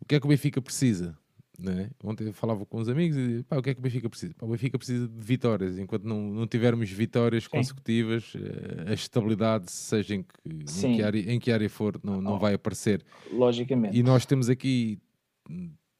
O 0.00 0.06
que 0.06 0.14
é 0.14 0.20
que 0.20 0.26
o 0.26 0.28
Benfica 0.30 0.60
precisa? 0.62 1.16
Né? 1.58 1.90
Ontem 2.02 2.32
falava 2.32 2.64
com 2.64 2.78
os 2.78 2.88
amigos 2.88 3.18
e 3.18 3.20
dizia, 3.20 3.44
pá, 3.44 3.58
o 3.58 3.62
que 3.62 3.68
é 3.68 3.74
que 3.74 3.80
o 3.80 3.82
Benfica 3.82 4.08
precisa? 4.08 4.32
Pá, 4.38 4.46
o 4.46 4.48
Benfica 4.48 4.78
precisa 4.78 5.06
de 5.06 5.22
vitórias. 5.22 5.78
Enquanto 5.78 6.04
não, 6.04 6.30
não 6.30 6.46
tivermos 6.46 6.90
vitórias 6.90 7.44
Sim. 7.44 7.50
consecutivas, 7.50 8.32
eh, 8.34 8.90
a 8.90 8.94
estabilidade, 8.94 9.70
seja 9.70 10.14
em 10.14 10.22
que, 10.22 10.86
em 10.86 10.96
que, 10.96 11.02
área, 11.02 11.32
em 11.32 11.38
que 11.38 11.52
área 11.52 11.68
for, 11.68 12.00
não, 12.02 12.22
não 12.22 12.36
oh, 12.36 12.38
vai 12.38 12.54
aparecer. 12.54 13.04
Logicamente. 13.30 13.94
E 13.94 14.02
nós 14.02 14.24
temos 14.24 14.48
aqui 14.48 14.98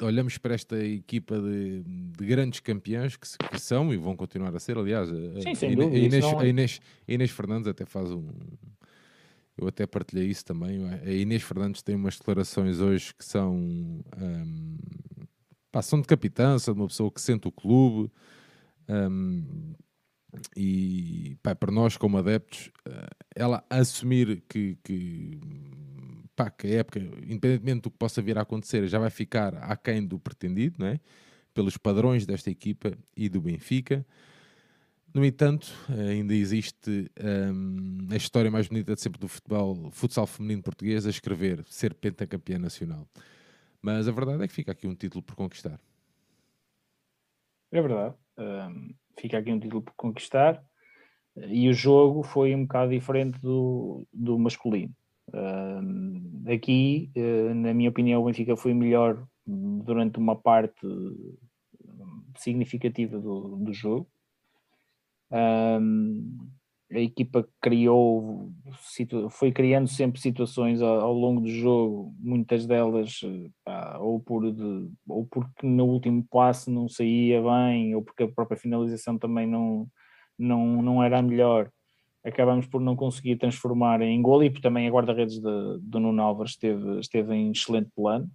olhamos 0.02 0.38
para 0.38 0.54
esta 0.54 0.82
equipa 0.82 1.38
de, 1.38 1.82
de 1.84 2.24
grandes 2.24 2.60
campeões 2.60 3.16
que, 3.16 3.26
que, 3.50 3.60
são 3.60 3.92
e 3.92 3.98
vão 3.98 4.16
continuar 4.16 4.54
a 4.56 4.58
ser, 4.58 4.78
aliás, 4.78 5.08
Sim, 5.08 5.14
a, 5.14 5.68
a, 5.68 5.70
Inês, 5.70 6.24
a, 6.24 6.46
Inês, 6.46 6.80
a, 7.06 7.12
Inês, 7.12 7.30
Fernandes 7.30 7.68
até 7.68 7.84
faz 7.84 8.10
um, 8.10 8.26
eu 9.60 9.68
até 9.68 9.86
partilhei 9.86 10.28
isso 10.28 10.44
também. 10.44 10.88
A 10.88 11.10
Inês 11.10 11.42
Fernandes 11.42 11.82
tem 11.82 11.94
umas 11.94 12.16
declarações 12.16 12.80
hoje 12.80 13.14
que 13.14 13.24
são, 13.24 13.54
um, 13.56 14.78
pá, 15.70 15.82
são 15.82 16.00
de 16.00 16.06
capitã, 16.06 16.58
são 16.58 16.72
de 16.72 16.80
uma 16.80 16.88
pessoa 16.88 17.10
que 17.10 17.20
sente 17.20 17.46
o 17.46 17.52
clube. 17.52 18.10
Um, 18.88 19.74
e 20.56 21.36
pá, 21.42 21.54
para 21.54 21.70
nós, 21.70 21.96
como 21.98 22.16
adeptos, 22.16 22.70
eh, 22.86 23.10
ela 23.34 23.64
assumir 23.68 24.42
que, 24.48 24.78
que, 24.82 25.38
pá, 26.34 26.48
que 26.48 26.68
a 26.68 26.78
época, 26.78 27.00
independentemente 27.00 27.82
do 27.82 27.90
que 27.90 27.98
possa 27.98 28.22
vir 28.22 28.38
a 28.38 28.42
acontecer, 28.42 28.86
já 28.86 28.98
vai 28.98 29.10
ficar 29.10 29.54
aquém 29.56 30.06
do 30.06 30.18
pretendido, 30.18 30.76
não 30.78 30.86
é? 30.86 31.00
pelos 31.52 31.76
padrões 31.76 32.24
desta 32.24 32.50
equipa 32.50 32.96
e 33.16 33.28
do 33.28 33.40
Benfica. 33.40 34.06
No 35.12 35.24
entanto, 35.24 35.66
ainda 35.88 36.32
existe 36.32 37.10
um, 37.20 38.06
a 38.12 38.16
história 38.16 38.48
mais 38.48 38.68
bonita 38.68 38.94
de 38.94 39.00
sempre 39.00 39.18
do 39.18 39.26
futebol, 39.26 39.90
futsal 39.90 40.24
feminino 40.24 40.62
português 40.62 41.04
a 41.04 41.10
escrever, 41.10 41.64
ser 41.66 41.94
pentacampeã 41.94 42.58
nacional. 42.58 43.08
Mas 43.82 44.06
a 44.06 44.12
verdade 44.12 44.44
é 44.44 44.46
que 44.46 44.54
fica 44.54 44.70
aqui 44.70 44.86
um 44.86 44.94
título 44.94 45.20
por 45.22 45.34
conquistar. 45.34 45.80
É 47.72 47.82
verdade. 47.82 48.14
Um, 48.38 48.94
fica 49.18 49.38
aqui 49.38 49.52
um 49.52 49.58
título 49.58 49.82
por 49.82 49.94
conquistar. 49.96 50.62
E 51.36 51.68
o 51.68 51.72
jogo 51.72 52.22
foi 52.22 52.54
um 52.54 52.62
bocado 52.62 52.92
diferente 52.92 53.40
do, 53.40 54.06
do 54.12 54.38
masculino. 54.38 54.94
Um, 55.34 56.44
aqui, 56.46 57.10
uh, 57.16 57.54
na 57.54 57.74
minha 57.74 57.90
opinião, 57.90 58.22
o 58.22 58.26
Benfica 58.26 58.56
foi 58.56 58.74
melhor 58.74 59.26
durante 59.44 60.18
uma 60.18 60.36
parte 60.36 60.86
significativa 62.36 63.18
do, 63.18 63.56
do 63.56 63.72
jogo 63.72 64.08
um, 65.32 66.50
a 66.92 66.98
equipa 66.98 67.48
criou, 67.60 68.50
foi 69.30 69.52
criando 69.52 69.86
sempre 69.86 70.20
situações 70.20 70.82
ao, 70.82 71.00
ao 71.00 71.12
longo 71.12 71.40
do 71.40 71.48
jogo, 71.48 72.12
muitas 72.18 72.66
delas 72.66 73.20
pá, 73.64 73.98
ou, 73.98 74.18
por 74.18 74.52
de, 74.52 74.88
ou 75.08 75.24
porque 75.26 75.66
no 75.66 75.84
último 75.86 76.26
passe 76.28 76.68
não 76.70 76.88
saía 76.88 77.40
bem, 77.40 77.94
ou 77.94 78.02
porque 78.02 78.24
a 78.24 78.28
própria 78.28 78.58
finalização 78.58 79.16
também 79.16 79.46
não, 79.46 79.86
não, 80.36 80.82
não 80.82 81.02
era 81.02 81.18
a 81.18 81.22
melhor. 81.22 81.70
Acabamos 82.24 82.66
por 82.66 82.80
não 82.80 82.96
conseguir 82.96 83.36
transformar 83.36 84.02
em 84.02 84.20
gol 84.20 84.42
e 84.42 84.50
também 84.50 84.88
a 84.88 84.90
guarda-redes 84.90 85.38
do 85.38 86.00
Nuno 86.00 86.20
Álvares 86.20 86.52
esteve, 86.52 86.98
esteve 86.98 87.34
em 87.34 87.52
excelente 87.52 87.90
plano. 87.94 88.28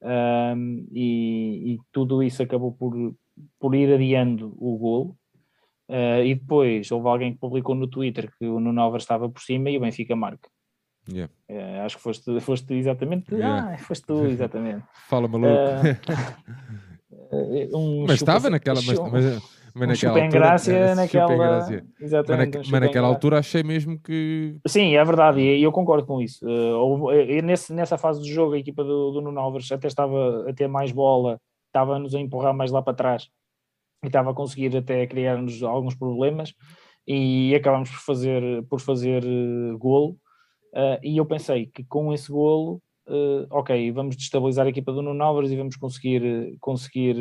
Um, 0.00 0.86
e, 0.92 1.74
e, 1.74 1.78
tudo 1.90 2.22
isso 2.22 2.42
acabou 2.42 2.72
por, 2.72 2.94
por 3.58 3.74
ir 3.74 3.92
adiando 3.92 4.54
o 4.56 4.76
golo 4.76 5.16
Uh, 5.88 6.22
e 6.22 6.34
depois 6.34 6.90
houve 6.92 7.08
alguém 7.08 7.32
que 7.32 7.38
publicou 7.38 7.74
no 7.74 7.86
Twitter 7.86 8.30
que 8.38 8.46
o 8.46 8.60
Nuno 8.60 8.78
Álvares 8.78 9.04
estava 9.04 9.26
por 9.28 9.40
cima 9.40 9.70
e 9.70 9.78
o 9.78 9.80
Benfica 9.80 10.14
marca. 10.14 10.50
Yeah. 11.10 11.32
Uh, 11.48 11.80
acho 11.86 11.96
que 11.96 12.02
foste, 12.02 12.40
foste 12.40 12.74
exatamente. 12.74 13.34
Yeah. 13.34 13.72
Ah, 13.72 13.78
foste 13.78 14.04
tu, 14.04 14.26
exatamente. 14.26 14.84
Fala 15.08 15.26
maluco. 15.26 15.48
Uh, 17.10 17.68
um 17.74 18.04
mas 18.06 18.16
estava 18.16 18.50
naquela. 18.50 18.82
Mas, 18.82 18.98
mas, 18.98 19.42
mas 19.74 19.88
naquela 19.88 20.24
altura, 20.24 20.28
grácia, 20.28 20.94
naquela, 20.94 21.82
Exatamente, 21.98 22.58
mas, 22.58 22.68
mas 22.68 22.80
naquela 22.82 23.08
altura 23.08 23.38
achei 23.38 23.62
mesmo 23.62 23.98
que. 23.98 24.56
Sim, 24.66 24.94
é 24.94 25.02
verdade, 25.02 25.40
e 25.40 25.62
eu 25.62 25.72
concordo 25.72 26.06
com 26.06 26.20
isso. 26.20 26.44
Uh, 26.46 27.42
nesse, 27.42 27.72
nessa 27.72 27.96
fase 27.96 28.20
do 28.20 28.26
jogo, 28.26 28.52
a 28.52 28.58
equipa 28.58 28.84
do, 28.84 29.12
do 29.12 29.22
Nuno 29.22 29.40
Álvares 29.40 29.72
até 29.72 29.86
estava 29.86 30.50
a 30.50 30.52
ter 30.52 30.68
mais 30.68 30.92
bola, 30.92 31.40
estava-nos 31.68 32.14
a 32.14 32.20
empurrar 32.20 32.52
mais 32.52 32.70
lá 32.70 32.82
para 32.82 32.92
trás 32.92 33.30
e 34.02 34.06
estava 34.06 34.30
a 34.30 34.34
conseguir 34.34 34.76
até 34.76 35.06
criar-nos 35.06 35.62
alguns 35.62 35.94
problemas 35.94 36.54
e 37.06 37.54
acabámos 37.54 37.90
por 37.90 38.00
fazer, 38.00 38.42
por 38.68 38.80
fazer 38.80 39.24
uh, 39.24 39.78
golo. 39.78 40.16
Uh, 40.74 41.00
e 41.02 41.16
eu 41.16 41.24
pensei 41.24 41.66
que 41.66 41.82
com 41.84 42.12
esse 42.12 42.30
golo, 42.30 42.82
uh, 43.08 43.46
ok, 43.50 43.90
vamos 43.92 44.14
destabilizar 44.14 44.66
a 44.66 44.68
equipa 44.68 44.92
do 44.92 45.00
Nuno 45.00 45.24
Álvares 45.24 45.50
e 45.50 45.56
vamos 45.56 45.76
conseguir, 45.76 46.56
conseguir 46.60 47.16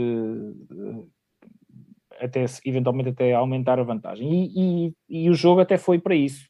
até, 2.20 2.46
eventualmente 2.66 3.10
até 3.10 3.34
aumentar 3.34 3.80
a 3.80 3.84
vantagem. 3.84 4.30
E, 4.30 4.88
e, 4.88 4.94
e 5.10 5.30
o 5.30 5.34
jogo 5.34 5.62
até 5.62 5.78
foi 5.78 5.98
para 5.98 6.16
isso. 6.16 6.46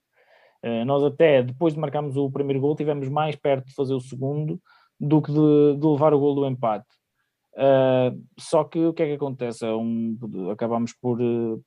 nós 0.85 1.03
até, 1.03 1.43
depois 1.43 1.75
de 1.75 1.79
marcarmos 1.79 2.17
o 2.17 2.31
primeiro 2.31 2.59
gol, 2.59 2.75
tivemos 2.75 3.07
mais 3.07 3.35
perto 3.35 3.67
de 3.67 3.75
fazer 3.75 3.93
o 3.93 4.01
segundo 4.01 4.59
do 4.99 5.21
que 5.21 5.31
de, 5.31 5.77
de 5.77 5.85
levar 5.85 6.11
o 6.13 6.19
gol 6.19 6.33
do 6.33 6.47
empate. 6.47 6.87
Uh, 7.57 8.23
só 8.37 8.63
que 8.63 8.77
o 8.77 8.93
que 8.93 9.01
é 9.01 9.07
que 9.07 9.13
acontece? 9.13 9.65
É 9.65 9.73
um, 9.73 10.15
acabamos 10.51 10.93
por, 10.93 11.17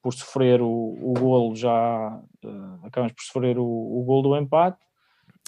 por 0.00 0.14
sofrer 0.14 0.62
o, 0.62 0.68
o 0.68 1.14
golo 1.18 1.56
já, 1.56 2.22
uh, 2.44 2.86
acabamos 2.86 3.12
por 3.12 3.24
sofrer 3.24 3.58
o, 3.58 3.64
o 3.64 4.04
golo 4.04 4.22
do 4.22 4.36
empate. 4.36 4.78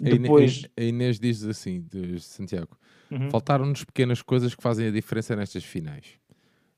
Depois... 0.01 0.69
A 0.77 0.83
Inês 0.83 1.21
diz 1.21 1.45
assim, 1.45 1.83
de 1.83 2.19
Santiago, 2.19 2.77
uhum. 3.09 3.31
faltaram-nos 3.31 3.85
pequenas 3.85 4.21
coisas 4.21 4.53
que 4.53 4.63
fazem 4.63 4.89
a 4.89 4.91
diferença 4.91 5.37
nestas 5.37 5.63
finais. 5.63 6.19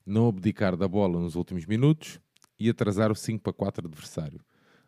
Não 0.05 0.27
abdicar 0.27 0.77
da 0.77 0.87
bola 0.87 1.19
nos 1.19 1.33
últimos 1.33 1.65
minutos 1.65 2.19
e 2.59 2.69
atrasar 2.69 3.11
o 3.11 3.15
5 3.15 3.41
para 3.41 3.53
4 3.53 3.87
adversário. 3.87 4.41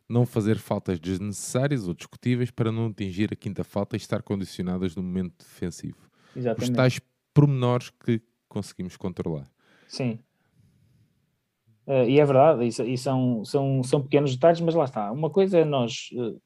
Não 0.08 0.24
fazer 0.24 0.60
faltas 0.60 1.00
desnecessárias 1.00 1.88
ou 1.88 1.96
discutíveis 1.96 2.52
para 2.52 2.72
não 2.72 2.88
atingir 2.88 3.30
a 3.34 3.36
quinta 3.36 3.64
falta 3.64 3.96
e 3.96 3.98
estar 3.98 4.22
condicionadas 4.22 4.96
no 4.96 5.02
momento 5.02 5.34
defensivo. 5.40 5.98
Exatamente. 6.36 6.70
Os 6.70 6.76
tais 6.76 7.02
pormenores 7.34 7.90
que 7.90 8.22
conseguimos 8.58 8.98
controlar. 8.98 9.48
Sim. 9.88 10.20
Uh, 11.86 12.04
e 12.08 12.20
é 12.20 12.26
verdade, 12.26 12.66
e, 12.66 12.94
e, 12.94 12.98
são, 12.98 13.46
são, 13.46 13.82
são 13.84 14.02
pequenos 14.02 14.34
detalhes, 14.34 14.60
mas 14.60 14.76
lá 14.76 14.84
está. 14.84 15.12
Uma 15.12 15.30
coisa 15.30 15.60
é 15.60 15.64
nós 15.64 16.10
uh, 16.14 16.42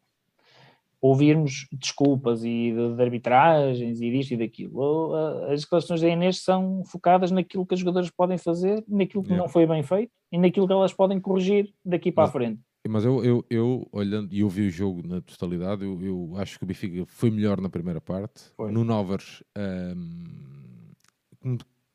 ouvirmos 1.02 1.68
desculpas 1.72 2.44
e 2.44 2.72
de, 2.72 2.96
de, 2.96 3.02
arbitragens 3.02 4.02
e 4.02 4.12
disto 4.12 4.34
e 4.34 4.38
daquilo. 4.38 5.14
Uh, 5.14 5.52
as 5.52 5.62
declarações 5.62 6.02
da 6.02 6.10
Inês 6.10 6.44
são 6.44 6.84
focadas 6.86 7.32
naquilo 7.32 7.66
que 7.66 7.74
os 7.74 7.80
jogadores 7.80 8.12
podem 8.12 8.38
fazer, 8.38 8.84
naquilo 8.88 9.24
que 9.24 9.30
yeah. 9.30 9.44
não 9.44 9.52
foi 9.52 9.66
bem 9.66 9.82
feito 9.82 10.12
e 10.32 10.38
naquilo 10.38 10.68
que 10.68 10.74
elas 10.74 10.94
podem 10.94 11.20
corrigir 11.20 11.74
daqui 11.84 12.12
para 12.12 12.24
mas, 12.24 12.30
a 12.30 12.34
frente. 12.34 12.62
Mas 12.88 13.06
eu, 13.06 13.24
eu, 13.24 13.46
eu, 13.50 13.88
olhando 13.92 14.32
e 14.32 14.42
eu 14.42 14.50
vi 14.50 14.68
o 14.68 14.72
jogo 14.72 15.08
na 15.08 15.22
totalidade, 15.22 15.84
eu, 15.84 16.00
eu 16.04 16.34
acho 16.36 16.60
que 16.60 16.64
o 16.64 16.68
Benfica 16.68 17.04
foi 17.08 17.32
melhor 17.32 17.60
na 17.60 17.70
primeira 17.70 18.00
parte. 18.00 18.44
Foi. 18.56 18.72
No 18.72 18.84
Novers. 18.84 19.44
Um, 19.58 20.52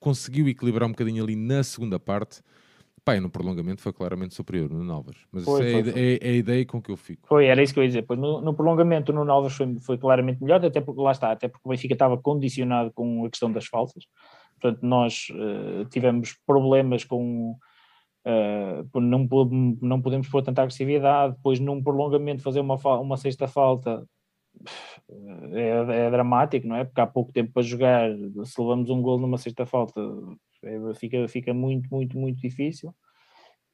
conseguiu 0.06 0.46
equilibrar 0.48 0.86
um 0.86 0.92
bocadinho 0.92 1.24
ali 1.24 1.34
na 1.34 1.64
segunda 1.64 1.98
parte. 1.98 2.40
Pá, 3.04 3.20
no 3.20 3.28
prolongamento 3.28 3.82
foi 3.82 3.92
claramente 3.92 4.34
superior 4.34 4.70
no 4.70 4.84
Novas. 4.84 5.16
Mas 5.32 5.44
foi, 5.44 5.66
é, 5.66 5.82
foi, 5.82 6.00
é, 6.00 6.18
é, 6.20 6.30
a 6.30 6.36
ideia 6.36 6.64
com 6.64 6.80
que 6.80 6.92
eu 6.92 6.96
fico. 6.96 7.26
Foi, 7.26 7.46
era 7.46 7.60
isso 7.60 7.74
que 7.74 7.80
eu 7.80 7.82
ia 7.82 7.88
dizer. 7.88 8.02
Pois 8.02 8.16
no, 8.16 8.40
no 8.40 8.54
prolongamento 8.54 9.12
no 9.12 9.24
Novas 9.24 9.52
foi, 9.54 9.76
foi 9.80 9.98
claramente 9.98 10.40
melhor, 10.40 10.64
até 10.64 10.80
porque 10.80 11.00
lá 11.00 11.10
está, 11.10 11.32
até 11.32 11.48
porque 11.48 11.62
o 11.64 11.70
Benfica 11.70 11.92
estava 11.92 12.16
condicionado 12.16 12.92
com 12.92 13.24
a 13.24 13.30
questão 13.30 13.50
das 13.50 13.66
falsas. 13.66 14.04
Portanto, 14.60 14.80
nós 14.86 15.26
uh, 15.32 15.84
tivemos 15.86 16.36
problemas 16.46 17.02
com. 17.02 17.56
Uh, 18.24 19.00
não, 19.00 19.28
não 19.82 20.00
podemos 20.00 20.28
pôr 20.28 20.42
tanta 20.42 20.62
agressividade, 20.62 21.34
depois 21.34 21.58
num 21.58 21.82
prolongamento 21.82 22.42
fazer 22.42 22.60
uma, 22.60 22.76
uma 23.00 23.16
sexta 23.16 23.48
falta 23.48 24.04
é, 25.52 26.06
é, 26.06 26.10
dramático, 26.10 26.66
não 26.66 26.76
é? 26.76 26.84
Porque 26.84 27.00
há 27.00 27.06
pouco 27.06 27.32
tempo 27.32 27.52
para 27.52 27.62
jogar, 27.62 28.10
se 28.44 28.60
levamos 28.60 28.90
um 28.90 29.00
gol 29.00 29.18
numa 29.18 29.38
sexta 29.38 29.64
falta, 29.66 30.00
é, 30.62 30.94
fica, 30.94 31.28
fica 31.28 31.54
muito, 31.54 31.88
muito, 31.90 32.18
muito 32.18 32.40
difícil. 32.40 32.94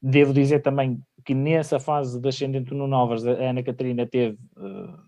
Devo 0.01 0.33
dizer 0.33 0.61
também 0.61 1.01
que 1.25 1.35
nessa 1.35 1.79
fase 1.79 2.21
de 2.21 2.29
ascendente 2.29 2.75
no 2.75 2.87
Novas, 2.87 3.25
a 3.27 3.31
Ana 3.31 3.63
Catarina 3.63 4.07
teve 4.07 4.37
uh, 4.57 4.99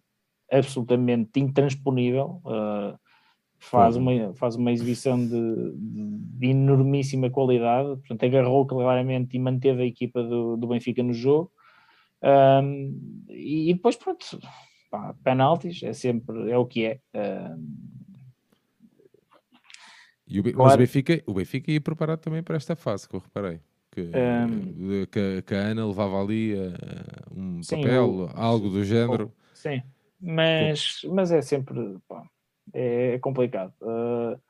absolutamente 0.50 1.40
intransponível, 1.40 2.40
uh, 2.44 2.96
faz, 3.58 3.96
uma, 3.96 4.32
faz 4.34 4.54
uma 4.54 4.70
exibição 4.70 5.18
de, 5.18 5.72
de, 5.74 6.46
enormíssima 6.48 7.28
qualidade, 7.28 7.88
portanto 7.96 8.24
agarrou 8.24 8.64
claramente 8.66 9.36
e 9.36 9.40
manteve 9.40 9.82
a 9.82 9.86
equipa 9.86 10.22
do, 10.22 10.56
do 10.56 10.68
Benfica 10.68 11.02
no 11.02 11.12
jogo. 11.12 11.50
Um, 12.22 13.26
e 13.28 13.74
depois, 13.74 13.96
pronto, 13.96 14.38
pá, 14.94 15.14
penaltis, 15.24 15.82
é 15.82 15.92
sempre, 15.92 16.48
é 16.48 16.56
o 16.56 16.64
que 16.64 16.84
é. 16.84 17.00
Uh, 17.12 17.60
e 20.26 20.38
o, 20.38 20.42
claro. 20.44 20.58
Mas 20.58 20.74
o 20.74 20.78
Benfica, 20.78 21.22
o 21.26 21.34
Benfica 21.34 21.72
ia 21.72 21.80
preparado 21.80 22.20
também 22.20 22.44
para 22.44 22.56
esta 22.56 22.76
fase, 22.76 23.08
que 23.08 23.16
eu 23.16 23.20
reparei. 23.20 23.60
Que, 23.90 24.00
um, 24.02 25.06
que, 25.06 25.42
que 25.42 25.54
a 25.54 25.58
Ana 25.58 25.86
levava 25.86 26.20
ali 26.20 26.54
uh, 26.54 26.72
um 27.34 27.62
sim, 27.62 27.76
papel, 27.76 28.08
o, 28.08 28.30
algo 28.34 28.70
do 28.70 28.84
género. 28.84 29.32
Sim, 29.52 29.82
mas, 30.20 31.00
mas 31.10 31.32
é 31.32 31.42
sempre 31.42 31.98
pá, 32.06 32.22
é, 32.72 33.14
é 33.14 33.18
complicado. 33.18 33.72
Uh, 33.80 34.40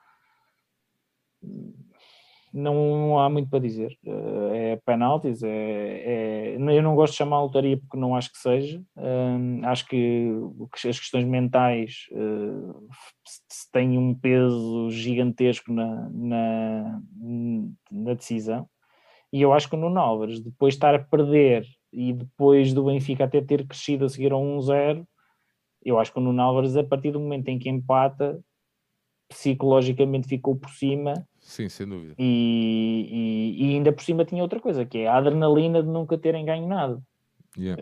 não 2.54 3.18
há 3.18 3.28
muito 3.28 3.50
para 3.50 3.58
dizer. 3.58 3.98
Eh, 4.06 4.72
é 4.74 4.76
penaltis, 4.76 5.42
é, 5.42 5.48
é, 5.48 6.56
eu 6.56 6.82
não 6.82 6.94
gosto 6.94 7.12
de 7.12 7.18
chamar 7.18 7.42
lotaria 7.42 7.76
porque 7.76 7.96
não 7.96 8.14
acho 8.14 8.30
que 8.30 8.38
seja. 8.38 8.80
Hum, 8.96 9.60
acho 9.64 9.84
que 9.86 10.30
as 10.72 11.00
questões 11.00 11.24
mentais 11.24 12.06
uh, 12.12 12.88
têm 13.72 13.98
um 13.98 14.14
peso 14.14 14.88
gigantesco 14.90 15.72
na, 15.72 16.08
na, 16.10 17.00
na, 17.90 18.14
decisão. 18.14 18.68
E 19.32 19.42
eu 19.42 19.52
acho 19.52 19.68
que 19.68 19.74
o 19.74 19.78
Nuno 19.78 19.98
Álvares, 19.98 20.40
depois 20.40 20.74
de 20.74 20.76
estar 20.76 20.94
a 20.94 21.00
perder 21.00 21.66
e 21.92 22.12
depois 22.12 22.72
do 22.72 22.84
Benfica 22.84 23.24
até 23.24 23.40
ter 23.42 23.66
crescido 23.66 24.04
a 24.04 24.08
seguir 24.08 24.32
a 24.32 24.36
1-0, 24.36 25.04
eu 25.84 25.98
acho 25.98 26.12
que 26.12 26.18
o 26.20 26.22
Nuno 26.22 26.40
Álvares, 26.40 26.76
a 26.76 26.84
partir 26.84 27.10
do 27.10 27.18
momento 27.20 27.48
em 27.48 27.58
que 27.58 27.68
empata, 27.68 28.40
psicologicamente 29.28 30.28
ficou 30.28 30.54
por 30.56 30.70
cima 30.70 31.14
Sim, 31.44 31.68
sem 31.68 31.86
dúvida. 31.86 32.14
E, 32.18 33.54
e, 33.58 33.66
e, 33.66 33.74
ainda 33.74 33.92
por 33.92 34.02
cima 34.02 34.24
tinha 34.24 34.42
outra 34.42 34.58
coisa, 34.58 34.84
que 34.86 34.98
é 34.98 35.08
a 35.08 35.16
adrenalina 35.16 35.82
de 35.82 35.88
nunca 35.88 36.16
terem 36.16 36.44
ganho 36.44 36.66
nada. 36.66 37.00
Yeah. 37.56 37.80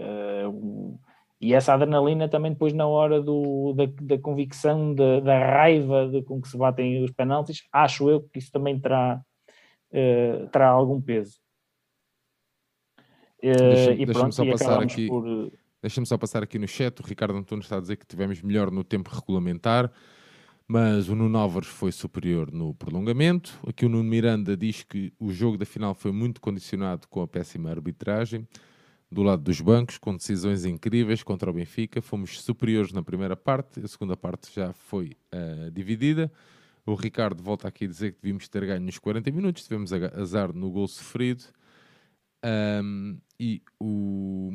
Uh, 0.48 0.98
e 1.40 1.54
essa 1.54 1.72
adrenalina 1.72 2.28
também 2.28 2.52
depois 2.52 2.72
na 2.72 2.86
hora 2.86 3.22
do, 3.22 3.72
da, 3.72 3.84
da 4.02 4.18
convicção, 4.18 4.92
da, 4.94 5.20
da 5.20 5.38
raiva 5.38 6.08
de, 6.08 6.22
com 6.22 6.42
que 6.42 6.48
se 6.48 6.56
batem 6.56 7.04
os 7.04 7.12
penaltis, 7.12 7.62
acho 7.72 8.10
eu 8.10 8.20
que 8.20 8.40
isso 8.40 8.50
também 8.50 8.78
terá, 8.80 9.22
uh, 9.92 10.48
terá 10.48 10.68
algum 10.68 11.00
peso. 11.00 11.38
Uh, 13.38 13.56
deixa, 13.56 13.92
e 13.92 14.06
pronto, 14.06 14.34
só 14.34 14.44
passar 14.44 14.82
aqui, 14.82 15.06
por... 15.06 15.52
Deixa-me 15.80 16.06
só 16.06 16.18
passar 16.18 16.42
aqui 16.42 16.58
no 16.58 16.66
chat, 16.66 17.00
o 17.00 17.06
Ricardo 17.06 17.36
Antunes 17.36 17.64
está 17.64 17.76
a 17.76 17.80
dizer 17.80 17.96
que 17.96 18.06
tivemos 18.06 18.42
melhor 18.42 18.72
no 18.72 18.82
tempo 18.82 19.10
regulamentar 19.10 19.90
mas 20.72 21.10
o 21.10 21.14
Nuno 21.14 21.36
Álvares 21.36 21.68
foi 21.68 21.92
superior 21.92 22.50
no 22.50 22.72
prolongamento. 22.72 23.60
Aqui 23.66 23.84
o 23.84 23.90
Nuno 23.90 24.08
Miranda 24.08 24.56
diz 24.56 24.82
que 24.82 25.12
o 25.20 25.30
jogo 25.30 25.58
da 25.58 25.66
final 25.66 25.94
foi 25.94 26.12
muito 26.12 26.40
condicionado 26.40 27.06
com 27.08 27.20
a 27.20 27.28
péssima 27.28 27.68
arbitragem 27.68 28.48
do 29.10 29.22
lado 29.22 29.42
dos 29.42 29.60
bancos, 29.60 29.98
com 29.98 30.16
decisões 30.16 30.64
incríveis 30.64 31.22
contra 31.22 31.50
o 31.50 31.52
Benfica. 31.52 32.00
Fomos 32.00 32.40
superiores 32.40 32.90
na 32.90 33.02
primeira 33.02 33.36
parte, 33.36 33.80
a 33.80 33.86
segunda 33.86 34.16
parte 34.16 34.50
já 34.50 34.72
foi 34.72 35.14
uh, 35.34 35.70
dividida. 35.70 36.32
O 36.86 36.94
Ricardo 36.94 37.42
volta 37.42 37.68
aqui 37.68 37.84
a 37.84 37.88
dizer 37.88 38.12
que 38.12 38.22
devíamos 38.22 38.48
ter 38.48 38.64
ganho 38.64 38.80
nos 38.80 38.98
40 38.98 39.30
minutos, 39.30 39.64
tivemos 39.64 39.92
azar 39.92 40.54
no 40.54 40.70
gol 40.70 40.88
sofrido. 40.88 41.44
Um, 42.82 43.18
e 43.38 43.60
o, 43.78 44.48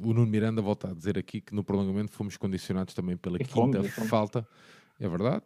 o 0.00 0.12
Nuno 0.12 0.26
Miranda 0.26 0.60
volta 0.60 0.90
a 0.90 0.92
dizer 0.92 1.16
aqui 1.16 1.40
que 1.40 1.54
no 1.54 1.62
prolongamento 1.62 2.10
fomos 2.10 2.36
condicionados 2.36 2.92
também 2.92 3.16
pela 3.16 3.36
e 3.36 3.44
quinta 3.44 3.84
fomos, 3.84 4.10
falta. 4.10 4.48
É 4.98 5.08
verdade. 5.08 5.42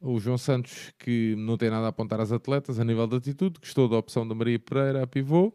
O 0.00 0.18
João 0.18 0.38
Santos, 0.38 0.92
que 0.98 1.34
não 1.36 1.58
tem 1.58 1.68
nada 1.68 1.86
a 1.86 1.88
apontar 1.90 2.20
às 2.20 2.32
atletas 2.32 2.80
a 2.80 2.84
nível 2.84 3.06
de 3.06 3.16
atitude, 3.16 3.60
gostou 3.60 3.88
da 3.88 3.96
opção 3.96 4.26
da 4.26 4.34
Maria 4.34 4.58
Pereira 4.58 5.02
a 5.02 5.06
pivô. 5.06 5.52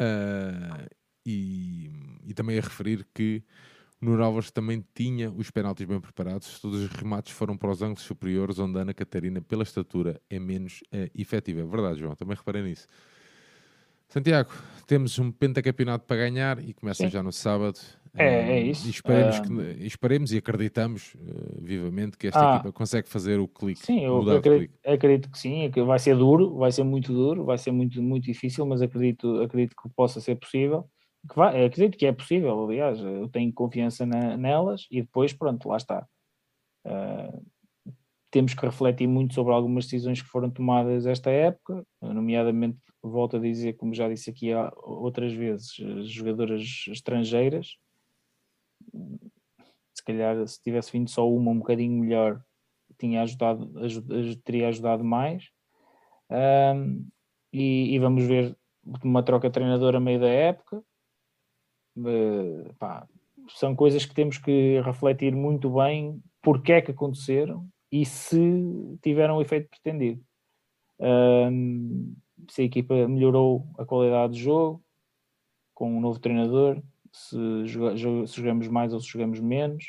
Uh, 0.00 0.88
e, 1.24 1.90
e, 2.24 2.34
também 2.34 2.58
a 2.58 2.60
referir 2.60 3.06
que 3.14 3.42
o 4.00 4.04
Nuno 4.04 4.22
Alves 4.22 4.50
também 4.50 4.84
tinha 4.94 5.30
os 5.30 5.50
penaltis 5.50 5.86
bem 5.86 6.00
preparados. 6.00 6.60
Todos 6.60 6.82
os 6.82 6.90
remates 6.90 7.32
foram 7.32 7.56
para 7.56 7.70
os 7.70 7.82
ângulos 7.82 8.02
superiores, 8.02 8.58
onde 8.58 8.78
a 8.78 8.82
Ana 8.82 8.94
Catarina, 8.94 9.40
pela 9.40 9.62
estatura, 9.62 10.20
é 10.30 10.38
menos 10.38 10.82
uh, 10.92 11.10
efetiva. 11.14 11.60
É 11.60 11.64
verdade, 11.64 12.00
João, 12.00 12.14
também 12.14 12.36
reparei 12.36 12.62
nisso. 12.62 12.86
Santiago, 14.12 14.50
temos 14.86 15.18
um 15.18 15.32
pentacampeonato 15.32 16.04
para 16.04 16.18
ganhar 16.18 16.62
e 16.62 16.74
começa 16.74 17.04
Sim. 17.04 17.08
já 17.08 17.22
no 17.22 17.32
sábado. 17.32 17.80
É, 18.14 18.58
é 18.58 18.60
isso. 18.60 18.86
E 18.86 18.90
esperemos, 18.90 19.40
que, 19.40 19.86
esperemos 19.86 20.32
e 20.34 20.36
acreditamos 20.36 21.14
uh, 21.14 21.62
vivamente 21.62 22.18
que 22.18 22.26
esta 22.26 22.52
ah, 22.52 22.54
equipa 22.56 22.72
consegue 22.72 23.08
fazer 23.08 23.40
o 23.40 23.48
clique. 23.48 23.86
Sim, 23.86 24.04
eu 24.04 24.20
acredito, 24.36 24.74
acredito, 24.86 25.30
que 25.30 25.38
sim, 25.38 25.70
que 25.70 25.82
vai 25.82 25.98
ser 25.98 26.14
duro, 26.14 26.54
vai 26.56 26.70
ser 26.70 26.82
muito 26.82 27.10
duro, 27.10 27.46
vai 27.46 27.56
ser 27.56 27.70
muito, 27.70 28.02
muito 28.02 28.24
difícil, 28.24 28.66
mas 28.66 28.82
acredito, 28.82 29.40
acredito 29.40 29.74
que 29.82 29.88
possa 29.96 30.20
ser 30.20 30.34
possível. 30.34 30.86
Que 31.26 31.34
vai, 31.34 31.64
acredito 31.64 31.96
que 31.96 32.04
é 32.04 32.12
possível, 32.12 32.66
aliás, 32.66 33.00
eu 33.00 33.30
tenho 33.30 33.50
confiança 33.50 34.04
na, 34.04 34.36
nelas 34.36 34.86
e 34.90 35.00
depois, 35.00 35.32
pronto, 35.32 35.70
lá 35.70 35.78
está. 35.78 36.06
Uh, 36.86 37.42
temos 38.30 38.52
que 38.52 38.66
refletir 38.66 39.06
muito 39.06 39.32
sobre 39.32 39.54
algumas 39.54 39.84
decisões 39.84 40.20
que 40.20 40.28
foram 40.28 40.50
tomadas 40.50 41.06
esta 41.06 41.30
época, 41.30 41.82
nomeadamente 42.02 42.78
volto 43.02 43.36
a 43.36 43.40
dizer, 43.40 43.74
como 43.74 43.94
já 43.94 44.08
disse 44.08 44.30
aqui 44.30 44.50
outras 44.82 45.32
vezes, 45.32 45.74
jogadoras 46.04 46.84
estrangeiras. 46.88 47.76
Se 49.94 50.04
calhar, 50.04 50.46
se 50.46 50.62
tivesse 50.62 50.92
vindo 50.92 51.10
só 51.10 51.28
uma 51.28 51.50
um 51.50 51.58
bocadinho 51.58 52.00
melhor, 52.00 52.42
tinha 52.98 53.22
ajudado, 53.22 53.72
teria 54.44 54.68
ajudado 54.68 55.04
mais. 55.04 55.50
Um, 56.30 57.06
e, 57.52 57.94
e, 57.94 57.98
vamos 57.98 58.24
ver 58.24 58.56
uma 59.04 59.22
troca 59.22 59.48
de 59.48 59.52
treinador 59.52 59.94
a 59.94 60.00
meio 60.00 60.20
da 60.20 60.28
época. 60.28 60.82
Uh, 61.96 62.72
pá, 62.78 63.06
são 63.48 63.76
coisas 63.76 64.06
que 64.06 64.14
temos 64.14 64.38
que 64.38 64.80
refletir 64.80 65.34
muito 65.34 65.68
bem 65.70 66.22
porque 66.40 66.72
é 66.72 66.82
que 66.82 66.90
aconteceram 66.90 67.68
e 67.90 68.06
se 68.06 68.98
tiveram 69.02 69.36
o 69.36 69.42
efeito 69.42 69.68
pretendido. 69.68 70.24
Um, 70.98 72.14
se 72.48 72.62
a 72.62 72.64
equipa 72.64 73.08
melhorou 73.08 73.66
a 73.78 73.84
qualidade 73.84 74.34
de 74.34 74.42
jogo 74.42 74.82
com 75.74 75.96
um 75.96 76.00
novo 76.00 76.18
treinador, 76.18 76.82
se, 77.12 77.36
se 78.26 78.36
jogamos 78.40 78.68
mais 78.68 78.92
ou 78.92 79.00
se 79.00 79.08
jogamos 79.08 79.40
menos, 79.40 79.84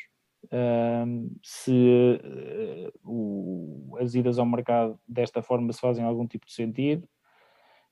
um, 0.51 1.31
se 1.41 1.71
uh, 1.71 2.91
o, 3.03 3.97
as 3.99 4.13
idas 4.13 4.37
ao 4.37 4.45
mercado 4.45 4.99
desta 5.07 5.41
forma 5.41 5.71
se 5.71 5.79
fazem 5.79 6.03
algum 6.03 6.27
tipo 6.27 6.45
de 6.45 6.53
sentido. 6.53 7.07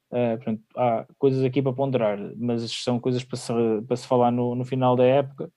Uh, 0.10 0.36
portanto, 0.38 0.64
há 0.76 1.06
coisas 1.18 1.44
aqui 1.44 1.62
para 1.62 1.74
ponderar, 1.74 2.20
mas 2.38 2.70
são 2.84 3.00
coisas 3.00 3.24
para 3.24 3.38
se, 3.38 3.54
para 3.88 3.96
se 3.96 4.06
falar 4.06 4.32
no, 4.32 4.56
no 4.56 4.66
final 4.66 4.96
da 4.96 5.06
época. 5.06 5.52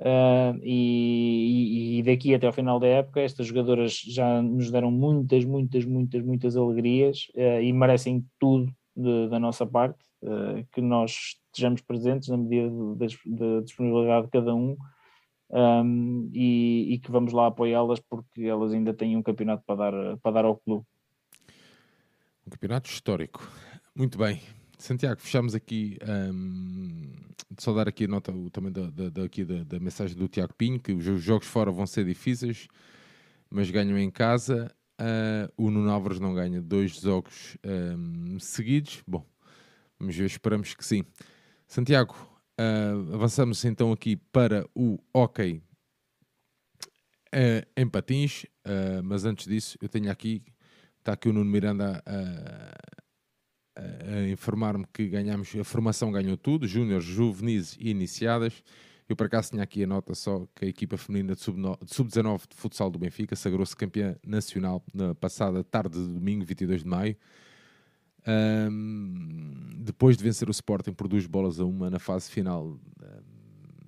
Uh, 0.00 0.58
e, 0.62 1.98
e, 1.98 2.02
daqui 2.02 2.34
até 2.34 2.46
ao 2.46 2.52
final 2.52 2.80
da 2.80 2.86
época, 2.86 3.20
estas 3.20 3.46
jogadoras 3.46 3.92
já 3.92 4.42
nos 4.42 4.70
deram 4.70 4.90
muitas, 4.90 5.44
muitas, 5.44 5.84
muitas, 5.84 6.22
muitas 6.22 6.56
alegrias 6.56 7.28
uh, 7.34 7.60
e 7.62 7.72
merecem 7.72 8.24
tudo 8.38 8.72
de, 8.96 9.28
da 9.28 9.38
nossa 9.38 9.64
parte, 9.64 9.98
uh, 10.22 10.66
que 10.72 10.80
nós 10.80 11.36
estejamos 11.46 11.80
presentes 11.80 12.28
na 12.28 12.36
medida 12.36 12.70
da 13.26 13.60
disponibilidade 13.60 14.26
de 14.26 14.32
cada 14.32 14.54
um 14.54 14.76
um, 15.50 16.30
e, 16.32 16.94
e, 16.94 16.98
que 16.98 17.10
vamos 17.10 17.32
lá 17.32 17.46
apoiá-las 17.46 18.00
porque 18.00 18.42
elas 18.42 18.72
ainda 18.72 18.92
têm 18.92 19.16
um 19.16 19.22
campeonato 19.22 19.62
para 19.64 19.90
dar, 19.90 20.16
para 20.18 20.32
dar 20.32 20.44
ao 20.44 20.56
clube. 20.56 20.84
Um 22.46 22.50
campeonato 22.50 22.90
histórico. 22.90 23.48
Muito 23.94 24.18
bem. 24.18 24.40
Santiago, 24.84 25.18
fechamos 25.18 25.54
aqui. 25.54 25.96
Um, 26.06 27.10
só 27.58 27.72
dar 27.72 27.88
aqui 27.88 28.04
a 28.04 28.08
nota 28.08 28.30
também 28.52 28.70
da, 28.70 28.90
da, 28.90 29.08
da, 29.08 29.24
aqui 29.24 29.42
da, 29.42 29.64
da, 29.64 29.80
mensagem 29.80 30.14
do 30.14 30.28
Tiago 30.28 30.52
Pinho, 30.52 30.78
que 30.78 30.92
os 30.92 31.22
jogos 31.22 31.46
fora 31.46 31.70
vão 31.70 31.86
ser 31.86 32.04
difíceis, 32.04 32.68
mas 33.48 33.70
ganham 33.70 33.96
em 33.98 34.10
casa. 34.10 34.70
Uh, 35.00 35.50
o 35.56 35.70
Nuno 35.70 35.90
Álvares 35.90 36.20
não 36.20 36.34
ganha 36.34 36.60
dois 36.60 37.00
jogos 37.00 37.56
um, 37.64 38.38
seguidos. 38.38 39.02
Bom, 39.06 39.24
vamos 39.98 40.14
ver, 40.14 40.26
esperamos 40.26 40.74
que 40.74 40.84
sim. 40.84 41.02
Santiago, 41.66 42.14
uh, 42.60 43.14
avançamos 43.14 43.64
então 43.64 43.90
aqui 43.90 44.16
para 44.16 44.68
o 44.74 44.98
hockey 45.14 45.62
uh, 47.34 47.66
em 47.74 47.88
patins, 47.88 48.44
mas 49.02 49.24
antes 49.24 49.46
disso, 49.46 49.78
eu 49.80 49.88
tenho 49.88 50.10
aqui, 50.10 50.42
está 50.98 51.14
aqui 51.14 51.30
o 51.30 51.32
Nuno 51.32 51.50
Miranda 51.50 52.02
a 53.76 54.28
informar-me 54.28 54.84
que 54.92 55.08
ganhamos, 55.08 55.54
a 55.56 55.64
formação 55.64 56.12
ganhou 56.12 56.36
tudo, 56.36 56.66
júniores, 56.66 57.04
juvenis 57.04 57.76
e 57.78 57.90
iniciadas. 57.90 58.62
Eu 59.08 59.16
por 59.16 59.26
acaso 59.26 59.50
tinha 59.50 59.62
aqui 59.62 59.82
a 59.84 59.86
nota 59.86 60.14
só 60.14 60.46
que 60.54 60.64
a 60.64 60.68
equipa 60.68 60.96
feminina 60.96 61.34
de 61.34 61.40
sub-19 61.40 62.42
de 62.48 62.56
futsal 62.56 62.90
do 62.90 62.98
Benfica 62.98 63.36
sagrou-se 63.36 63.76
campeã 63.76 64.16
nacional 64.26 64.82
na 64.94 65.14
passada 65.14 65.62
tarde 65.62 65.98
de 65.98 66.12
domingo, 66.12 66.44
22 66.44 66.82
de 66.82 66.88
maio. 66.88 67.16
Um, 68.26 69.76
depois 69.80 70.16
de 70.16 70.24
vencer 70.24 70.48
o 70.48 70.50
Sporting 70.50 70.92
por 70.92 71.06
duas 71.06 71.26
bolas 71.26 71.60
a 71.60 71.64
uma 71.66 71.90
na 71.90 71.98
fase 71.98 72.30
final, 72.30 72.78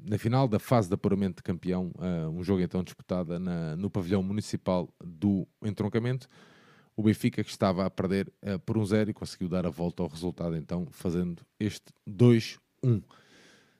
na 0.07 0.19
final 0.19 0.47
da 0.47 0.59
fase 0.59 0.89
de 0.89 0.95
apuramento 0.95 1.37
de 1.37 1.43
campeão, 1.43 1.91
uh, 1.97 2.29
um 2.29 2.45
jogo 2.45 2.61
então 2.61 2.85
disputado 2.85 3.39
na, 3.39 3.75
no 3.77 3.89
pavilhão 3.89 4.23
municipal 4.23 4.93
do 5.03 5.49
entroncamento 5.63 6.29
o 6.97 7.03
Benfica 7.03 7.45
que 7.45 7.51
estava 7.51 7.85
a 7.85 7.91
perder 7.91 8.33
uh, 8.43 8.59
por 8.61 8.79
um 8.79 8.85
zero 8.85 9.11
e 9.11 9.15
conseguiu 9.15 9.49
dar 9.49 9.67
a 9.67 9.71
volta 9.71 10.03
ao 10.03 10.09
resultado, 10.09 10.57
então 10.57 10.87
fazendo 10.91 11.43
este 11.61 11.93
2-1. 12.09 12.59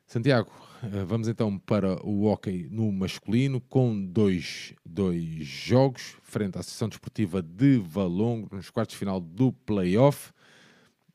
Santiago, 0.07 0.53
uh, 0.83 1.07
vamos 1.07 1.27
então 1.27 1.59
para 1.59 2.01
o 2.07 2.25
hockey 2.25 2.69
no 2.71 2.93
masculino, 2.93 3.59
com 3.61 4.05
dois, 4.05 4.75
dois 4.85 5.47
jogos, 5.47 6.17
frente 6.23 6.59
à 6.59 6.61
Associação 6.61 6.89
Desportiva 6.89 7.41
de 7.41 7.79
Valongo, 7.79 8.55
nos 8.55 8.69
quartos 8.69 8.93
de 8.93 8.99
final 8.99 9.19
do 9.19 9.51
Playoff. 9.51 10.31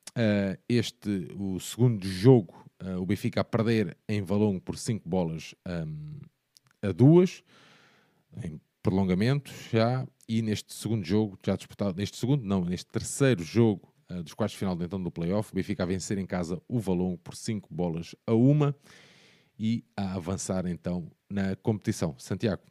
Uh, 0.10 0.60
este, 0.68 1.28
o 1.38 1.60
segundo 1.60 2.06
jogo, 2.06 2.60
o 3.00 3.06
Benfica 3.06 3.42
a 3.42 3.44
perder 3.44 3.96
em 4.10 4.24
Valongo 4.24 4.60
por 4.60 4.76
5 4.76 5.08
bolas 5.08 5.54
um, 5.68 6.20
a 6.82 6.92
duas, 6.92 7.44
em 8.44 8.60
prolongamento 8.82 9.52
já, 9.72 10.06
e 10.28 10.42
neste 10.42 10.74
segundo 10.74 11.06
jogo, 11.06 11.38
já 11.46 11.56
disputado, 11.56 11.98
neste 11.98 12.18
segundo, 12.18 12.44
não, 12.44 12.64
neste 12.64 12.90
terceiro 12.90 13.44
jogo 13.44 13.94
uh, 14.10 14.24
dos 14.24 14.34
quartos 14.34 14.54
de 14.54 14.60
final 14.60 14.78
então 14.82 15.02
do 15.02 15.12
playoff, 15.12 15.52
o 15.52 15.56
Benfica 15.56 15.84
a 15.84 15.86
vencer 15.86 16.18
em 16.18 16.26
casa 16.26 16.62
o 16.68 16.80
Valongo 16.80 17.18
por 17.18 17.36
5 17.36 17.74
bolas 17.74 18.16
a 18.26 18.34
uma 18.34 18.76
e 19.60 19.84
a 19.96 20.16
avançar 20.16 20.66
então 20.66 21.12
na 21.30 21.56
competição. 21.58 22.16
Santiago. 22.18 22.64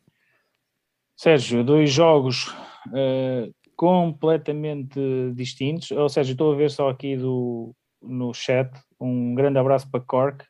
Sérgio, 1.17 1.63
dois 1.63 1.93
jogos 1.93 2.49
uh, 2.89 3.55
completamente 3.77 4.99
distintos, 5.35 5.91
ou 5.91 6.09
seja, 6.09 6.33
estou 6.33 6.53
a 6.53 6.57
ver 6.57 6.71
só 6.71 6.89
aqui 6.89 7.17
do, 7.17 7.75
no 8.03 8.33
chat, 8.33 8.71
um 8.99 9.35
grande 9.35 9.59
abraço 9.59 9.91
para 9.91 10.01
Cork. 10.01 10.45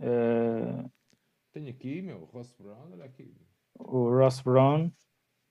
Uh, 0.00 0.88
Tenho 1.52 1.68
aqui, 1.70 2.00
meu, 2.02 2.24
Ross 2.24 2.52
Brown, 2.58 2.92
olha 2.92 3.04
aqui. 3.04 3.34
O 3.74 4.08
Ross 4.10 4.40
Brown, 4.40 4.90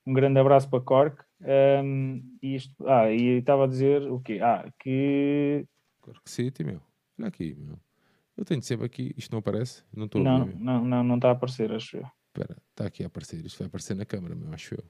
um 0.06 0.14
grande 0.14 0.40
abraço 0.40 0.70
para 0.70 0.82
Cork. 0.82 1.24
Um, 1.42 2.38
e 2.42 2.56
isto, 2.56 2.74
ah, 2.88 3.12
e 3.12 3.40
estava 3.40 3.66
a 3.66 3.68
dizer 3.68 4.04
o 4.10 4.20
quê? 4.20 4.40
Ah, 4.42 4.72
que. 4.80 5.66
Cork 6.02 6.30
City, 6.30 6.64
meu. 6.64 6.82
Olha 7.20 7.28
aqui, 7.28 7.56
meu. 7.56 7.80
Eu 8.36 8.46
tenho 8.46 8.62
sempre 8.64 8.86
aqui, 8.86 9.14
isto 9.18 9.32
não 9.32 9.40
aparece? 9.40 9.84
Não 9.96 10.06
estou 10.06 10.22
não, 10.22 10.42
a 10.42 10.46
ver. 10.46 10.56
Não, 10.58 10.84
não, 10.84 11.04
não 11.04 11.16
está 11.16 11.30
a 11.30 11.32
aparecer, 11.34 11.72
acho 11.72 11.98
eu. 11.98 12.08
Espera, 12.28 12.58
está 12.72 12.86
aqui 12.86 13.04
a 13.04 13.08
aparecer. 13.08 13.46
Isto 13.46 13.60
vai 13.60 13.68
aparecer 13.68 13.96
na 13.96 14.06
câmera, 14.06 14.36
meu, 14.36 14.52
acho 14.54 14.74
eu. 14.76 14.84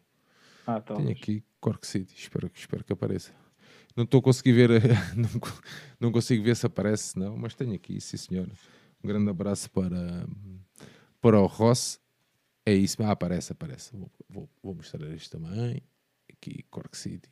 Ah, 0.66 0.80
Tenho 0.80 1.12
aqui 1.12 1.44
Cork 1.60 1.86
City, 1.86 2.14
espero, 2.16 2.50
espero 2.54 2.84
que 2.86 2.94
apareça. 2.94 3.34
Não 3.96 4.06
estou 4.06 4.20
a 4.20 4.24
conseguir 4.24 4.54
ver, 4.54 4.70
não, 5.16 5.30
não 6.00 6.12
consigo 6.12 6.44
ver 6.44 6.56
se 6.56 6.66
aparece, 6.66 7.20
não, 7.20 7.36
mas 7.38 7.54
tenho 7.54 7.74
aqui, 7.74 8.00
sim 8.00 8.18
senhor. 8.18 8.50
Um 9.04 9.08
grande 9.08 9.30
abraço 9.30 9.70
para, 9.70 10.26
para 11.20 11.40
o 11.40 11.46
Ross. 11.46 12.00
É 12.66 12.74
isso, 12.74 13.04
ah, 13.04 13.12
aparece, 13.12 13.52
aparece. 13.52 13.96
Vou, 13.96 14.12
vou, 14.30 14.50
vou 14.64 14.76
mostrar 14.76 15.06
isto 15.10 15.38
também. 15.38 15.82
Aqui, 16.32 16.64
Cork 16.70 16.96
City. 16.98 17.30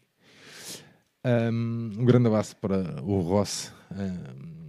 Um, 1.25 1.91
um 1.99 2.05
grande 2.05 2.27
abraço 2.27 2.55
para 2.57 3.01
o 3.01 3.21
Ross. 3.21 3.73
Um, 3.91 4.61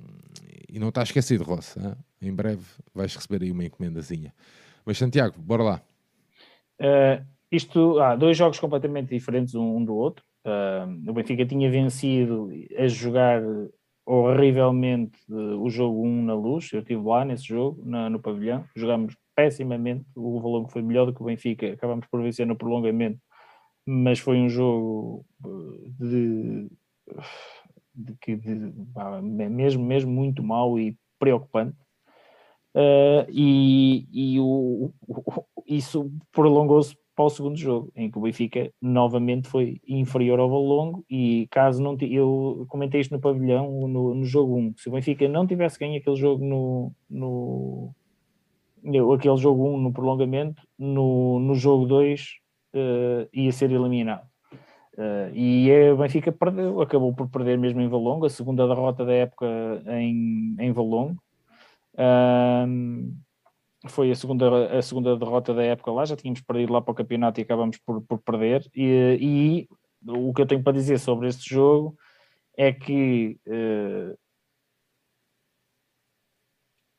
e 0.68 0.78
não 0.78 0.90
está 0.90 1.02
esquecido, 1.02 1.44
Ross. 1.44 1.76
Hein? 1.76 1.94
Em 2.20 2.32
breve 2.32 2.64
vais 2.94 3.14
receber 3.14 3.44
aí 3.44 3.50
uma 3.50 3.64
encomendazinha. 3.64 4.32
Mas, 4.84 4.98
Santiago, 4.98 5.34
bora 5.38 5.62
lá. 5.62 5.82
Uh, 6.80 7.24
isto, 7.50 7.98
há 7.98 8.12
ah, 8.12 8.16
dois 8.16 8.36
jogos 8.36 8.58
completamente 8.58 9.08
diferentes 9.08 9.54
um, 9.54 9.84
do 9.84 9.94
outro. 9.94 10.24
Uh, 10.44 11.10
o 11.10 11.12
Benfica 11.12 11.44
tinha 11.44 11.70
vencido 11.70 12.50
a 12.76 12.86
jogar 12.86 13.42
horrivelmente 14.04 15.18
o 15.28 15.68
jogo 15.70 16.04
1 16.04 16.24
na 16.24 16.34
luz. 16.34 16.72
Eu 16.72 16.80
estive 16.80 17.02
lá 17.02 17.24
nesse 17.24 17.44
jogo, 17.44 17.82
na, 17.84 18.10
no 18.10 18.20
pavilhão. 18.20 18.64
Jogámos 18.74 19.16
pessimamente. 19.34 20.04
O 20.14 20.40
Valongo 20.40 20.70
foi 20.70 20.82
melhor 20.82 21.06
do 21.06 21.14
que 21.14 21.22
o 21.22 21.26
Benfica. 21.26 21.72
Acabamos 21.72 22.06
por 22.06 22.22
vencer 22.22 22.46
no 22.46 22.56
prolongamento, 22.56 23.18
mas 23.86 24.18
foi 24.18 24.38
um 24.38 24.48
jogo 24.48 25.24
eh, 25.44 25.90
de, 26.00 26.70
de, 27.94 28.36
de, 28.36 28.70
de 28.70 29.50
mesmo, 29.50 29.84
mesmo 29.84 30.12
muito 30.12 30.42
mau 30.42 30.78
e 30.78 30.96
preocupante. 31.18 31.76
Uh, 32.74 33.28
e, 33.28 34.08
e 34.10 34.40
o, 34.40 34.94
o, 35.06 35.44
isso 35.66 36.10
prolongou-se 36.32 36.96
para 37.14 37.26
o 37.26 37.30
segundo 37.30 37.56
jogo, 37.56 37.92
em 37.94 38.10
que 38.10 38.18
o 38.18 38.22
Benfica 38.22 38.72
novamente 38.80 39.48
foi 39.48 39.80
inferior 39.86 40.40
ao 40.40 40.48
Valongo 40.48 41.04
e 41.10 41.46
caso 41.50 41.82
não 41.82 41.96
eu 42.00 42.64
comentei 42.68 43.00
isto 43.00 43.12
no 43.12 43.20
pavilhão 43.20 43.86
no, 43.86 44.14
no 44.14 44.24
jogo 44.24 44.56
1, 44.56 44.74
se 44.78 44.88
o 44.88 44.92
Benfica 44.92 45.28
não 45.28 45.46
tivesse 45.46 45.78
ganho 45.78 45.98
aquele 45.98 46.16
jogo 46.16 46.42
no, 46.42 46.92
no, 47.10 47.94
aquele 49.14 49.36
jogo 49.36 49.68
1 49.68 49.78
no 49.78 49.92
prolongamento, 49.92 50.62
no, 50.78 51.38
no 51.38 51.54
jogo 51.54 51.86
2 51.86 52.20
uh, 52.20 52.26
eh, 52.74 53.28
ia 53.32 53.52
ser 53.52 53.70
eliminado. 53.70 54.26
Uh, 54.94 55.34
e 55.34 55.90
o 55.90 55.96
Benfica 55.96 56.30
perdeu, 56.30 56.80
acabou 56.80 57.14
por 57.14 57.28
perder 57.28 57.56
mesmo 57.56 57.80
em 57.80 57.88
Valongo, 57.88 58.26
a 58.26 58.30
segunda 58.30 58.66
derrota 58.66 59.04
da 59.04 59.12
época 59.12 59.46
em, 59.86 60.54
em 60.58 60.72
Valongo. 60.72 61.22
Uh, 61.94 63.12
foi 63.88 64.10
a 64.10 64.14
segunda, 64.14 64.78
a 64.78 64.82
segunda 64.82 65.16
derrota 65.16 65.52
da 65.54 65.62
época 65.62 65.90
lá, 65.90 66.04
já 66.04 66.16
tínhamos 66.16 66.40
perdido 66.40 66.72
lá 66.72 66.80
para 66.80 66.92
o 66.92 66.94
campeonato 66.94 67.40
e 67.40 67.42
acabamos 67.42 67.78
por, 67.78 68.00
por 68.02 68.18
perder. 68.18 68.68
E, 68.74 69.18
e 69.20 69.68
o 70.06 70.32
que 70.32 70.42
eu 70.42 70.46
tenho 70.46 70.62
para 70.62 70.72
dizer 70.72 70.98
sobre 70.98 71.28
este 71.28 71.48
jogo 71.52 71.96
é 72.56 72.72
que 72.72 73.38
uh, 73.46 74.16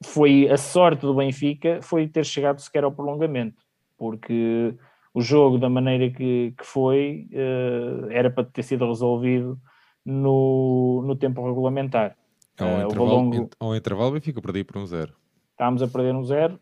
foi 0.03 0.49
a 0.49 0.57
sorte 0.57 1.01
do 1.01 1.13
Benfica 1.13 1.79
foi 1.81 2.07
ter 2.07 2.25
chegado 2.25 2.59
sequer 2.59 2.83
ao 2.83 2.91
prolongamento, 2.91 3.63
porque 3.97 4.75
o 5.13 5.21
jogo 5.21 5.57
da 5.57 5.69
maneira 5.69 6.09
que, 6.09 6.53
que 6.57 6.65
foi 6.65 7.27
uh, 7.31 8.09
era 8.09 8.31
para 8.31 8.43
ter 8.43 8.63
sido 8.63 8.87
resolvido 8.87 9.59
no, 10.03 11.03
no 11.05 11.15
tempo 11.15 11.45
regulamentar. 11.45 12.17
Ao, 12.59 12.67
uh, 12.67 12.85
intervalo, 12.85 13.09
Valongo, 13.09 13.49
ao 13.59 13.75
intervalo, 13.75 14.09
o 14.09 14.13
Benfica 14.13 14.41
perdia 14.41 14.65
por 14.65 14.77
um 14.77 14.85
zero. 14.85 15.13
Estávamos 15.51 15.81
a 15.83 15.87
perder 15.87 16.15
um 16.15 16.23
zero. 16.23 16.59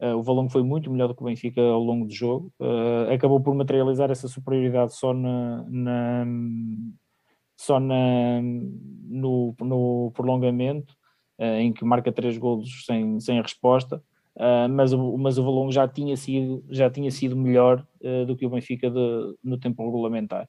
Uh, 0.00 0.16
o 0.16 0.22
Valongo 0.22 0.50
foi 0.50 0.62
muito 0.62 0.90
melhor 0.90 1.08
do 1.08 1.14
que 1.14 1.22
o 1.22 1.26
Benfica 1.26 1.60
ao 1.60 1.82
longo 1.82 2.06
do 2.06 2.14
jogo. 2.14 2.52
acabou 3.12 3.40
por 3.40 3.54
materializar 3.54 4.10
essa 4.10 4.28
superioridade 4.28 4.94
só 4.94 5.12
na, 5.12 5.64
na 5.68 6.26
só 7.60 7.78
na, 7.78 8.40
no, 8.42 9.54
no 9.60 10.10
prolongamento, 10.14 10.96
em 11.40 11.72
que 11.72 11.84
marca 11.84 12.12
três 12.12 12.36
golos 12.36 12.84
sem, 12.84 13.18
sem 13.18 13.40
resposta. 13.40 14.02
Uh, 14.36 14.68
mas, 14.70 14.92
o, 14.92 15.18
mas 15.18 15.38
o 15.38 15.44
Valongo 15.44 15.72
já 15.72 15.86
tinha 15.88 16.16
sido, 16.16 16.64
já 16.70 16.88
tinha 16.88 17.10
sido 17.10 17.36
melhor 17.36 17.86
uh, 18.02 18.24
do 18.24 18.36
que 18.36 18.46
o 18.46 18.50
Benfica 18.50 18.90
de, 18.90 19.36
no 19.42 19.58
tempo 19.58 19.84
regulamentar. 19.84 20.48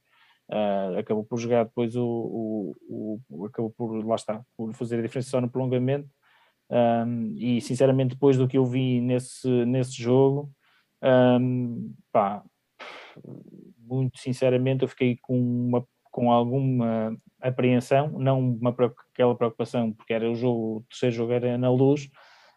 Uh, 0.49 0.99
acabou 0.99 1.23
por 1.23 1.37
jogar 1.37 1.65
depois 1.65 1.95
o, 1.95 2.75
o, 2.87 3.19
o, 3.29 3.45
acabou 3.45 3.71
por 3.71 4.05
lá 4.05 4.15
está 4.15 4.43
por 4.57 4.73
fazer 4.73 4.99
a 4.99 5.01
diferença 5.01 5.29
só 5.29 5.39
no 5.39 5.49
prolongamento 5.49 6.09
um, 6.69 7.33
e 7.37 7.61
sinceramente 7.61 8.15
depois 8.15 8.37
do 8.37 8.49
que 8.49 8.57
eu 8.57 8.65
vi 8.65 8.99
nesse, 8.99 9.47
nesse 9.65 9.93
jogo 9.93 10.51
um, 11.01 11.93
pá, 12.11 12.43
muito 13.77 14.19
sinceramente 14.19 14.83
eu 14.83 14.89
fiquei 14.89 15.17
com 15.21 15.39
uma 15.39 15.87
com 16.11 16.31
alguma 16.31 17.15
apreensão 17.39 18.19
não 18.19 18.39
uma 18.39 18.75
aquela 19.13 19.35
preocupação 19.35 19.91
porque 19.93 20.13
era 20.13 20.29
o 20.29 20.35
jogo 20.35 20.77
o 20.77 20.83
terceiro 20.89 21.15
jogo 21.15 21.31
era 21.31 21.57
na 21.57 21.71
luz 21.71 22.09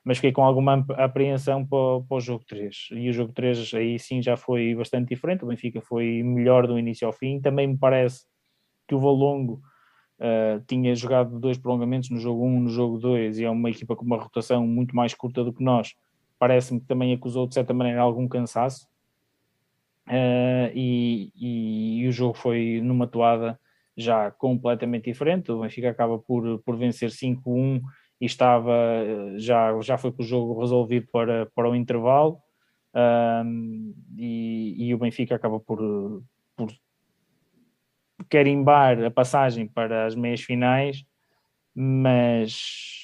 mas 0.05 0.19
fiquei 0.19 0.33
com 0.33 0.45
alguma 0.45 0.85
apreensão 0.99 1.67
para, 1.67 2.05
para, 2.07 2.17
o 2.17 2.21
jogo 2.21 2.45
3. 2.47 2.89
E 2.93 3.09
o 3.09 3.13
jogo 3.13 3.33
3 3.33 3.73
aí 3.73 3.99
sim 3.99 4.21
já 4.21 4.37
foi 4.37 4.75
bastante 4.75 5.09
diferente, 5.09 5.43
o 5.43 5.47
Benfica 5.49 5.81
foi 5.81 6.23
melhor 6.23 6.67
do 6.67 6.79
início 6.79 7.07
ao 7.07 7.13
fim. 7.13 7.41
Também 7.41 7.67
me 7.67 7.79
parece 7.79 8.27
que 8.87 8.95
o 8.95 9.01
Valongo 9.01 9.63
uh, 10.21 10.63
tinha 10.67 10.95
jogado 10.95 11.41
dois 11.41 11.57
prolongamentos 11.57 12.11
no 12.11 12.19
jogo 12.19 12.45
1, 12.45 12.61
no 12.61 12.69
jogo 12.69 12.99
2, 12.99 13.39
e 13.39 13.45
é 13.45 13.51
uma 13.51 13.71
equipa 13.71 13.97
com 13.97 14.05
uma 14.05 14.19
rotação 14.19 14.67
muito 14.67 14.95
mais 14.95 15.15
curta 15.15 15.43
do 15.43 15.55
que 15.55 15.65
nós. 15.65 15.95
Parece-me 16.39 16.81
que 16.81 16.87
também 16.87 17.15
acusou 17.15 17.47
de 17.47 17.55
certa 17.55 17.73
maneira 17.73 18.03
algum 18.03 18.29
cansaço. 18.29 18.87
Uh, 20.07 20.69
e, 20.75 21.33
e, 21.35 22.03
e, 22.03 22.09
o 22.09 22.13
jogo 22.13 22.35
foi 22.35 22.81
numa 22.83 23.07
toada 23.07 23.59
já 23.97 24.31
completamente 24.31 25.05
diferente. 25.05 25.51
O 25.51 25.61
Benfica 25.61 25.91
acaba 25.91 26.19
por, 26.19 26.59
por 26.61 26.77
vencer 26.77 27.11
5-1 27.11 27.81
e 28.21 28.27
estava 28.27 28.73
já, 29.37 29.81
já 29.81 29.97
foi 29.97 30.13
com 30.13 30.23
o 30.23 30.27
jogo 30.27 30.61
resolvido 30.61 31.07
para, 31.11 31.47
para 31.47 31.69
o 31.69 31.75
intervalo 31.75 32.39
um, 32.95 33.93
e, 34.17 34.87
e, 34.87 34.95
o 34.95 34.99
Benfica 34.99 35.35
acaba 35.35 35.59
por, 35.59 36.23
por 36.57 36.73
carimbar 38.29 39.03
a 39.03 39.11
passagem 39.11 39.67
para 39.67 40.07
as 40.07 40.15
meias 40.15 40.41
finais, 40.41 41.05
mas 41.75 43.04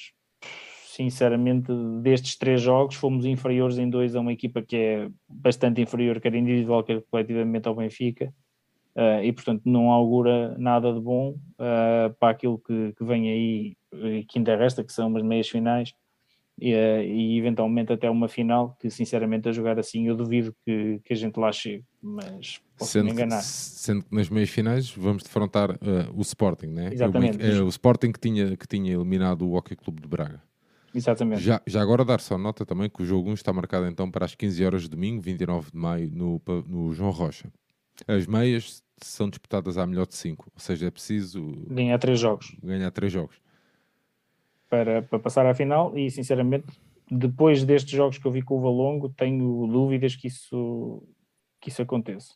sinceramente 1.03 1.71
destes 2.01 2.35
três 2.35 2.61
jogos 2.61 2.95
fomos 2.95 3.25
inferiores 3.25 3.77
em 3.77 3.89
dois 3.89 4.15
a 4.15 4.19
uma 4.19 4.33
equipa 4.33 4.61
que 4.61 4.75
é 4.75 5.09
bastante 5.27 5.81
inferior, 5.81 6.19
quer 6.19 6.35
individual, 6.35 6.83
quer 6.83 7.01
coletivamente 7.09 7.67
ao 7.67 7.75
Benfica. 7.75 8.33
Uh, 8.93 9.23
e 9.23 9.31
portanto 9.31 9.61
não 9.63 9.89
augura 9.89 10.53
nada 10.57 10.93
de 10.93 10.99
bom 10.99 11.29
uh, 11.29 12.13
para 12.19 12.31
aquilo 12.31 12.59
que, 12.59 12.91
que 12.91 13.03
vem 13.05 13.29
aí 13.29 13.77
que 14.27 14.37
ainda 14.37 14.57
resta, 14.57 14.83
que 14.83 14.91
são 14.91 15.07
umas 15.07 15.23
meias 15.23 15.47
finais 15.47 15.93
e, 16.61 16.73
eh, 16.73 17.05
e, 17.07 17.37
eventualmente 17.39 17.91
até 17.91 18.07
uma 18.07 18.27
final, 18.27 18.77
que 18.79 18.87
sinceramente 18.89 19.49
a 19.49 19.51
jogar 19.51 19.79
assim 19.79 20.07
eu 20.07 20.15
duvido 20.15 20.55
que, 20.63 21.01
que 21.03 21.13
a 21.13 21.15
gente 21.15 21.37
lá 21.39 21.51
chegue, 21.51 21.83
mas 21.99 22.61
posso 22.77 22.91
sendo 22.91 23.05
me 23.05 23.11
enganar. 23.11 23.39
Que, 23.39 23.45
sendo 23.45 24.03
que 24.03 24.15
nas 24.15 24.29
meias 24.29 24.49
finais 24.49 24.91
vamos 24.91 25.23
defrontar 25.23 25.71
uh, 25.71 26.11
o 26.15 26.21
Sporting, 26.21 26.67
né? 26.67 26.89
Exatamente. 26.93 27.43
O, 27.43 27.63
uh, 27.63 27.65
o 27.65 27.69
Sporting 27.69 28.11
que 28.11 28.19
tinha, 28.19 28.55
que 28.55 28.67
tinha 28.67 28.93
eliminado 28.93 29.41
o 29.41 29.53
Hockey 29.53 29.75
Clube 29.75 30.01
de 30.01 30.07
Braga. 30.07 30.39
Exatamente. 30.93 31.41
Já, 31.41 31.61
já 31.65 31.81
agora 31.81 32.03
dar 32.03 32.19
só 32.19 32.37
nota 32.37 32.65
também 32.65 32.89
que 32.89 33.01
o 33.01 33.05
jogo 33.05 33.29
1 33.29 33.33
está 33.33 33.53
marcado 33.53 33.87
então 33.87 34.09
para 34.09 34.25
as 34.25 34.35
15 34.35 34.65
horas 34.65 34.81
de 34.83 34.89
domingo, 34.89 35.21
29 35.21 35.71
de 35.71 35.77
maio, 35.77 36.11
no, 36.13 36.41
no 36.67 36.93
João 36.93 37.11
Rocha. 37.11 37.51
As 38.07 38.27
meias 38.27 38.83
são 39.01 39.29
disputadas 39.29 39.77
à 39.77 39.85
melhor 39.85 40.07
de 40.07 40.15
5, 40.15 40.51
ou 40.53 40.59
seja, 40.59 40.87
é 40.87 40.91
preciso 40.91 41.51
ganhar 41.67 41.97
3 41.97 42.19
jogos. 42.19 42.55
Ganhar 42.61 42.91
3 42.91 43.11
jogos 43.11 43.41
para, 44.71 45.01
para 45.01 45.19
passar 45.19 45.45
à 45.45 45.53
final 45.53 45.97
e 45.97 46.09
sinceramente 46.09 46.65
depois 47.11 47.65
destes 47.65 47.91
jogos 47.91 48.17
que 48.17 48.25
eu 48.25 48.31
vi 48.31 48.41
com 48.41 48.57
o 48.57 48.61
Valongo 48.61 49.09
tenho 49.09 49.67
dúvidas 49.67 50.15
que 50.15 50.29
isso, 50.29 51.03
que 51.59 51.69
isso 51.69 51.81
aconteça. 51.81 52.33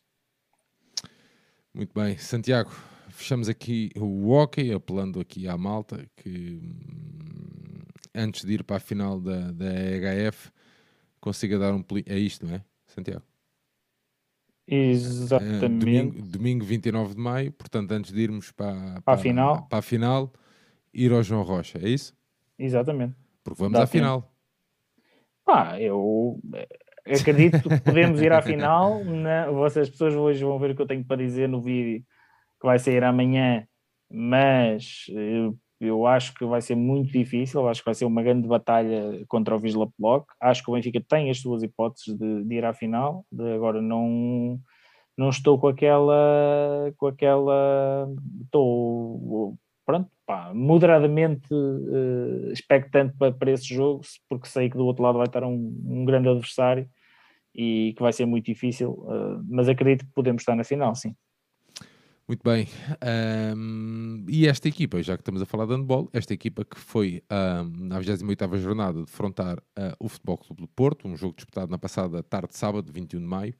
Muito 1.72 1.94
bem, 1.94 2.18
Santiago, 2.18 2.70
fechamos 3.08 3.48
aqui 3.48 3.90
o 3.96 4.28
hockey, 4.28 4.70
apelando 4.70 5.18
aqui 5.18 5.48
à 5.48 5.56
malta 5.56 6.06
que 6.14 6.60
hum, 6.62 7.55
antes 8.16 8.44
de 8.44 8.54
ir 8.54 8.64
para 8.64 8.76
a 8.76 8.80
final 8.80 9.20
da, 9.20 9.52
da 9.52 9.66
EHF 9.66 10.50
consiga 11.20 11.58
dar 11.58 11.74
um 11.74 11.84
é 12.06 12.18
isto, 12.18 12.46
não 12.46 12.54
é, 12.54 12.64
Santiago? 12.86 13.22
Exatamente. 14.66 15.64
Uh, 15.64 15.78
domingo, 15.78 16.22
domingo 16.22 16.64
29 16.64 17.14
de 17.14 17.20
maio, 17.20 17.52
portanto, 17.52 17.92
antes 17.92 18.12
de 18.12 18.20
irmos 18.20 18.50
para, 18.50 19.00
para, 19.02 19.14
a 19.14 19.18
final, 19.18 19.68
para 19.68 19.78
a 19.78 19.82
final, 19.82 20.32
ir 20.92 21.12
ao 21.12 21.22
João 21.22 21.42
Rocha, 21.42 21.78
é 21.78 21.88
isso? 21.88 22.16
Exatamente. 22.58 23.14
Porque 23.44 23.62
vamos 23.62 23.78
Dá 23.78 23.84
à 23.84 23.86
tempo. 23.86 23.92
final. 23.92 24.32
Pá, 25.44 25.80
eu 25.80 26.40
acredito 27.06 27.68
que 27.68 27.80
podemos 27.80 28.20
ir 28.20 28.32
à 28.32 28.42
final. 28.42 29.02
Né? 29.06 29.46
Vocês 29.50 29.88
pessoas 29.88 30.14
hoje 30.14 30.42
vão 30.42 30.58
ver 30.58 30.72
o 30.72 30.74
que 30.74 30.82
eu 30.82 30.86
tenho 30.86 31.04
para 31.04 31.16
dizer 31.16 31.48
no 31.48 31.60
vídeo 31.60 32.04
que 32.60 32.66
vai 32.66 32.78
sair 32.78 33.04
amanhã, 33.04 33.66
mas 34.10 35.06
eu, 35.80 36.06
acho 36.06 36.34
que 36.34 36.44
vai 36.44 36.60
ser 36.60 36.74
muito 36.74 37.12
difícil. 37.12 37.68
Acho 37.68 37.80
que 37.82 37.86
vai 37.86 37.94
ser 37.94 38.04
uma 38.04 38.22
grande 38.22 38.48
batalha 38.48 39.24
contra 39.28 39.54
o 39.54 39.58
Visla 39.58 39.88
Block. 39.98 40.26
Acho 40.40 40.62
que 40.62 40.70
o 40.70 40.74
Benfica 40.74 41.00
tem 41.00 41.30
as 41.30 41.40
suas 41.40 41.62
hipóteses 41.62 42.16
de, 42.18 42.44
de 42.44 42.54
ir 42.54 42.64
à 42.64 42.72
final. 42.72 43.24
De 43.30 43.52
agora 43.54 43.80
não 43.82 44.60
não 45.16 45.30
estou 45.30 45.58
com 45.58 45.68
aquela 45.68 46.92
com 46.98 47.06
aquela 47.06 48.06
estou 48.44 49.56
pronto 49.86 50.10
pá, 50.26 50.52
moderadamente 50.52 51.46
uh, 51.54 52.52
expectante 52.52 53.16
para, 53.16 53.32
para 53.32 53.52
esse 53.52 53.72
jogo, 53.72 54.02
porque 54.28 54.48
sei 54.48 54.68
que 54.68 54.76
do 54.76 54.84
outro 54.84 55.02
lado 55.04 55.18
vai 55.18 55.26
estar 55.26 55.44
um, 55.44 55.82
um 55.86 56.04
grande 56.04 56.28
adversário 56.28 56.88
e 57.54 57.94
que 57.96 58.02
vai 58.02 58.12
ser 58.12 58.26
muito 58.26 58.46
difícil, 58.46 58.90
uh, 58.90 59.42
mas 59.48 59.68
acredito 59.68 60.04
que 60.04 60.12
podemos 60.12 60.42
estar 60.42 60.56
na 60.56 60.64
final, 60.64 60.94
sim. 60.94 61.14
Muito 62.28 62.42
bem. 62.42 62.66
Um, 63.56 64.24
e 64.28 64.48
esta 64.48 64.66
equipa, 64.66 65.00
já 65.00 65.16
que 65.16 65.20
estamos 65.20 65.40
a 65.40 65.46
falar 65.46 65.64
de 65.66 65.74
handball, 65.74 66.08
esta 66.12 66.34
equipa 66.34 66.64
que 66.64 66.76
foi 66.76 67.22
um, 67.30 67.86
na 67.86 68.00
28ª 68.00 68.58
jornada 68.58 69.00
defrontar 69.04 69.58
uh, 69.58 69.94
o 70.00 70.08
Futebol 70.08 70.36
Clube 70.36 70.62
do 70.62 70.66
Porto, 70.66 71.06
um 71.06 71.16
jogo 71.16 71.36
disputado 71.36 71.70
na 71.70 71.78
passada 71.78 72.24
tarde 72.24 72.48
de 72.48 72.56
sábado, 72.56 72.92
21 72.92 73.20
de 73.20 73.26
maio, 73.26 73.54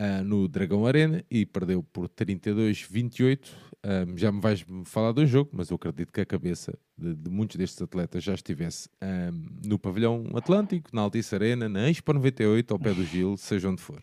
uh, 0.00 0.24
no 0.24 0.48
Dragão 0.48 0.86
Arena 0.86 1.22
e 1.30 1.44
perdeu 1.44 1.82
por 1.82 2.08
32-28. 2.08 3.50
Um, 3.84 4.16
já 4.16 4.32
me 4.32 4.40
vais 4.40 4.64
falar 4.86 5.12
do 5.12 5.26
jogo, 5.26 5.50
mas 5.52 5.68
eu 5.68 5.74
acredito 5.76 6.10
que 6.10 6.22
a 6.22 6.24
cabeça 6.24 6.78
de, 6.96 7.14
de 7.14 7.28
muitos 7.28 7.56
destes 7.56 7.82
atletas 7.82 8.24
já 8.24 8.32
estivesse 8.32 8.88
um, 9.02 9.68
no 9.68 9.78
pavilhão 9.78 10.24
Atlântico, 10.34 10.88
na 10.90 11.02
Altice 11.02 11.34
Arena, 11.34 11.68
na 11.68 11.90
Expo 11.90 12.14
98, 12.14 12.72
ao 12.72 12.80
pé 12.80 12.94
do 12.94 13.04
Gil, 13.04 13.36
seja 13.36 13.68
onde 13.68 13.82
for. 13.82 14.02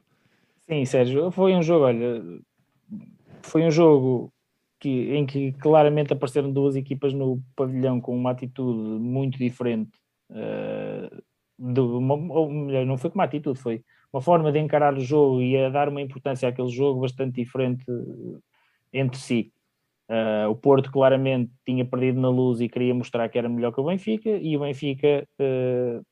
Sim, 0.69 0.85
Sérgio, 0.85 1.31
foi 1.31 1.55
um 1.55 1.63
jogo, 1.63 1.85
olha, 1.85 2.21
foi 3.43 3.63
um 3.63 3.71
jogo 3.71 4.33
que, 4.79 5.13
em 5.15 5.25
que 5.25 5.51
claramente 5.53 6.13
apareceram 6.13 6.51
duas 6.51 6.75
equipas 6.75 7.13
no 7.13 7.41
pavilhão 7.55 8.01
com 8.01 8.15
uma 8.15 8.31
atitude 8.31 8.99
muito 8.99 9.37
diferente. 9.37 9.91
Uh, 10.29 11.21
uma, 11.59 12.15
ou 12.15 12.51
melhor, 12.51 12.85
não 12.85 12.97
foi 12.97 13.11
com 13.11 13.19
uma 13.19 13.25
atitude, 13.25 13.59
foi 13.59 13.83
uma 14.11 14.21
forma 14.21 14.51
de 14.51 14.59
encarar 14.59 14.95
o 14.95 14.99
jogo 14.99 15.41
e 15.41 15.55
a 15.55 15.69
dar 15.69 15.87
uma 15.87 16.01
importância 16.01 16.49
àquele 16.49 16.69
jogo 16.69 17.01
bastante 17.01 17.35
diferente 17.35 17.85
entre 18.91 19.19
si. 19.19 19.53
Uh, 20.09 20.49
o 20.49 20.55
Porto 20.55 20.91
claramente 20.91 21.51
tinha 21.65 21.85
perdido 21.85 22.19
na 22.19 22.29
luz 22.29 22.59
e 22.59 22.67
queria 22.67 22.93
mostrar 22.93 23.29
que 23.29 23.37
era 23.37 23.47
melhor 23.47 23.71
que 23.71 23.79
o 23.79 23.85
Benfica, 23.85 24.29
e 24.29 24.57
o 24.57 24.61
Benfica 24.61 25.25
uh, 25.39 26.05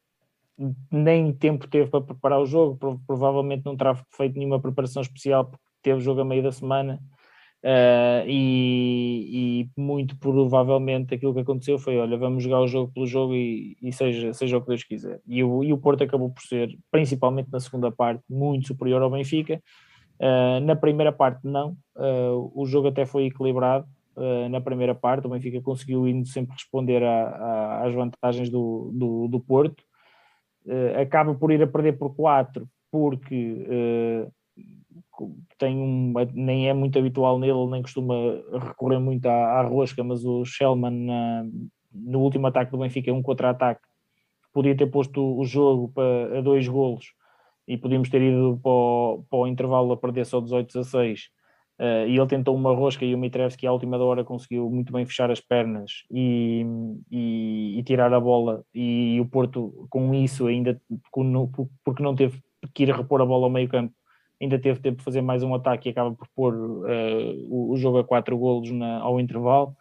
nem 0.91 1.33
tempo 1.33 1.67
teve 1.67 1.89
para 1.89 2.01
preparar 2.01 2.39
o 2.39 2.45
jogo, 2.45 2.77
provavelmente 3.05 3.65
não 3.65 3.75
terá 3.75 3.95
feito 4.15 4.37
nenhuma 4.37 4.59
preparação 4.59 5.01
especial 5.01 5.45
porque 5.45 5.63
teve 5.81 5.99
jogo 5.99 6.21
a 6.21 6.25
meio 6.25 6.43
da 6.43 6.51
semana. 6.51 7.01
Uh, 7.61 8.23
e, 8.25 9.65
e, 9.75 9.81
muito 9.81 10.17
provavelmente 10.17 11.13
aquilo 11.13 11.33
que 11.33 11.41
aconteceu 11.41 11.77
foi: 11.77 11.97
olha, 11.97 12.17
vamos 12.17 12.43
jogar 12.43 12.61
o 12.61 12.67
jogo 12.67 12.91
pelo 12.93 13.05
jogo 13.05 13.35
e, 13.35 13.75
e 13.81 13.91
seja, 13.91 14.33
seja 14.33 14.57
o 14.57 14.61
que 14.61 14.67
Deus 14.67 14.83
quiser. 14.83 15.19
E 15.27 15.43
o, 15.43 15.63
e 15.63 15.73
o 15.73 15.77
Porto 15.77 16.03
acabou 16.03 16.29
por 16.29 16.41
ser, 16.41 16.77
principalmente 16.89 17.49
na 17.51 17.59
segunda 17.59 17.91
parte, 17.91 18.23
muito 18.29 18.67
superior 18.67 19.01
ao 19.01 19.11
Benfica 19.11 19.61
Uh, 20.19 20.59
na 20.59 20.75
primeira 20.75 21.13
parte, 21.13 21.39
não. 21.45 21.77
Uh, 21.95 22.51
o 22.53 22.65
jogo 22.65 22.89
até 22.89 23.05
foi 23.05 23.25
equilibrado. 23.25 23.87
na 24.51 24.59
primeira 24.59 24.93
parte, 24.93 25.25
o 25.25 25.29
Benfica 25.29 25.61
conseguiu 25.61 26.05
indo 26.05 26.27
sempre 26.27 26.53
responder 26.53 27.01
a, 27.01 27.29
a, 27.29 27.87
às 27.87 27.95
vantagens 27.95 28.49
do, 28.49 28.91
do, 28.93 29.29
do 29.29 29.39
Porto, 29.39 29.81
acaba 31.01 31.33
por 31.33 31.51
ir 31.51 31.63
a 31.63 31.67
perder 31.67 31.97
por 31.97 32.13
4, 32.13 32.67
porque 32.91 33.65
tem 35.57 35.77
um, 35.77 36.13
nem 36.33 36.69
é 36.69 36.73
muito 36.73 36.97
habitual 36.97 37.37
nele, 37.39 37.67
nem 37.67 37.81
costuma 37.81 38.15
recorrer 38.51 38.99
muito 38.99 39.25
à, 39.25 39.59
à 39.59 39.61
rosca, 39.61 40.03
mas 40.03 40.23
o 40.23 40.45
Shellman 40.45 41.07
no 41.93 42.19
último 42.19 42.47
ataque 42.47 42.71
do 42.71 42.77
Benfica, 42.77 43.11
um 43.11 43.21
contra-ataque, 43.21 43.81
podia 44.53 44.75
ter 44.75 44.87
posto 44.87 45.21
o 45.37 45.43
jogo 45.45 45.89
para, 45.89 46.39
a 46.39 46.41
dois 46.41 46.67
golos 46.67 47.13
e 47.67 47.77
podíamos 47.77 48.09
ter 48.09 48.21
ido 48.21 48.59
para 48.63 48.71
o, 48.71 49.25
para 49.29 49.39
o 49.39 49.47
intervalo 49.47 49.91
a 49.91 49.97
perder 49.97 50.25
só 50.25 50.39
18 50.39 50.79
a 50.79 50.83
6 50.83 51.29
Uh, 51.79 52.03
e 52.09 52.17
ele 52.17 52.27
tentou 52.27 52.53
uma 52.53 52.75
rosca 52.75 53.05
e 53.05 53.15
o 53.15 53.17
Mitrevski 53.17 53.65
à 53.65 53.71
última 53.71 53.95
hora 53.95 54.21
conseguiu 54.21 54.69
muito 54.69 54.91
bem 54.91 55.05
fechar 55.05 55.31
as 55.31 55.39
pernas 55.39 56.03
e, 56.11 56.65
e, 57.09 57.79
e 57.79 57.83
tirar 57.83 58.13
a 58.13 58.19
bola. 58.19 58.65
E, 58.75 59.17
o 59.21 59.25
Porto 59.25 59.87
com 59.89 60.13
isso 60.13 60.47
ainda 60.47 60.77
porque 61.09 62.03
não 62.03 62.13
teve 62.13 62.43
que 62.73 62.83
ir 62.83 62.93
repor 62.93 63.21
a 63.21 63.25
bola 63.25 63.45
ao 63.45 63.49
meio 63.49 63.69
campo 63.69 63.93
ainda 64.41 64.59
teve 64.59 64.79
tempo 64.79 64.97
de 64.97 65.03
fazer 65.03 65.21
mais 65.21 65.43
um 65.43 65.53
ataque 65.53 65.89
e 65.89 65.91
acaba 65.91 66.15
por 66.15 66.27
pôr 66.35 66.55
uh, 66.55 67.47
o, 67.49 67.71
o, 67.71 67.77
jogo 67.77 67.99
a 67.99 68.03
quatro 68.03 68.37
golos 68.37 68.71
na, 68.71 68.99
ao 68.99 69.19
intervalo. 69.19 69.75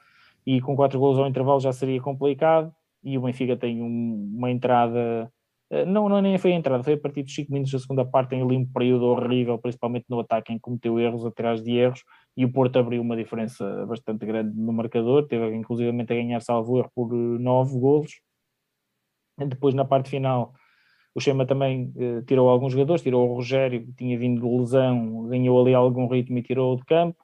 E 0.46 0.60
com 0.60 0.74
quatro 0.74 0.98
golos 0.98 1.18
ao 1.18 1.26
intervalo 1.26 1.60
já 1.60 1.72
seria 1.72 2.00
complicado. 2.00 2.72
E 3.04 3.16
o 3.16 3.22
Benfica 3.22 3.56
tem 3.56 3.82
um, 3.82 4.34
uma 4.36 4.50
entrada 4.50 5.30
eh, 5.70 5.84
não, 5.84 6.08
não 6.08 6.20
nem 6.22 6.38
foi 6.38 6.52
a 6.52 6.56
entrada, 6.56 6.82
foi 6.82 6.94
a 6.94 6.98
partir 6.98 7.22
dos 7.22 7.34
5 7.34 7.52
minutos 7.52 7.72
da 7.72 7.78
segunda 7.78 8.04
parte, 8.04 8.34
em 8.34 8.42
ali 8.42 8.56
um 8.56 8.66
período 8.66 9.04
horrível, 9.06 9.58
principalmente 9.58 10.06
no 10.08 10.20
ataque, 10.20 10.52
em 10.52 10.56
que 10.56 10.62
cometeu 10.62 10.98
erros 10.98 11.24
atrás 11.26 11.62
de 11.62 11.72
erros, 11.72 12.02
e 12.36 12.44
o 12.44 12.52
Porto 12.52 12.78
abriu 12.78 13.02
uma 13.02 13.16
diferença 13.16 13.86
bastante 13.86 14.24
grande 14.24 14.56
no 14.58 14.72
marcador, 14.72 15.26
teve 15.26 15.54
inclusivamente 15.54 16.12
a 16.12 16.16
ganhar 16.16 16.40
salvo 16.40 16.78
erro 16.78 16.90
por 16.94 17.12
9 17.12 17.76
eh, 17.76 17.80
golos. 17.80 18.20
Depois, 19.38 19.74
na 19.74 19.84
parte 19.84 20.10
final, 20.10 20.52
o 21.18 21.20
Chema 21.20 21.44
também 21.44 21.92
eh, 21.96 22.22
tirou 22.26 22.48
alguns 22.48 22.72
jogadores, 22.72 23.02
tirou 23.02 23.28
o 23.28 23.34
Rogério, 23.34 23.84
que 23.84 23.92
tinha 23.92 24.16
vindo 24.16 24.40
de 24.40 24.56
lesão, 24.56 25.24
ganhou 25.24 25.60
ali 25.60 25.74
algum 25.74 26.06
ritmo 26.06 26.38
e 26.38 26.42
tirou 26.42 26.76
de 26.76 26.84
campo. 26.84 27.18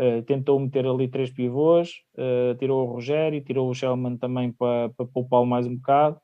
Uh, 0.00 0.22
tentou 0.22 0.58
meter 0.58 0.86
ali 0.86 1.06
três 1.06 1.30
pivôs, 1.30 2.00
uh, 2.16 2.54
tirou 2.58 2.88
o 2.88 2.92
Rogério, 2.92 3.44
tirou 3.44 3.68
o 3.68 3.74
Shellman 3.74 4.16
também 4.16 4.50
para, 4.50 4.88
para 4.96 5.06
poupá-lo 5.06 5.44
mais 5.44 5.66
um 5.66 5.76
bocado 5.76 6.18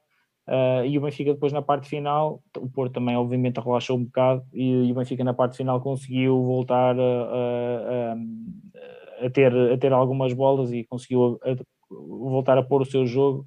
e 0.87 0.97
o 0.97 1.03
Benfica 1.03 1.35
depois 1.35 1.53
na 1.53 1.61
parte 1.61 1.87
final, 1.87 2.43
o 2.57 2.71
Porto 2.71 2.95
também 2.95 3.15
obviamente 3.15 3.61
relaxou 3.61 3.99
um 3.99 4.05
bocado 4.05 4.43
e, 4.55 4.87
e 4.87 4.91
o 4.91 4.95
Benfica 4.95 5.23
na 5.23 5.35
parte 5.35 5.59
final 5.59 5.79
conseguiu 5.83 6.43
voltar 6.43 6.99
a, 6.99 7.03
a, 7.03 8.15
a, 8.15 9.27
a, 9.27 9.31
ter, 9.31 9.55
a 9.55 9.77
ter 9.77 9.93
algumas 9.93 10.33
bolas 10.33 10.73
e 10.73 10.85
conseguiu 10.85 11.39
voltar 11.91 12.57
a 12.57 12.63
pôr 12.63 12.81
o 12.81 12.87
seu 12.87 13.05
jogo 13.05 13.45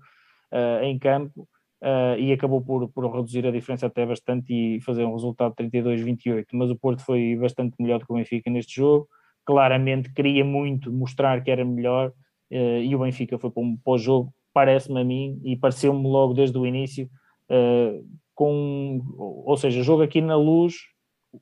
em 0.84 1.00
campo 1.00 1.48
uh, 1.82 2.18
e 2.18 2.32
acabou 2.32 2.62
por, 2.62 2.90
por 2.90 3.10
reduzir 3.14 3.46
a 3.46 3.52
diferença 3.52 3.88
até 3.88 4.06
bastante 4.06 4.54
e 4.54 4.82
fazer 4.82 5.06
um 5.06 5.14
resultado 5.14 5.54
de 5.58 5.64
32-28, 5.70 6.46
mas 6.54 6.70
o 6.70 6.76
Porto 6.76 7.04
foi 7.04 7.36
bastante 7.36 7.76
melhor 7.80 8.00
do 8.00 8.06
que 8.06 8.14
o 8.14 8.16
Benfica 8.16 8.50
neste 8.50 8.76
jogo, 8.76 9.08
claramente 9.46 10.14
queria 10.14 10.46
muito 10.46 10.92
mostrar 10.92 11.44
que 11.44 11.52
era 11.52 11.66
melhor 11.66 12.12
e 12.52 12.94
o 12.94 13.00
Benfica 13.00 13.40
foi 13.40 13.50
para, 13.50 13.64
um, 13.64 13.78
para 13.78 13.94
o 13.94 13.98
jogo 13.98 14.34
parece-me 14.54 15.00
a 15.02 15.04
mim, 15.04 15.40
e 15.44 15.56
pareceu-me 15.56 16.08
logo 16.08 16.34
desde 16.34 16.58
o 16.58 16.66
início, 16.66 17.10
uh, 17.50 18.06
com, 18.36 19.02
ou 19.18 19.58
seja, 19.58 19.84
jogo 19.84 20.02
aqui 20.02 20.22
na 20.22 20.36
luz, 20.36 20.76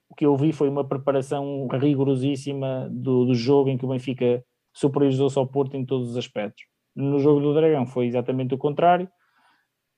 o 0.09 0.15
que 0.15 0.25
eu 0.25 0.35
vi 0.37 0.51
foi 0.51 0.69
uma 0.69 0.83
preparação 0.83 1.67
rigorosíssima 1.67 2.87
do, 2.91 3.25
do 3.25 3.33
jogo 3.33 3.69
em 3.69 3.77
que 3.77 3.85
o 3.85 3.89
Benfica 3.89 4.43
superiorizou-se 4.73 5.37
ao 5.37 5.47
Porto 5.47 5.75
em 5.75 5.85
todos 5.85 6.11
os 6.11 6.17
aspectos. 6.17 6.65
No 6.95 7.19
jogo 7.19 7.39
do 7.39 7.53
Dragão 7.53 7.87
foi 7.87 8.05
exatamente 8.05 8.53
o 8.53 8.57
contrário. 8.57 9.09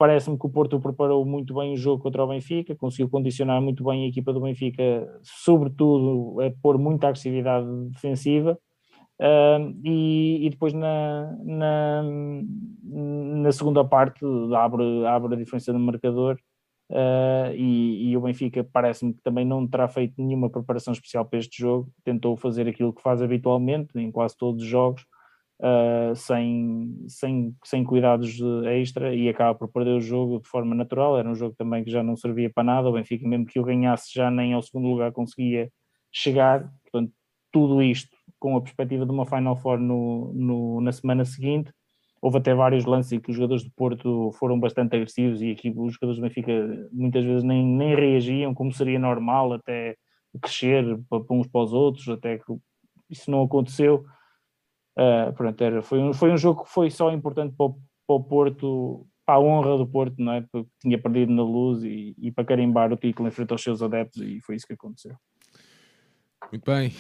Parece-me 0.02 0.36
que 0.36 0.47
o 0.47 0.49
Porto 0.49 0.80
preparou 0.80 1.24
muito 1.24 1.54
bem 1.54 1.74
o 1.74 1.78
jogo 1.78 2.02
contra 2.02 2.24
o 2.24 2.28
Benfica, 2.28 2.76
conseguiu 2.76 3.08
condicionar 3.08 3.62
muito 3.62 3.84
bem 3.84 4.04
a 4.04 4.08
equipa 4.08 4.34
do 4.34 4.41
Benfica, 4.41 4.82
sobretudo 5.22 6.41
a 6.41 6.49
pôr 6.60 6.80
muita 6.80 7.06
agressividade 7.06 7.68
defensiva. 7.91 8.58
Uh, 9.20 9.78
e, 9.86 10.47
e, 10.47 10.49
depois 10.49 10.74
na, 10.74 11.38
na, 11.43 12.04
na, 12.84 13.52
segunda 13.52 13.86
parte 13.86 14.26
abre, 14.56 15.06
abre 15.06 15.36
a 15.36 15.38
diferença 15.38 15.72
no 15.72 15.78
marcador 15.80 16.39
uh, 16.89 17.54
e, 17.54 18.10
e, 18.10 18.18
o 18.18 18.22
Benfica 18.22 18.64
parece-me 18.64 19.14
que 19.14 19.22
também 19.22 19.45
não 19.45 19.68
terá 19.68 19.88
feito 19.88 20.16
nenhuma 20.18 20.49
preparação 20.49 20.93
especial 20.93 21.26
para 21.26 21.38
este 21.38 21.62
jogo, 21.62 21.91
tentou 22.04 22.36
fazer 22.36 22.68
aquilo 22.68 22.91
que 22.91 23.04
faz 23.04 23.22
habitualmente 23.22 23.91
em 23.99 24.10
quase 24.10 24.36
todos 24.36 24.64
os 24.64 24.68
jogos, 24.68 25.06
uh, 25.62 26.16
sem, 26.16 27.05
sem, 27.07 27.55
sem 27.64 27.84
cuidados 27.84 28.38
extra 28.66 29.14
e 29.16 29.30
acaba 29.30 29.57
por 29.57 29.70
perder 29.70 29.95
o 29.95 30.01
jogo 30.01 30.39
de 30.41 30.47
forma 30.49 30.76
natural, 30.76 31.18
era 31.18 31.30
um 31.30 31.36
jogo 31.36 31.55
também 31.57 31.84
que 31.84 31.91
já 31.91 32.03
não 32.03 32.16
servia 32.16 32.51
para 32.53 32.64
nada, 32.64 32.89
o 32.89 32.93
Benfica 32.93 33.28
mesmo 33.28 33.45
que 33.45 33.59
o 33.59 33.64
ganhasse 33.64 34.12
já 34.14 34.30
nem 34.30 34.53
ao 34.53 34.62
segundo 34.62 34.88
lugar 34.88 35.12
conseguia 35.12 35.72
chegar, 36.12 36.70
portanto 36.84 37.14
tudo 37.51 37.82
isto 37.82 38.16
com 38.39 38.57
a 38.57 38.62
perspectiva 38.62 39.05
de 39.05 39.12
uma 39.12 39.26
Final 39.26 39.55
Four 39.55 39.80
no, 39.80 40.34
no, 40.34 40.82
na 40.82 40.91
semana 40.91 41.24
seguinte. 41.24 41.72
Houve 42.22 42.38
até 42.38 42.53
vários 42.53 42.86
lances 42.86 43.12
em 43.12 43.20
que 43.20 43.30
os 43.30 43.36
jogadores 43.36 43.64
do 43.64 43.72
Porto 43.72 44.32
foram 44.34 44.59
bastante 44.59 44.95
agressivos 44.95 45.41
e 45.41 45.51
aqui 45.51 45.74
os 45.76 45.93
jogadores 45.93 46.18
do 46.18 46.22
Benfica 46.22 46.51
muitas 46.91 47.26
vezes 47.26 47.43
nem, 47.43 47.66
nem 47.66 47.95
reagiam 47.95 48.53
como 48.53 48.72
seria 48.72 48.99
normal, 48.99 49.53
até 49.53 49.95
crescer 50.39 50.99
para, 51.09 51.24
uns 51.32 51.47
para 51.47 51.62
os 51.62 51.74
outros, 51.74 52.07
até 52.09 52.38
que 52.38 52.53
isso 53.09 53.30
não 53.30 53.43
aconteceu. 53.43 54.05
Uh, 54.97 55.31
pronto, 55.33 55.61
era, 55.63 55.81
foi, 55.81 55.99
um, 55.99 56.13
foi 56.13 56.31
um 56.31 56.37
jogo 56.37 56.63
que 56.63 56.69
foi 56.69 56.89
só 56.89 57.11
importante 57.11 57.55
para 57.55 57.67
o, 57.67 57.73
para 58.07 58.15
o 58.15 58.23
Porto, 58.23 59.07
para 59.25 59.35
a 59.35 59.39
honra 59.39 59.77
do 59.77 59.87
Porto, 59.87 60.15
não 60.19 60.33
é? 60.33 60.41
Porque 60.51 60.69
tinha 60.81 60.97
perdido 60.97 61.31
na 61.31 61.43
luz 61.43 61.83
e, 61.83 62.15
e 62.17 62.31
para 62.31 62.45
carimbar 62.45 62.91
o 62.91 62.97
título 62.97 63.27
em 63.27 63.31
frente 63.31 63.51
aos 63.51 63.63
seus 63.63 63.81
adeptos, 63.81 64.21
e 64.21 64.41
foi 64.41 64.55
isso 64.55 64.67
que 64.67 64.73
aconteceu. 64.73 65.15
Muito 66.51 66.65
bem, 66.65 66.93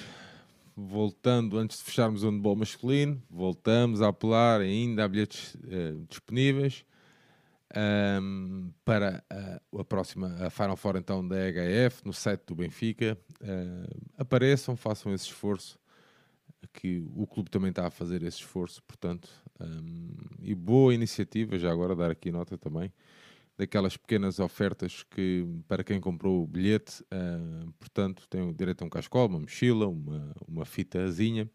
voltando, 0.75 1.57
antes 1.57 1.79
de 1.79 1.83
fecharmos 1.83 2.23
o 2.23 2.29
handball 2.29 2.55
masculino, 2.55 3.21
voltamos 3.29 4.01
a 4.01 4.07
apelar, 4.07 4.61
ainda 4.61 5.03
há 5.03 5.07
bilhetes 5.07 5.55
uh, 5.55 6.05
disponíveis 6.07 6.85
um, 8.21 8.71
para 8.83 9.23
a, 9.29 9.61
a, 9.79 9.83
próxima, 9.83 10.35
a 10.39 10.49
Final 10.49 10.75
Four 10.75 10.97
então 10.97 11.25
da 11.25 11.37
EHF, 11.49 12.05
no 12.05 12.13
site 12.13 12.43
do 12.47 12.55
Benfica. 12.55 13.17
Uh, 13.41 14.11
apareçam, 14.17 14.75
façam 14.75 15.13
esse 15.13 15.25
esforço, 15.25 15.79
que 16.73 17.03
o 17.15 17.25
clube 17.27 17.49
também 17.49 17.69
está 17.69 17.87
a 17.87 17.91
fazer 17.91 18.23
esse 18.23 18.37
esforço, 18.37 18.81
portanto, 18.83 19.29
um, 19.59 20.09
e 20.41 20.53
boa 20.55 20.93
iniciativa, 20.93 21.57
já 21.57 21.71
agora 21.71 21.95
dar 21.95 22.11
aqui 22.11 22.31
nota 22.31 22.57
também, 22.57 22.91
daquelas 23.57 23.97
pequenas 23.97 24.39
ofertas 24.39 25.03
que 25.03 25.45
para 25.67 25.83
quem 25.83 25.99
comprou 25.99 26.43
o 26.43 26.47
bilhete, 26.47 27.03
uh, 27.03 27.71
portanto, 27.73 28.27
tem 28.29 28.41
o 28.41 28.53
direito 28.53 28.83
a 28.83 28.85
um 28.85 28.89
cascol, 28.89 29.27
uma 29.27 29.39
mochila, 29.39 29.87
uma, 29.87 30.33
uma 30.47 30.65
fitazinha. 30.65 31.49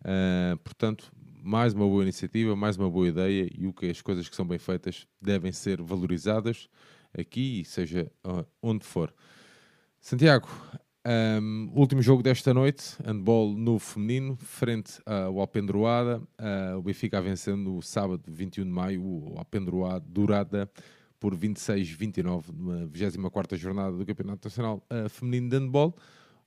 Uh, 0.00 0.56
portanto, 0.58 1.12
mais 1.42 1.72
uma 1.74 1.86
boa 1.86 2.02
iniciativa, 2.02 2.54
mais 2.54 2.76
uma 2.76 2.90
boa 2.90 3.08
ideia 3.08 3.48
e 3.56 3.66
o 3.66 3.72
que 3.72 3.86
as 3.86 4.02
coisas 4.02 4.28
que 4.28 4.36
são 4.36 4.46
bem 4.46 4.58
feitas 4.58 5.06
devem 5.20 5.52
ser 5.52 5.80
valorizadas 5.80 6.68
aqui, 7.16 7.64
seja 7.64 8.10
uh, 8.26 8.44
onde 8.62 8.84
for. 8.84 9.12
Santiago, 10.00 10.48
um, 11.04 11.72
último 11.74 12.00
jogo 12.00 12.22
desta 12.22 12.54
noite, 12.54 12.96
handball 13.04 13.52
no 13.56 13.78
feminino, 13.78 14.36
frente 14.36 15.00
ao 15.04 15.40
Alpendroada. 15.40 16.18
Uh, 16.38 16.78
o 16.78 16.82
Benfica 16.82 17.20
vencendo 17.20 17.76
o 17.76 17.82
sábado 17.82 18.22
21 18.28 18.64
de 18.64 18.70
maio, 18.70 19.02
o 19.02 19.34
Alpendroada 19.36 20.04
Dourada 20.06 20.70
por 21.18 21.36
26-29 21.36 22.44
na 22.52 22.86
24 22.86 23.56
jornada 23.56 23.96
do 23.96 24.06
Campeonato 24.06 24.46
Nacional 24.46 24.84
uh, 24.90 25.08
Feminino 25.08 25.48
de 25.48 25.56
Handball. 25.56 25.96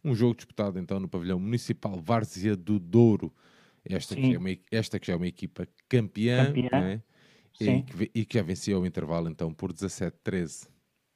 Um 0.03 0.15
jogo 0.15 0.35
disputado 0.35 0.79
então 0.79 0.99
no 0.99 1.07
pavilhão 1.07 1.39
municipal 1.39 1.99
Várzea 1.99 2.55
do 2.55 2.79
Douro. 2.79 3.33
Esta 3.83 4.15
que, 4.15 4.33
é 4.33 4.37
uma, 4.37 4.49
esta 4.71 4.99
que 4.99 5.07
já 5.07 5.13
é 5.13 5.15
uma 5.15 5.27
equipa 5.27 5.67
campeã, 5.87 6.45
campeã. 6.45 6.69
É? 6.73 7.01
E, 7.59 7.83
que, 7.83 8.11
e, 8.13 8.25
que, 8.25 8.37
já 8.37 8.43
venceu 8.43 8.81
o 8.81 8.85
intervalo 8.85 9.29
então 9.29 9.53
por 9.53 9.71
17-13. 9.71 10.67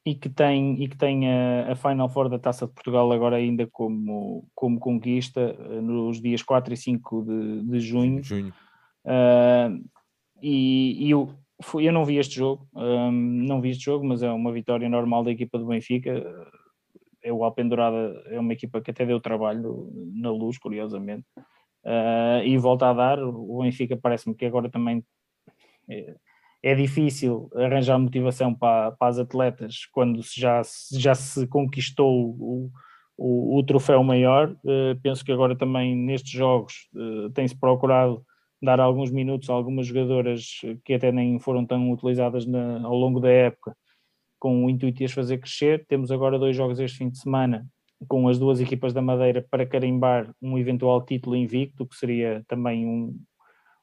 E 0.06 0.16
que 0.16 0.30
tem, 0.30 0.82
e 0.82 0.88
que 0.88 0.98
tem 0.98 1.30
a, 1.30 1.74
a, 1.74 1.76
Final 1.76 2.10
Four 2.10 2.30
da 2.30 2.40
Taça 2.40 2.66
de 2.66 2.74
Portugal 2.74 3.12
agora 3.12 3.36
ainda 3.36 3.68
como, 3.68 4.48
como 4.56 4.80
conquista 4.80 5.42
eh, 5.42 5.82
nos 5.82 6.22
dias 6.22 6.42
4 6.42 6.74
e 6.74 6.78
5 6.78 7.22
de, 7.24 7.64
de 7.64 7.80
junho. 7.82 8.24
junho. 8.24 8.54
Uh, 9.06 9.84
e, 10.42 11.12
e 11.12 11.14
Fui, 11.62 11.86
eu 11.86 11.92
não 11.92 12.06
vi 12.06 12.18
este 12.18 12.36
jogo, 12.36 12.68
um, 12.74 13.12
não 13.12 13.60
vi 13.60 13.72
este 13.72 13.84
jogo, 13.84 14.06
mas 14.06 14.24
é 14.24 14.32
uma 14.32 14.52
vitória 14.52 14.88
normal 14.88 15.26
da 15.26 15.32
equipa 15.32 15.60
do 15.60 15.66
Benfica. 15.66 16.24
É 17.22 17.34
o 17.34 17.44
Alpendurada 17.44 18.24
é 18.28 18.40
uma 18.40 18.54
equipa 18.54 18.80
que 18.80 18.92
até 18.92 19.06
deu 19.06 19.20
trabalho 19.20 19.92
na 20.14 20.32
luz, 20.32 20.58
curiosamente, 20.58 21.26
uh, 21.84 22.42
e 22.46 22.58
volta 22.58 22.90
a 22.90 22.94
dar. 22.94 23.22
O 23.22 23.62
Benfica 23.62 23.98
parece-me 23.98 24.36
que 24.36 24.46
agora 24.46 24.70
também 24.70 25.04
é, 25.90 26.16
é 26.62 26.76
difícil 26.76 27.50
arranjar 27.56 27.98
motivação 27.98 28.54
para, 28.54 28.92
para, 28.92 29.08
as 29.08 29.18
atletas 29.18 29.86
quando 29.92 30.22
já, 30.24 30.62
já 30.92 31.16
se 31.16 31.48
conquistou 31.48 32.36
o, 32.38 32.72
o, 33.18 33.58
o 33.58 33.64
troféu 33.64 34.04
maior. 34.04 34.52
Uh, 34.64 35.00
penso 35.02 35.24
que 35.24 35.32
agora 35.32 35.56
também 35.56 35.96
nestes 35.96 36.32
jogos 36.32 36.90
uh, 36.94 37.30
tem-se 37.32 37.58
procurado 37.58 38.24
dar 38.62 38.80
alguns 38.80 39.10
minutos 39.10 39.50
a 39.50 39.54
algumas 39.54 39.88
jogadoras 39.88 40.62
que 40.84 40.94
até 40.94 41.12
nem 41.12 41.40
foram 41.40 41.66
tão 41.66 41.92
utilizadas 41.92 42.46
na, 42.46 42.82
ao 42.84 42.94
longo 42.94 43.20
da 43.22 43.30
época, 43.30 43.76
com 44.38 44.66
o 44.66 44.70
intuito 44.70 44.98
de 44.98 45.06
as 45.06 45.12
fazer 45.14 45.38
crescer. 45.38 45.86
Temos 45.88 46.12
agora 46.12 46.38
dois 46.38 46.56
jogos 46.56 46.80
este 46.80 46.98
fim 46.98 47.10
de 47.10 47.20
semana 47.20 47.66
com 48.08 48.28
as 48.28 48.40
duas 48.40 48.60
equipas 48.60 48.94
da 48.94 49.02
Madeira 49.02 49.46
para 49.50 49.66
carimbar 49.66 50.34
um 50.42 50.58
eventual 50.58 51.04
título 51.04 51.36
invicto, 51.36 51.86
que 51.86 51.96
seria 51.96 52.44
também 52.48 52.86
um, 52.86 53.20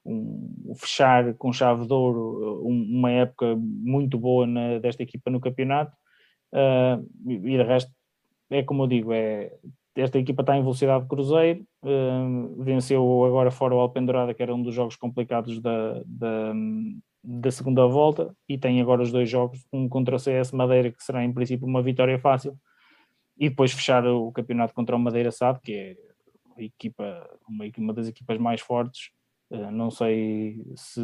um, 0.07 0.73
fechar 0.75 1.33
com 1.35 1.51
chave 1.51 1.85
de 1.85 1.93
ouro 1.93 2.65
um, 2.65 2.97
uma 2.97 3.11
época 3.11 3.55
muito 3.57 4.17
boa 4.17 4.47
na, 4.47 4.79
desta 4.79 5.03
equipa 5.03 5.29
no 5.29 5.41
campeonato. 5.41 5.95
Uh, 6.53 7.05
e 7.29 7.39
de 7.39 7.63
resto, 7.63 7.91
é 8.49 8.63
como 8.63 8.83
eu 8.83 8.87
digo, 8.87 9.11
é, 9.11 9.51
esta 9.95 10.17
equipa 10.17 10.41
está 10.41 10.55
em 10.55 10.61
velocidade 10.61 11.03
de 11.03 11.09
cruzeiro, 11.09 11.65
uh, 11.83 12.63
venceu 12.63 13.25
agora 13.25 13.51
fora 13.51 13.75
o 13.75 13.79
Alpendurada, 13.79 14.33
que 14.33 14.41
era 14.41 14.55
um 14.55 14.63
dos 14.63 14.73
jogos 14.73 14.95
complicados 14.95 15.59
da, 15.59 16.01
da, 16.05 16.53
da, 17.21 17.51
segunda 17.51 17.85
volta, 17.85 18.33
e 18.47 18.57
tem 18.57 18.79
agora 18.79 19.01
os 19.01 19.11
dois 19.11 19.29
jogos, 19.29 19.65
um 19.73 19.89
contra 19.89 20.15
o 20.15 20.19
CS 20.19 20.53
Madeira, 20.53 20.91
que 20.91 21.03
será 21.03 21.23
em 21.23 21.33
princípio 21.33 21.67
uma 21.67 21.81
vitória 21.81 22.17
fácil, 22.17 22.57
e 23.37 23.49
depois 23.49 23.73
fechar 23.73 24.05
o 24.07 24.31
campeonato 24.31 24.73
contra 24.73 24.95
o 24.95 24.99
Madeira 24.99 25.31
SAD, 25.31 25.59
que 25.61 25.73
é 25.73 25.95
equipa, 26.63 27.29
uma, 27.47 27.65
uma 27.77 27.93
das 27.93 28.07
equipas 28.07 28.37
mais 28.37 28.61
fortes, 28.61 29.09
Uh, 29.09 29.16
não 29.49 29.89
sei 29.89 30.61
se 30.75 31.01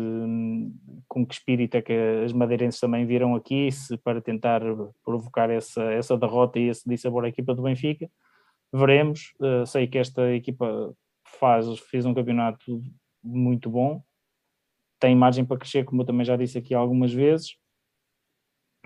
com 1.08 1.26
que 1.26 1.34
espírito 1.34 1.78
é 1.78 1.82
que 1.82 1.94
as 2.26 2.34
madeirenses 2.34 2.80
também 2.80 3.06
viram 3.06 3.36
aqui, 3.36 3.72
se 3.72 3.98
para 3.98 4.22
tentar 4.22 4.62
provocar 5.04 5.50
essa, 5.50 5.82
essa 5.94 6.18
derrota 6.18 6.60
e 6.60 6.68
esse 6.68 6.88
dissabor 6.88 7.24
à 7.24 7.30
equipa 7.30 7.56
do 7.56 7.64
Benfica. 7.64 8.10
Veremos. 8.74 9.34
Uh, 9.40 9.66
sei 9.66 9.88
que 9.88 9.98
esta 9.98 10.34
equipa 10.34 10.94
faz, 11.40 11.80
fez 11.80 12.06
um 12.06 12.14
campeonato 12.14 12.82
muito 13.24 13.70
bom, 13.70 14.04
tem 15.00 15.16
margem 15.16 15.46
para 15.46 15.58
crescer, 15.58 15.86
como 15.86 16.02
eu 16.02 16.06
também 16.06 16.26
já 16.26 16.36
disse 16.36 16.58
aqui 16.58 16.74
algumas 16.74 17.14
vezes. 17.14 17.56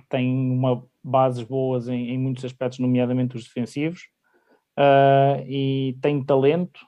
Tem 0.10 0.32
uma 0.32 0.86
bases 1.04 1.42
boas 1.44 1.88
em, 1.88 2.10
em 2.10 2.18
muitos 2.18 2.46
aspectos, 2.46 2.80
nomeadamente 2.80 3.36
os 3.36 3.46
defensivos, 3.46 4.02
uh, 4.78 5.42
e 5.48 5.98
tem 6.02 6.24
talento, 6.24 6.80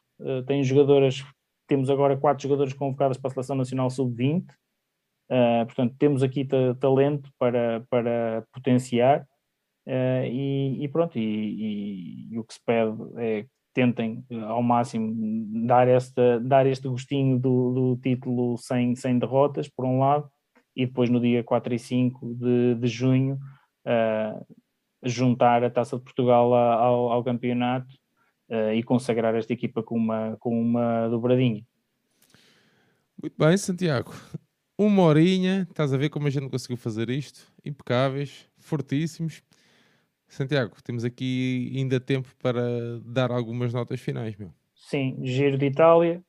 tem 0.45 0.61
jogadoras 0.61 1.24
temos 1.70 1.89
agora 1.89 2.17
quatro 2.17 2.41
jogadores 2.43 2.74
convocados 2.74 3.17
para 3.17 3.30
a 3.30 3.32
Seleção 3.32 3.55
Nacional 3.55 3.89
Sub-20, 3.91 4.41
uh, 4.41 4.45
ah, 5.30 5.65
portanto, 5.65 5.95
temos 5.99 6.24
aqui 6.24 6.45
talento 6.80 7.32
para, 7.38 7.86
para 7.89 8.43
potenciar. 8.51 9.22
Uh, 9.88 10.26
e, 10.26 10.84
e, 10.84 10.88
pronto, 10.89 11.17
e, 11.17 11.22
e, 11.22 12.34
e, 12.34 12.39
o 12.39 12.43
que 12.43 12.53
se 12.53 12.59
pede 12.63 12.95
é 13.17 13.43
que 13.43 13.49
tentem 13.74 14.24
ao 14.47 14.61
máximo 14.61 15.15
dar, 15.65 15.88
esta, 15.88 16.39
dar 16.39 16.67
este 16.67 16.88
gostinho 16.88 17.39
do, 17.39 17.72
do 17.72 17.97
título 17.97 18.57
sem, 18.57 18.95
sem 18.95 19.17
derrotas, 19.17 19.67
por 19.70 19.86
um 19.86 19.99
lado, 19.99 20.30
e 20.76 20.86
depois 20.86 21.09
no 21.09 21.20
dia 21.20 21.43
4 21.43 21.74
e 21.74 21.80
5 21.80 22.36
de, 22.36 22.76
de 22.76 22.88
junho 22.88 23.39
uh, 23.88 24.45
juntar 25.03 25.63
a 25.63 25.70
Taça 25.70 25.97
de 25.97 26.03
Portugal 26.03 26.53
ao, 26.53 27.11
ao 27.11 27.24
campeonato 27.24 27.99
uh, 28.50 28.74
e 28.74 28.84
consagrar 28.84 29.36
esta 29.36 29.54
equipa 29.54 29.84
com 29.84 29.95
uma, 29.95 30.38
com 30.39 30.60
uma 30.60 31.08
dobradinha. 31.08 31.64
Muito 33.22 33.36
bem, 33.38 33.58
Santiago. 33.58 34.14
Uma 34.78 35.04
horinha, 35.04 35.68
estás 35.70 35.93
a 35.93 35.97
ver 35.97 36.10
como 36.10 36.28
a 36.28 36.30
gente 36.30 36.50
conseguiu 36.50 36.78
fazer 36.78 37.10
isto? 37.10 37.52
Impecáveis, 37.66 38.50
fortíssimos. 38.60 39.43
Santiago, 40.26 40.76
temos 40.84 41.04
aqui 41.04 41.74
ainda 41.76 42.00
tempo 42.00 42.30
para 42.41 42.62
dar 43.04 43.32
algumas 43.32 43.74
notas 43.74 44.00
finais, 44.00 44.38
meu. 44.38 44.54
Sim, 44.76 45.18
Giro 45.22 45.58
de 45.58 45.66
Itália. 45.66 46.24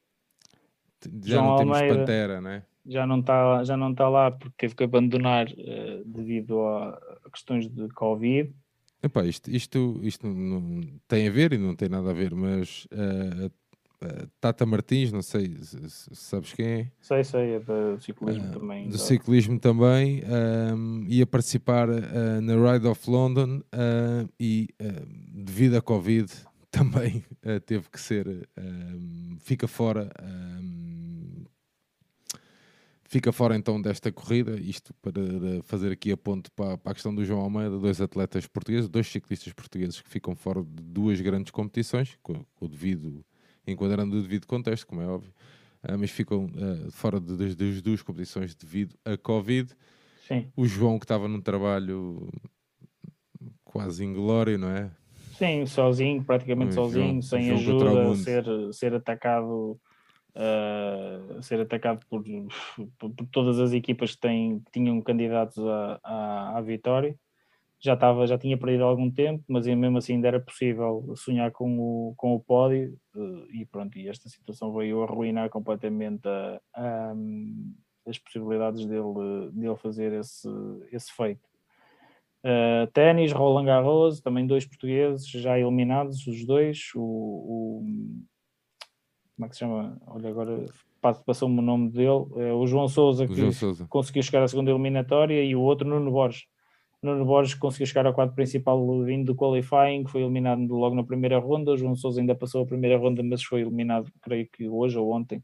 Já 1.23 1.37
João 1.37 1.47
não 1.47 1.57
temos 1.59 1.77
Almeida, 1.77 1.99
Pantera, 1.99 2.41
né? 2.41 2.63
Já 2.85 3.07
não 3.07 3.21
está 3.21 3.63
já 3.63 3.77
não 3.77 3.95
tá 3.95 4.09
lá 4.09 4.31
porque 4.31 4.57
teve 4.59 4.75
que 4.75 4.85
abandonar 4.85 5.47
uh, 5.47 6.05
devido 6.05 6.61
a 6.67 6.99
questões 7.31 7.69
de 7.69 7.89
Covid. 7.91 8.53
Epá, 9.03 9.25
isto, 9.25 9.51
isto, 9.51 9.99
isto 10.03 10.27
não 10.27 10.83
tem 11.09 11.27
a 11.27 11.31
ver 11.31 11.55
e 11.55 11.59
não 11.59 11.75
tem 11.75 11.89
nada 11.89 12.11
a 12.11 12.13
ver, 12.13 12.35
mas 12.35 12.87
uh, 12.93 13.47
uh, 13.47 14.29
Tata 14.39 14.67
Martins, 14.67 15.11
não 15.11 15.23
sei 15.23 15.57
se, 15.59 16.15
sabes 16.15 16.53
quem 16.53 16.67
é. 16.67 16.93
Sei, 17.01 17.25
sei, 17.25 17.55
é 17.55 17.61
do 17.61 17.99
ciclismo 17.99 18.49
uh, 18.49 18.53
também. 18.53 18.89
Do 18.91 18.99
ciclismo 18.99 19.59
também, 19.59 20.23
um, 20.77 21.05
ia 21.09 21.27
participar 21.27 21.89
na 21.89 22.73
Ride 22.73 22.87
of 22.87 23.11
London 23.11 23.63
e 24.39 24.69
devido 25.33 25.77
à 25.77 25.81
Covid 25.81 26.31
também 26.71 27.25
teve 27.65 27.89
que 27.89 27.99
ser, 27.99 28.47
fica 29.41 29.67
fora 29.67 30.11
Fica 33.11 33.33
fora 33.33 33.57
então 33.57 33.83
desta 33.83 34.13
corrida, 34.13 34.53
isto 34.61 34.95
para 35.03 35.21
fazer 35.65 35.91
aqui 35.91 36.13
a 36.13 36.17
ponte 36.17 36.49
para, 36.53 36.79
para, 36.79 36.93
a 36.93 36.95
questão 36.95 37.13
do 37.13 37.25
João 37.25 37.41
Almeida, 37.41 37.77
dois 37.77 38.01
atletas 38.01 38.47
portugueses, 38.47 38.89
dois 38.89 39.09
ciclistas 39.09 39.53
portugueses 39.53 40.01
que 40.01 40.09
ficam 40.09 40.37
fora 40.37 40.63
de 40.63 40.81
duas 40.81 41.21
grandes 41.21 41.51
competições, 41.51 42.17
com, 42.23 42.47
o 42.61 42.69
devido, 42.69 43.25
enquadrando 43.67 44.17
o 44.17 44.23
devido 44.23 44.47
contexto, 44.47 44.87
como 44.87 45.03
é 45.03 45.09
óbvio, 45.09 45.33
uh, 45.83 45.99
mas 45.99 46.13
ficam 46.13 46.45
uh, 46.45 46.89
fora 46.93 47.19
de, 47.19 47.37
das, 47.37 47.57
das, 47.57 47.83
duas 47.83 48.01
competições 48.01 48.55
devido 48.55 48.95
a 49.05 49.17
Covid. 49.17 49.73
Sim. 50.29 50.47
O 50.57 50.65
João 50.65 50.97
que 50.97 51.05
estava 51.05 51.27
num 51.27 51.41
trabalho 51.41 52.29
quase 53.65 54.05
inglório, 54.05 54.57
não 54.57 54.71
é? 54.71 54.89
Sim, 55.37 55.67
sozinho, 55.67 56.23
praticamente 56.23 56.71
o 56.71 56.75
sozinho, 56.75 57.21
João, 57.21 57.23
sem 57.23 57.57
João 57.57 58.05
ajuda, 58.05 58.17
ser, 58.23 58.45
ser 58.73 58.95
atacado 58.95 59.81
ser 61.43 61.61
atacado 61.61 62.05
por, 62.09 62.23
por, 62.99 63.11
por, 63.11 63.27
todas 63.31 63.59
as 63.59 63.73
equipas 63.73 64.15
que, 64.15 64.21
têm, 64.21 64.61
que 64.61 64.71
tinham 64.73 65.01
candidatos 65.03 65.59
à, 66.03 66.61
vitória. 66.65 67.17
Já, 67.83 67.95
estava, 67.95 68.27
já 68.27 68.37
tinha 68.37 68.59
perdido 68.59 68.85
algum 68.85 69.11
tempo, 69.11 69.43
mas 69.49 69.67
mesmo 69.67 69.97
assim 69.97 70.15
ainda 70.15 70.29
era 70.29 70.41
possível 70.41 71.15
sonhar 71.17 71.51
com 71.51 71.79
o, 71.79 72.15
com 72.15 72.35
o 72.35 72.41
pódio 72.41 72.95
uh, 73.15 73.47
e 73.51 73.65
pronto, 73.65 73.99
e 73.99 74.07
esta 74.07 74.29
situação 74.29 74.71
veio 74.75 75.03
arruinar 75.03 75.49
completamente 75.49 76.29
a, 76.29 76.61
a, 76.75 77.15
as 78.07 78.19
possibilidades 78.19 78.85
dele, 78.85 79.51
dele 79.53 79.77
fazer 79.77 80.13
esse, 80.13 80.47
esse 80.93 81.11
feito. 81.11 81.49
Uh, 82.45 82.87
Ténis, 82.93 83.33
Roland 83.33 83.67
Garros, 83.67 84.21
também 84.21 84.47
dois 84.47 84.67
portugueses 84.67 85.27
já 85.29 85.59
eliminados, 85.59 86.27
os 86.27 86.45
dois. 86.45 86.91
O, 86.95 87.83
como 89.41 89.47
é 89.47 89.49
que 89.49 89.55
se 89.55 89.61
chama? 89.61 89.97
Olha, 90.07 90.29
agora 90.29 90.67
passou-me 91.25 91.61
o 91.61 91.63
nome 91.63 91.89
dele, 91.89 92.27
é 92.37 92.53
o 92.53 92.67
João 92.67 92.87
Souza, 92.89 93.27
que 93.27 93.35
João 93.35 93.53
Sousa. 93.53 93.87
conseguiu 93.89 94.23
chegar 94.23 94.43
à 94.43 94.49
segunda 94.49 94.71
eliminatória, 94.71 95.43
e 95.43 95.57
o 95.57 95.63
outro, 95.63 95.89
Nuno 95.89 96.11
Borges. 96.11 96.45
Nuno 97.03 97.25
Borges 97.25 97.55
conseguiu 97.55 97.87
chegar 97.87 98.05
ao 98.05 98.13
quadro 98.13 98.35
principal 98.35 98.79
vindo 99.03 99.33
do 99.33 99.35
qualifying, 99.35 100.05
foi 100.07 100.21
eliminado 100.21 100.61
logo 100.75 100.95
na 100.95 101.03
primeira 101.03 101.39
ronda. 101.39 101.73
O 101.73 101.77
João 101.79 101.97
Souza 101.97 102.21
ainda 102.21 102.35
passou 102.35 102.63
a 102.63 102.67
primeira 102.67 102.99
ronda, 102.99 103.23
mas 103.23 103.43
foi 103.43 103.63
eliminado, 103.63 104.13
creio 104.21 104.47
que 104.53 104.69
hoje 104.69 104.99
ou 104.99 105.11
ontem, 105.11 105.43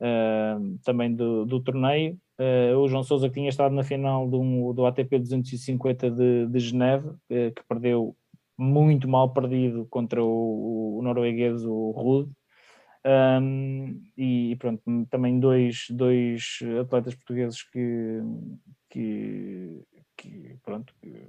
uh, 0.00 0.78
também 0.82 1.14
do, 1.14 1.44
do 1.44 1.60
torneio. 1.60 2.18
Uh, 2.40 2.78
o 2.78 2.88
João 2.88 3.02
Souza 3.02 3.28
que 3.28 3.34
tinha 3.34 3.50
estado 3.50 3.74
na 3.74 3.82
final 3.82 4.26
do, 4.26 4.72
do 4.72 4.86
ATP 4.86 5.18
250 5.18 6.10
de, 6.10 6.46
de 6.46 6.58
Geneve, 6.58 7.08
uh, 7.08 7.52
que 7.54 7.62
perdeu 7.68 8.16
muito 8.56 9.06
mal 9.06 9.34
perdido 9.34 9.86
contra 9.90 10.24
o, 10.24 10.98
o 10.98 11.02
norueguês, 11.02 11.62
o 11.66 11.90
Rude. 11.90 12.37
Um, 13.04 14.02
e 14.16 14.56
pronto, 14.56 14.82
também 15.08 15.38
dois, 15.38 15.86
dois 15.90 16.58
atletas 16.80 17.14
portugueses 17.14 17.62
que, 17.62 18.20
que, 18.90 19.82
que 20.16 20.56
pronto, 20.64 20.92
que, 21.00 21.28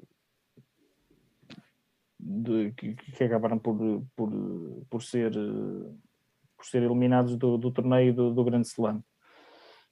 de, 2.20 2.72
que, 2.72 2.95
que, 2.95 3.24
acabaram 3.24 3.59
por, 3.59 4.03
por, 4.15 4.32
por, 4.89 5.03
ser, 5.03 5.32
por 6.57 6.65
ser 6.65 6.84
eliminados 6.84 7.38
do, 7.38 7.57
do 7.57 7.72
torneio 7.72 8.13
do, 8.13 8.34
do 8.34 8.43
Grande 8.43 8.67
Slam. 8.67 9.03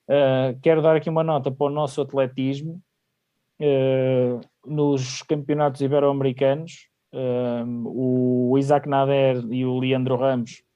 Uh, 0.09 0.59
quero 0.61 0.81
dar 0.81 0.95
aqui 0.95 1.09
uma 1.09 1.23
nota 1.23 1.51
para 1.51 1.67
o 1.67 1.69
nosso 1.69 2.01
atletismo. 2.01 2.81
Uh, 3.59 4.39
nos 4.65 5.21
campeonatos 5.23 5.81
ibero-americanos, 5.81 6.89
uh, 7.13 7.65
o 7.85 8.57
Isaac 8.57 8.87
Nader 8.87 9.43
e 9.51 9.65
o 9.65 9.79
Leandro 9.79 10.15
Ramos 10.15 10.66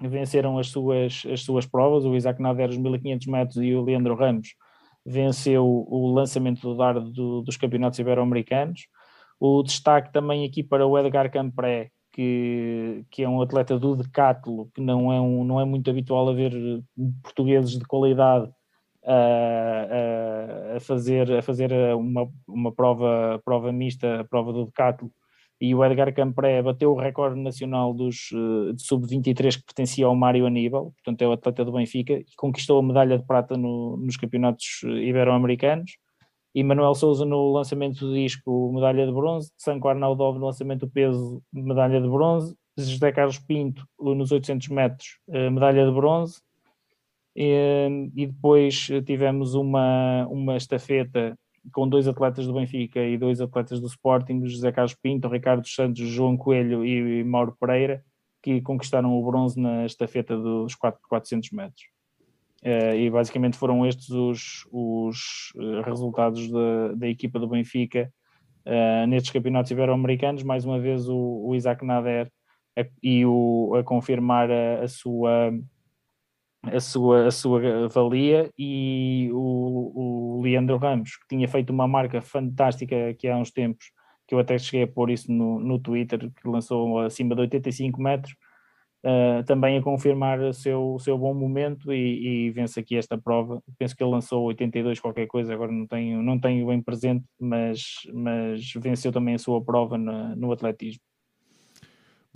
venceram 0.00 0.58
as 0.58 0.68
suas, 0.68 1.24
as 1.32 1.42
suas 1.42 1.66
provas, 1.66 2.04
o 2.04 2.14
Isaac 2.14 2.40
Nader 2.40 2.70
os 2.70 2.76
1500 2.76 3.26
metros 3.26 3.56
e 3.56 3.74
o 3.74 3.82
Leandro 3.82 4.14
Ramos 4.14 4.54
venceu 5.04 5.64
o 5.64 6.12
lançamento 6.12 6.60
do 6.60 6.76
dardo 6.76 7.10
do, 7.10 7.42
dos 7.42 7.56
campeonatos 7.56 7.98
ibero-americanos. 7.98 8.86
O 9.40 9.62
destaque 9.62 10.12
também 10.12 10.44
aqui 10.44 10.62
para 10.62 10.86
o 10.86 10.98
Edgar 10.98 11.30
Campré, 11.30 11.90
que, 12.12 13.04
que 13.10 13.22
é 13.22 13.28
um 13.28 13.40
atleta 13.40 13.78
do 13.78 13.96
decátulo, 13.96 14.70
que 14.74 14.80
não 14.80 15.12
é, 15.12 15.20
um, 15.20 15.44
não 15.44 15.60
é 15.60 15.64
muito 15.64 15.88
habitual 15.88 16.28
haver 16.28 16.52
portugueses 17.22 17.78
de 17.78 17.84
qualidade 17.84 18.50
a, 19.06 20.74
a, 20.74 20.76
a 20.76 20.80
fazer, 20.80 21.32
a 21.32 21.42
fazer 21.42 21.72
uma, 21.94 22.28
uma 22.46 22.72
prova, 22.72 23.40
prova 23.44 23.72
mista, 23.72 24.20
a 24.20 24.24
prova 24.24 24.52
do 24.52 24.66
decátulo, 24.66 25.10
e 25.60 25.74
o 25.74 25.84
Edgar 25.84 26.14
Campré 26.14 26.62
bateu 26.62 26.92
o 26.92 27.00
recorde 27.00 27.40
nacional 27.40 27.92
dos, 27.92 28.30
uh, 28.32 28.72
de 28.72 28.82
sub-23 28.82 29.56
que 29.56 29.64
pertencia 29.64 30.06
ao 30.06 30.14
Mário 30.14 30.46
Aníbal, 30.46 30.92
portanto 30.92 31.22
é 31.22 31.28
o 31.28 31.32
atleta 31.32 31.64
do 31.64 31.72
Benfica, 31.72 32.12
e 32.12 32.26
conquistou 32.36 32.78
a 32.78 32.82
medalha 32.82 33.18
de 33.18 33.24
prata 33.24 33.56
no, 33.56 33.96
nos 33.96 34.16
campeonatos 34.16 34.82
ibero-americanos, 34.84 35.96
e 36.54 36.62
Manuel 36.62 36.94
Souza 36.94 37.24
no 37.24 37.52
lançamento 37.52 38.06
do 38.06 38.14
disco 38.14 38.72
medalha 38.72 39.06
de 39.06 39.12
bronze, 39.12 39.50
Sanco 39.56 39.88
Arnaldov 39.88 40.38
no 40.38 40.46
lançamento 40.46 40.86
do 40.86 40.90
peso 40.90 41.42
medalha 41.52 42.00
de 42.00 42.08
bronze, 42.08 42.56
José 42.76 43.10
Carlos 43.10 43.40
Pinto 43.40 43.84
nos 43.98 44.30
800 44.30 44.68
metros 44.68 45.18
uh, 45.28 45.50
medalha 45.50 45.84
de 45.84 45.92
bronze, 45.92 46.40
e, 47.34 48.10
e 48.16 48.26
depois 48.26 48.88
tivemos 49.06 49.54
uma, 49.54 50.26
uma 50.28 50.56
estafeta 50.56 51.38
com 51.72 51.88
dois 51.88 52.06
atletas 52.08 52.46
do 52.46 52.54
Benfica 52.54 53.00
e 53.00 53.16
dois 53.16 53.40
atletas 53.40 53.80
do 53.80 53.86
Sporting, 53.86 54.44
José 54.46 54.72
Carlos 54.72 54.94
Pinto, 54.94 55.28
Ricardo 55.28 55.66
Santos, 55.66 56.06
João 56.08 56.36
Coelho 56.36 56.84
e 56.84 57.24
Mauro 57.24 57.56
Pereira, 57.58 58.04
que 58.42 58.60
conquistaram 58.60 59.12
o 59.12 59.24
bronze 59.24 59.60
na 59.60 59.84
estafeta 59.84 60.36
dos 60.36 60.74
400 60.74 61.50
metros. 61.50 61.84
Uh, 62.62 62.94
e 62.96 63.10
basicamente 63.10 63.56
foram 63.56 63.86
estes 63.86 64.08
os, 64.10 64.66
os 64.72 65.52
eh, 65.56 65.82
resultados 65.84 66.50
da, 66.50 66.92
da 66.96 67.08
equipa 67.08 67.38
do 67.38 67.46
Benfica 67.46 68.12
uh, 68.66 69.06
nestes 69.06 69.30
campeonatos 69.30 69.70
ibero-americanos. 69.70 70.42
Mais 70.42 70.64
uma 70.64 70.80
vez, 70.80 71.08
o, 71.08 71.44
o 71.46 71.54
Isaac 71.54 71.84
Nader 71.84 72.28
a, 72.76 72.84
e 73.00 73.24
o, 73.24 73.76
a 73.78 73.84
confirmar 73.84 74.50
a, 74.50 74.82
a 74.82 74.88
sua 74.88 75.52
a 76.62 76.80
sua, 76.80 77.26
a 77.26 77.30
sua 77.30 77.88
valia 77.88 78.50
e 78.58 79.30
o, 79.32 80.38
o 80.38 80.42
Leandro 80.42 80.76
Ramos, 80.76 81.16
que 81.16 81.28
tinha 81.28 81.48
feito 81.48 81.70
uma 81.70 81.86
marca 81.86 82.20
fantástica 82.20 83.10
aqui 83.10 83.28
há 83.28 83.36
uns 83.36 83.50
tempos, 83.50 83.86
que 84.26 84.34
eu 84.34 84.38
até 84.38 84.58
cheguei 84.58 84.82
a 84.82 84.88
pôr 84.88 85.10
isso 85.10 85.32
no, 85.32 85.58
no 85.60 85.78
Twitter, 85.78 86.18
que 86.18 86.48
lançou 86.48 87.00
acima 87.00 87.34
de 87.34 87.42
85 87.42 88.00
metros, 88.00 88.34
uh, 89.04 89.42
também 89.44 89.78
a 89.78 89.82
confirmar 89.82 90.40
o 90.40 90.52
seu, 90.52 90.94
o 90.94 90.98
seu 90.98 91.16
bom 91.16 91.32
momento 91.32 91.92
e, 91.92 92.48
e, 92.48 92.50
vence 92.50 92.78
aqui 92.80 92.96
esta 92.96 93.16
prova. 93.16 93.62
Penso 93.78 93.96
que 93.96 94.02
ele 94.02 94.10
lançou 94.10 94.44
82 94.44 95.00
qualquer 95.00 95.26
coisa, 95.26 95.54
agora 95.54 95.72
não 95.72 95.86
tenho, 95.86 96.22
não 96.22 96.38
tenho 96.38 96.66
bem 96.66 96.82
presente, 96.82 97.24
mas, 97.40 97.82
mas 98.12 98.72
venceu 98.76 99.12
também 99.12 99.34
a 99.34 99.38
sua 99.38 99.62
prova 99.64 99.96
no, 99.96 100.36
no 100.36 100.52
atletismo. 100.52 101.02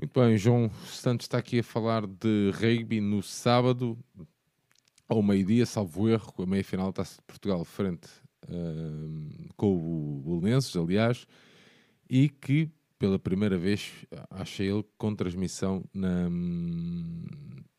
Muito 0.01 0.19
bem, 0.19 0.37
João 0.37 0.71
Santos 0.87 1.25
está 1.25 1.39
aqui 1.39 1.61
a 1.61 1.63
falar 1.63 2.07
de 2.07 2.51
rugby 2.55 3.01
no 3.01 3.23
sábado, 3.23 3.97
ao 5.09 5.23
meio-dia, 5.23 5.67
salvo 5.67 6.09
erro, 6.09 6.33
com 6.33 6.43
a 6.43 6.47
meia-final 6.47 6.87
da 6.87 6.93
Taça 6.95 7.17
de 7.17 7.23
Portugal 7.23 7.65
frente 7.65 8.09
uh, 8.49 9.55
com 9.57 9.73
o 9.75 10.41
Belenenses, 10.41 10.75
aliás, 10.77 11.27
e 12.09 12.29
que 12.29 12.71
pela 12.99 13.19
primeira 13.19 13.59
vez 13.59 13.91
achei 14.31 14.71
ele 14.71 14.85
com 14.97 15.15
transmissão 15.15 15.85
na, 15.93 16.29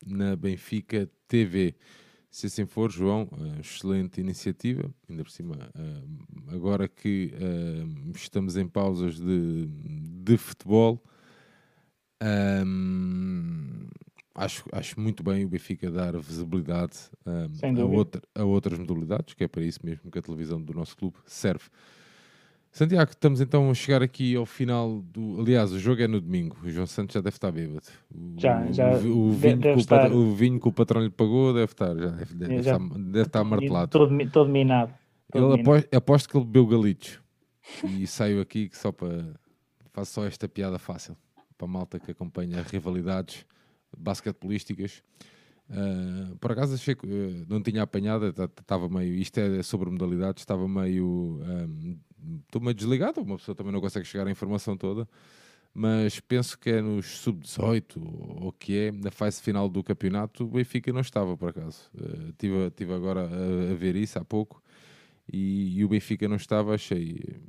na 0.06 0.36
Benfica 0.36 1.10
TV. 1.26 1.74
Se 2.30 2.46
assim 2.46 2.66
for, 2.66 2.90
João, 2.90 3.28
excelente 3.60 4.20
iniciativa, 4.20 4.92
ainda 5.08 5.22
por 5.24 5.30
cima, 5.30 5.56
agora 6.48 6.88
que 6.88 7.32
estamos 8.14 8.56
em 8.56 8.66
pausas 8.66 9.18
de, 9.18 9.66
de 9.66 10.36
futebol, 10.36 11.02
um, 12.24 13.86
acho, 14.34 14.64
acho 14.72 14.98
muito 14.98 15.22
bem 15.22 15.44
o 15.44 15.48
Benfica 15.48 15.90
dar 15.90 16.16
visibilidade 16.18 16.96
um, 17.26 17.82
a, 17.82 17.84
outra, 17.84 18.22
a 18.34 18.44
outras 18.44 18.78
modalidades, 18.78 19.34
que 19.34 19.44
é 19.44 19.48
para 19.48 19.62
isso 19.62 19.80
mesmo 19.84 20.10
que 20.10 20.18
a 20.18 20.22
televisão 20.22 20.60
do 20.60 20.72
nosso 20.72 20.96
clube 20.96 21.16
serve. 21.26 21.64
Santiago, 22.70 23.12
estamos 23.12 23.40
então 23.40 23.70
a 23.70 23.74
chegar 23.74 24.02
aqui 24.02 24.34
ao 24.34 24.44
final 24.44 25.00
do. 25.00 25.40
Aliás, 25.40 25.70
o 25.70 25.78
jogo 25.78 26.02
é 26.02 26.08
no 26.08 26.20
domingo. 26.20 26.56
O 26.64 26.68
João 26.68 26.88
Santos 26.88 27.14
já 27.14 27.20
deve 27.20 27.36
estar 27.36 27.52
bêbado. 27.52 27.86
O, 28.12 28.34
já, 28.36 28.66
já. 28.72 28.90
O, 28.96 29.28
o, 29.28 29.30
vinho, 29.30 29.78
estar... 29.78 30.00
Patrão, 30.00 30.16
o 30.16 30.34
vinho 30.34 30.58
que 30.58 30.68
o 30.68 30.72
patrão 30.72 31.00
lhe 31.00 31.10
pagou 31.10 31.54
deve 31.54 31.66
estar, 31.66 31.94
já 31.96 32.08
deve, 32.08 32.34
deve, 32.34 32.62
já, 32.62 32.72
estar, 32.72 32.98
deve 32.98 33.26
estar 33.26 33.44
martelado. 33.44 33.90
Todo, 33.92 34.30
todo 34.30 34.50
minado. 34.50 34.92
Todo 35.30 35.52
ele 35.52 35.62
aposto, 35.62 35.94
aposto 35.94 36.28
que 36.28 36.36
ele 36.36 36.44
bebeu 36.46 36.66
galitos 36.66 37.20
e 37.84 38.08
saiu 38.08 38.40
aqui 38.40 38.68
só 38.72 38.90
para. 38.90 39.24
Faço 39.92 40.14
só 40.14 40.26
esta 40.26 40.48
piada 40.48 40.76
fácil 40.76 41.16
para 41.56 41.66
a 41.66 41.70
malta 41.70 41.98
que 41.98 42.10
acompanha 42.10 42.62
rivalidades 42.62 43.44
basquetebolísticas. 43.96 45.02
Uh, 45.70 46.36
por 46.36 46.52
acaso 46.52 46.74
achei 46.74 46.94
que 46.94 47.06
uh, 47.06 47.46
não 47.48 47.62
tinha 47.62 47.82
apanhado, 47.82 48.26
estava 48.28 48.88
meio. 48.88 49.14
Isto 49.14 49.38
é 49.38 49.62
sobre 49.62 49.90
modalidades, 49.90 50.42
estava 50.42 50.68
meio. 50.68 51.40
Estou 52.46 52.60
um, 52.60 52.64
meio 52.64 52.74
desligado, 52.74 53.20
uma 53.20 53.36
pessoa 53.36 53.54
também 53.54 53.72
não 53.72 53.80
consegue 53.80 54.06
chegar 54.06 54.26
à 54.26 54.30
informação 54.30 54.76
toda, 54.76 55.08
mas 55.72 56.20
penso 56.20 56.58
que 56.58 56.70
é 56.70 56.82
nos 56.82 57.18
sub-18 57.18 57.96
ou 58.42 58.52
que 58.52 58.78
é, 58.78 58.92
na 58.92 59.10
fase 59.10 59.40
final 59.40 59.68
do 59.68 59.82
campeonato, 59.82 60.44
o 60.44 60.48
Benfica 60.48 60.92
não 60.92 61.00
estava 61.00 61.36
por 61.36 61.48
acaso. 61.48 61.90
Uh, 61.94 62.32
tive, 62.38 62.70
tive 62.72 62.92
agora 62.92 63.22
a, 63.22 63.72
a, 63.72 63.74
ver 63.74 63.96
isso 63.96 64.18
há 64.18 64.24
pouco 64.24 64.62
e, 65.32 65.78
e 65.78 65.84
o 65.84 65.88
Benfica 65.88 66.28
não 66.28 66.36
estava, 66.36 66.74
achei 66.74 67.40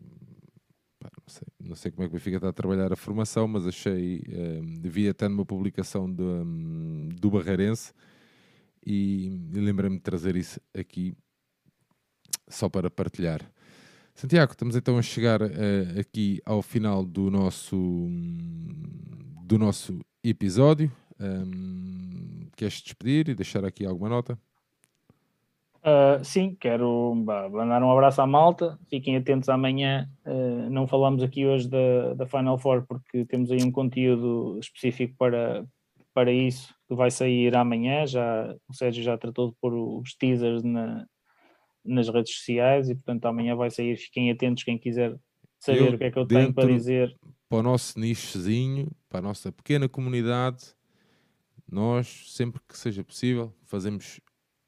sei, 1.28 1.48
não 1.60 1.76
sei 1.76 1.92
como 1.92 2.04
é 2.04 2.08
que 2.08 2.16
o 2.16 2.18
Benfica 2.18 2.38
está 2.38 2.50
a 2.50 2.54
trabalhar 2.54 2.94
a 2.94 2.96
formação, 2.96 3.48
mas 3.48 3.66
achei, 3.68 4.22
um, 4.30 4.82
vi 4.84 5.10
até 5.10 5.28
numa 5.28 5.46
publicação 5.46 6.12
do, 6.12 6.24
um, 6.24 7.10
do 7.20 7.32
Barreirense 7.32 7.94
e, 8.86 9.28
e 9.54 9.60
lembrei-me 9.60 9.98
de 9.98 10.04
trazer 10.04 10.36
isso 10.36 10.60
aqui 10.74 11.16
só 12.48 12.70
para 12.70 12.90
partilhar. 12.90 13.42
Santiago, 14.14 14.54
estamos 14.54 14.76
então 14.76 14.98
a 14.98 15.02
chegar 15.02 15.42
uh, 15.42 16.00
aqui 16.00 16.42
ao 16.46 16.62
final 16.62 17.04
do 17.04 17.30
nosso, 17.30 18.08
do 19.44 19.58
nosso 19.58 20.00
episódio. 20.24 20.92
Um, 21.20 22.48
queres 22.56 22.82
despedir 22.82 23.30
e 23.30 23.36
deixar 23.36 23.66
aqui 23.66 23.86
alguma 23.86 24.10
nota? 24.10 24.40
Uh, 25.86 26.24
sim, 26.26 26.58
quero 26.60 27.14
mandar 27.14 27.84
um 27.84 27.92
abraço 27.92 28.20
à 28.20 28.26
malta. 28.26 28.80
Fiquem 28.90 29.18
atentos 29.18 29.50
amanhã. 29.50 30.10
Uh, 30.26 30.68
não 30.72 30.88
falamos 30.88 31.22
aqui 31.22 31.46
hoje 31.46 31.70
da, 31.70 32.16
da 32.16 32.26
Final 32.26 32.58
Four 32.58 32.88
porque 32.88 33.24
temos 33.26 33.52
aí 33.52 33.62
um 33.62 33.72
conteúdo 33.72 34.58
específico 34.60 35.14
para, 35.16 35.64
para 36.12 36.32
isso 36.32 36.74
que 36.88 36.96
vai 36.96 37.12
sair 37.12 37.56
amanhã. 37.56 38.08
Já, 38.08 38.56
o 38.68 38.74
Sérgio 38.74 39.04
já 39.04 39.16
tratou 39.16 39.50
de 39.52 39.56
pôr 39.62 39.76
os 39.76 40.16
teasers 40.16 40.64
na, 40.64 41.06
nas 41.86 42.10
redes 42.10 42.36
sociais 42.36 42.90
e, 42.90 42.96
portanto, 42.96 43.26
amanhã 43.28 43.56
vai 43.56 43.70
sair. 43.70 43.96
Fiquem 43.96 44.32
atentos 44.32 44.64
quem 44.64 44.80
quiser 44.80 45.16
saber 45.60 45.82
eu, 45.82 45.94
o 45.94 45.98
que 46.00 46.04
é 46.06 46.12
que 46.12 46.18
eu 46.18 46.26
tenho 46.26 46.52
para 46.52 46.66
dizer. 46.68 47.16
Para 47.48 47.60
o 47.60 47.64
nosso 47.64 48.00
nichozinho, 48.00 48.90
para 49.08 49.20
a 49.20 49.22
nossa 49.22 49.52
pequena 49.52 49.88
comunidade, 49.88 50.74
nós, 51.72 52.34
sempre 52.34 52.60
que 52.68 52.76
seja 52.76 53.04
possível, 53.04 53.54
fazemos 53.66 54.20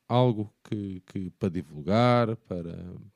algo 0.08 0.52
que, 0.64 1.02
que, 1.06 1.30
para 1.32 1.50
divulgar, 1.50 2.36
para 2.48 2.76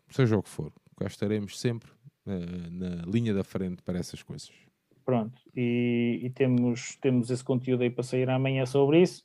seja 0.09 0.37
o 0.37 0.43
que 0.43 0.49
for. 0.49 0.71
Cá 0.97 1.07
estaremos 1.07 1.59
sempre 1.59 1.89
uh, 2.25 2.71
na 2.71 3.03
linha 3.05 3.33
da 3.33 3.43
frente 3.43 3.81
para 3.81 3.99
essas 3.99 4.21
coisas. 4.21 4.51
Pronto, 5.03 5.41
e, 5.55 6.19
e, 6.23 6.29
temos, 6.29 6.95
temos 7.01 7.29
esse 7.31 7.43
conteúdo 7.43 7.81
aí 7.81 7.89
para 7.89 8.03
sair 8.03 8.29
amanhã 8.29 8.65
sobre 8.65 9.01
isso. 9.01 9.23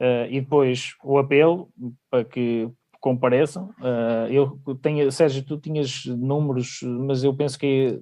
Uh, 0.00 0.30
e 0.30 0.40
depois 0.40 0.94
o 1.02 1.18
apelo 1.18 1.68
para 2.08 2.24
que 2.24 2.70
compareçam. 3.00 3.70
Uh, 3.80 4.30
eu 4.30 4.76
tenho, 4.80 5.10
Sérgio, 5.10 5.42
tu 5.44 5.58
tinhas 5.58 6.04
números, 6.04 6.80
mas 6.82 7.24
eu 7.24 7.34
penso 7.34 7.58
que 7.58 8.00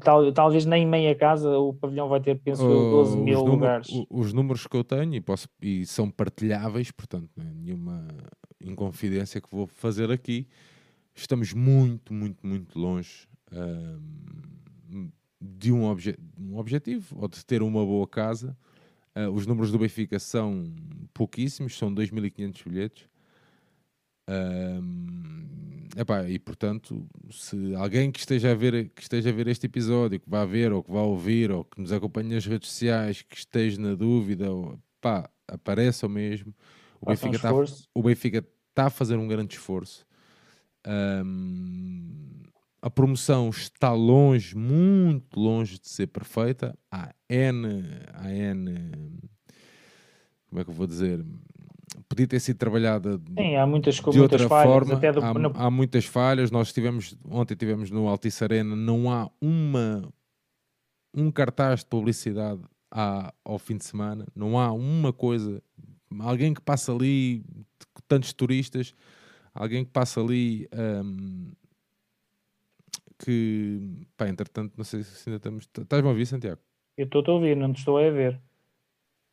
tal, 0.00 0.32
talvez 0.32 0.64
nem 0.64 0.86
meia 0.86 1.14
casa 1.14 1.56
o 1.58 1.72
pavilhão 1.72 2.08
vai 2.08 2.20
ter, 2.20 2.38
penso 2.38 2.62
eu, 2.62 2.90
12 2.90 3.16
uh, 3.16 3.20
mil 3.22 3.44
lugares. 3.44 3.88
Os 4.10 4.32
números 4.32 4.66
que 4.66 4.76
eu 4.76 4.84
tenho 4.84 5.14
e, 5.14 5.20
posso, 5.20 5.48
e 5.60 5.86
são 5.86 6.10
partilháveis, 6.10 6.90
portanto, 6.90 7.30
é 7.38 7.44
nenhuma 7.44 8.06
inconfidência 8.60 9.40
que 9.40 9.48
vou 9.50 9.66
fazer 9.66 10.10
aqui. 10.10 10.46
Estamos 11.14 11.52
muito, 11.52 12.12
muito, 12.12 12.46
muito 12.46 12.78
longe 12.78 13.28
uh, 13.52 15.10
de 15.40 15.72
um, 15.72 15.84
obje 15.84 16.16
um 16.38 16.58
objetivo 16.58 17.16
ou 17.20 17.28
de 17.28 17.44
ter 17.44 17.62
uma 17.62 17.84
boa 17.84 18.06
casa. 18.06 18.56
Uh, 19.16 19.30
os 19.30 19.46
números 19.46 19.70
do 19.70 19.78
Benfica 19.78 20.18
são 20.18 20.72
pouquíssimos, 21.14 21.76
são 21.76 21.94
2.500 21.94 22.68
bilhetes. 22.68 23.08
Um, 24.28 25.88
epá, 25.96 26.28
e 26.28 26.38
portanto, 26.38 27.08
se 27.30 27.74
alguém 27.74 28.12
que 28.12 28.18
esteja, 28.18 28.52
a 28.52 28.54
ver, 28.54 28.90
que 28.90 29.02
esteja 29.02 29.30
a 29.30 29.32
ver 29.32 29.48
este 29.48 29.66
episódio, 29.66 30.20
que 30.20 30.28
vá 30.28 30.44
ver 30.44 30.72
ou 30.72 30.82
que 30.82 30.92
vá 30.92 31.00
ouvir, 31.00 31.50
ou 31.50 31.64
que 31.64 31.80
nos 31.80 31.92
acompanhe 31.92 32.34
nas 32.34 32.44
redes 32.44 32.68
sociais, 32.68 33.22
que 33.22 33.36
esteja 33.36 33.80
na 33.80 33.94
dúvida, 33.94 34.50
ou, 34.50 34.78
pá, 35.00 35.28
apareça 35.46 36.08
mesmo. 36.08 36.54
O 37.00 37.06
Benfica, 37.06 37.36
está, 37.36 37.50
o 37.94 38.02
Benfica 38.02 38.44
está 38.70 38.86
a 38.86 38.90
fazer 38.90 39.16
um 39.16 39.26
grande 39.26 39.54
esforço. 39.54 40.06
Um, 40.86 42.42
a 42.80 42.90
promoção 42.90 43.48
está 43.50 43.92
longe, 43.92 44.56
muito 44.56 45.38
longe 45.38 45.78
de 45.78 45.88
ser 45.88 46.06
perfeita. 46.08 46.78
Há 46.90 47.12
N, 47.28 47.84
há 48.12 48.32
N, 48.32 49.18
como 50.48 50.60
é 50.60 50.64
que 50.64 50.70
eu 50.70 50.74
vou 50.74 50.86
dizer? 50.86 51.24
Podia 52.08 52.26
ter 52.26 52.40
sido 52.40 52.56
trabalhada 52.56 53.20
Sim, 53.36 53.56
há 53.56 53.66
muitas, 53.66 53.96
de 53.96 54.02
muitas 54.02 54.20
outra 54.20 54.48
falhas, 54.48 54.72
forma. 54.72 54.96
Do, 54.96 55.58
há, 55.58 55.66
há, 55.66 55.70
muitas 55.70 56.04
falhas. 56.04 56.50
Nós 56.50 56.72
tivemos, 56.72 57.16
ontem 57.24 57.54
tivemos 57.54 57.90
no 57.90 58.08
Altice 58.08 58.44
Arena, 58.44 58.76
não 58.76 59.10
há 59.10 59.30
uma 59.40 60.08
um 61.14 61.30
cartaz 61.30 61.80
de 61.80 61.86
publicidade 61.86 62.60
à, 62.90 63.32
ao 63.44 63.58
fim 63.58 63.76
de 63.76 63.84
semana, 63.84 64.26
não 64.34 64.58
há 64.58 64.72
uma 64.72 65.12
coisa, 65.12 65.62
alguém 66.20 66.54
que 66.54 66.60
passa 66.60 66.92
ali, 66.92 67.44
tantos 68.06 68.32
turistas, 68.32 68.94
alguém 69.54 69.84
que 69.84 69.90
passa 69.90 70.20
ali 70.20 70.68
um, 71.04 71.52
que, 73.18 74.06
pá, 74.16 74.28
entretanto, 74.28 74.74
não 74.76 74.84
sei 74.84 75.02
se 75.02 75.28
ainda 75.28 75.38
estamos. 75.38 75.68
Estás-me 75.76 76.08
a 76.08 76.10
ouvir, 76.10 76.26
Santiago? 76.26 76.60
Eu 76.96 77.06
estou 77.06 77.24
a 77.26 77.30
ouvir, 77.32 77.56
não 77.56 77.72
te 77.72 77.78
estou 77.78 77.98
a 77.98 78.10
ver. 78.10 78.40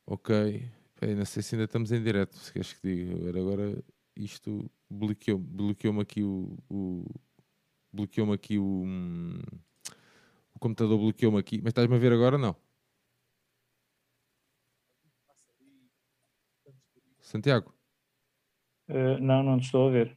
Ok, 0.06 0.68
não 1.00 1.24
sei 1.24 1.42
se 1.42 1.54
ainda 1.54 1.64
estamos 1.64 1.92
em 1.92 2.02
direto, 2.02 2.36
se 2.36 2.52
queres 2.52 2.72
que 2.72 2.88
diga. 2.88 3.38
Agora 3.38 3.82
isto 4.16 4.70
bloqueou-me 4.90 5.44
bloqueou 5.44 6.00
aqui 6.00 6.22
o, 6.22 6.56
o 6.70 7.04
bloqueou-me 7.92 8.32
aqui 8.32 8.58
o, 8.58 8.64
hum, 8.64 9.40
o 10.54 10.58
computador 10.58 10.98
bloqueou-me 10.98 11.38
aqui, 11.38 11.60
mas 11.62 11.70
estás-me 11.70 11.96
a 11.96 11.98
ver 11.98 12.12
agora 12.12 12.38
não? 12.38 12.56
Santiago? 17.20 17.74
Uh, 18.88 19.18
não, 19.20 19.42
não 19.42 19.58
te 19.58 19.64
estou 19.64 19.88
a 19.88 19.90
ver. 19.90 20.16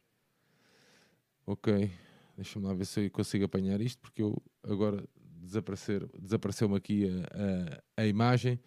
Ok, 1.44 1.90
deixa-me 2.36 2.66
lá 2.66 2.72
ver 2.72 2.84
se 2.84 3.06
eu 3.06 3.10
consigo 3.10 3.44
apanhar 3.44 3.80
isto, 3.80 4.00
porque 4.00 4.22
eu 4.22 4.40
agora 4.62 5.04
desaparecer, 5.40 6.06
desapareceu-me 6.16 6.76
aqui 6.76 7.08
a, 7.08 8.00
a, 8.00 8.02
a, 8.02 8.06
imagem, 8.06 8.60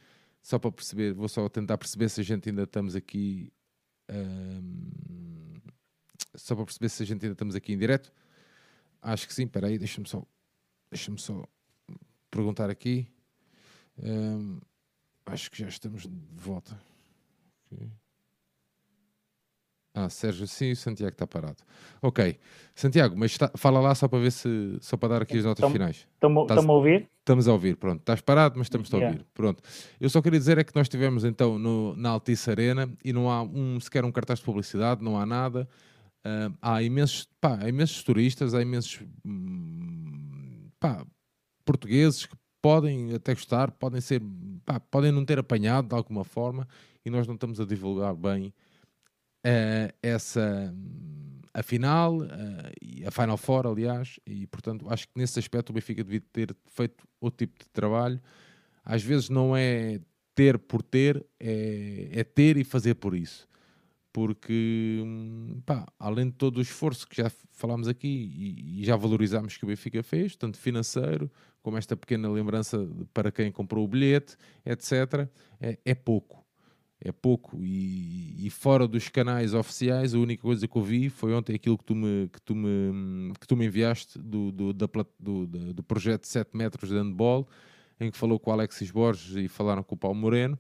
só 0.44 0.60
para 0.60 0.72
perceber, 0.72 1.14
vou 1.14 1.30
só 1.30 1.48
tentar 1.48 1.78
perceber 1.78 2.10
se 2.10 2.20
a 2.20 2.24
gente 2.24 2.50
ainda 2.50 2.64
estamos 2.64 2.98
aqui. 2.98 3.52
Um, 4.12 4.92
só 6.36 6.54
para 6.54 6.66
perceber 6.66 6.90
se 6.90 7.02
a 7.02 7.06
gente 7.06 7.24
ainda 7.24 7.34
estamos 7.34 7.56
aqui 7.56 7.72
em 7.72 7.78
direto. 7.78 8.12
Acho 9.02 9.26
que 9.26 9.34
sim, 9.34 9.46
espera 9.46 9.68
aí, 9.68 9.78
deixa-me 9.80 10.08
só, 10.08 10.22
deixa 10.92 11.16
só 11.18 11.48
perguntar 12.30 12.70
aqui. 12.70 13.08
Um, 13.98 14.60
acho 15.26 15.50
que 15.50 15.60
já 15.60 15.70
estamos 15.70 16.04
de 16.04 16.10
volta. 16.36 16.78
Okay. 17.72 18.03
Ah, 19.96 20.10
Sérgio, 20.10 20.48
sim, 20.48 20.72
o 20.72 20.76
Santiago 20.76 21.14
está 21.14 21.28
parado. 21.28 21.58
Ok. 22.02 22.40
Santiago, 22.74 23.16
mas 23.16 23.38
fala 23.56 23.80
lá 23.80 23.94
só 23.94 24.08
para 24.08 24.18
ver 24.18 24.32
se. 24.32 24.78
só 24.82 24.98
para 24.98 25.10
dar 25.10 25.22
aqui 25.22 25.38
as 25.38 25.46
notas 25.46 25.62
Tamo, 25.62 25.74
finais. 25.74 26.08
Estamos 26.16 26.50
a 26.68 26.72
ouvir? 26.72 27.10
Estamos 27.20 27.48
a 27.48 27.54
ouvir, 27.54 27.78
pronto. 27.78 28.00
Estás 28.00 28.20
parado, 28.20 28.56
mas 28.58 28.66
estamos 28.66 28.92
a 28.92 28.98
ouvir. 28.98 29.24
Pronto. 29.36 29.62
Eu 30.02 30.10
só 30.10 30.20
queria 30.20 30.40
dizer 30.40 30.58
é 30.58 30.64
que 30.64 30.76
nós 30.76 30.86
estivemos 30.86 31.24
então 31.24 31.60
no, 31.60 31.96
na 31.96 32.10
Altice 32.10 32.50
Arena 32.50 32.92
e 33.06 33.14
não 33.14 33.30
há 33.30 33.44
um, 33.44 33.80
sequer 33.80 34.04
um 34.04 34.12
cartaz 34.12 34.40
de 34.40 34.46
publicidade, 34.46 35.04
não 35.04 35.18
há 35.18 35.28
nada. 35.28 35.70
Uh, 36.26 36.58
há 36.60 36.82
imensos, 36.82 37.28
pá, 37.40 37.60
há 37.62 37.70
imensos 37.70 38.02
turistas, 38.02 38.56
há 38.56 38.62
imensos 38.62 39.02
hum, 39.24 40.70
pá, 40.80 41.06
portugueses 41.64 42.26
que 42.26 42.36
podem 42.62 43.14
até 43.14 43.34
gostar, 43.34 43.72
podem 43.72 44.02
ser, 44.02 44.22
pá, 44.66 44.80
podem 44.80 45.12
não 45.12 45.24
ter 45.24 45.38
apanhado 45.38 45.90
de 45.90 45.96
alguma 45.96 46.24
forma 46.24 46.68
e 47.06 47.10
nós 47.10 47.28
não 47.28 47.36
estamos 47.36 47.60
a 47.60 47.66
divulgar 47.66 48.16
bem 48.16 48.54
uh, 49.46 49.94
essa 50.02 50.74
a 51.54 51.62
final, 51.62 52.18
uh, 52.18 53.08
a 53.08 53.12
Final 53.12 53.38
Four, 53.38 53.68
aliás, 53.68 54.20
e 54.26 54.48
portanto 54.48 54.90
acho 54.90 55.08
que 55.08 55.14
nesse 55.16 55.38
aspecto 55.38 55.70
o 55.70 55.74
Benfica 55.74 56.04
devia 56.04 56.22
ter 56.32 56.56
feito 56.66 57.08
outro 57.22 57.46
tipo 57.46 57.60
de 57.60 57.70
trabalho. 57.70 58.20
Às 58.84 59.04
vezes 59.04 59.30
não 59.30 59.56
é 59.56 60.00
ter 60.36 60.58
por 60.58 60.82
ter, 60.82 61.24
é, 61.40 62.10
é 62.12 62.24
ter 62.24 62.58
e 62.58 62.64
fazer 62.64 62.96
por 62.96 63.16
isso. 63.16 63.48
Porque, 64.12 65.02
pá, 65.66 65.88
além 65.98 66.28
de 66.28 66.34
todo 66.34 66.58
o 66.58 66.62
esforço 66.62 67.08
que 67.08 67.18
já 67.18 67.32
falámos 67.52 67.88
aqui 67.88 68.08
e, 68.08 68.82
e 68.82 68.86
já 68.86 68.96
valorizámos 68.96 69.58
que 69.58 69.64
o 69.64 69.68
Benfica 69.68 70.04
fez, 70.04 70.36
tanto 70.36 70.58
financeiro 70.58 71.32
como 71.64 71.78
esta 71.78 71.96
pequena 71.96 72.30
lembrança 72.30 72.78
para 73.14 73.32
quem 73.32 73.52
comprou 73.52 73.86
o 73.86 73.88
bilhete, 73.88 74.36
etc., 74.66 75.28
é, 75.60 75.80
é 75.84 75.96
pouco 75.96 76.43
é 77.04 77.12
pouco 77.12 77.58
e, 77.62 78.48
e, 78.48 78.50
fora 78.50 78.88
dos 78.88 79.10
canais 79.10 79.54
oficiais 79.54 80.16
a 80.16 80.18
única 80.18 80.42
coisa 80.42 80.66
que 80.66 80.78
eu 80.78 80.82
vi 80.82 81.10
foi 81.10 81.34
ontem 81.34 81.54
aquilo 81.54 81.78
que 81.78 81.84
tu 81.84 81.94
me, 81.94 82.30
que 82.30 82.42
tu 82.42 82.56
me, 82.56 83.34
que 83.40 83.46
tu 83.46 83.58
me 83.58 83.66
enviaste 83.66 84.18
do, 84.18 84.52
do, 84.52 84.74
da, 84.74 84.88
do, 85.20 85.46
do 85.46 85.84
projeto 85.84 86.26
7 86.26 86.56
metros 86.56 86.90
de 86.90 86.96
handball 86.96 87.46
em 88.00 88.10
que 88.10 88.18
falou 88.18 88.40
com 88.40 88.52
o 88.52 88.54
Alexis 88.54 88.90
Borges 88.90 89.36
e 89.36 89.50
falaram 89.50 89.84
com 89.84 89.96
o 89.96 89.98
Paulo 89.98 90.16
Moreno. 90.16 90.58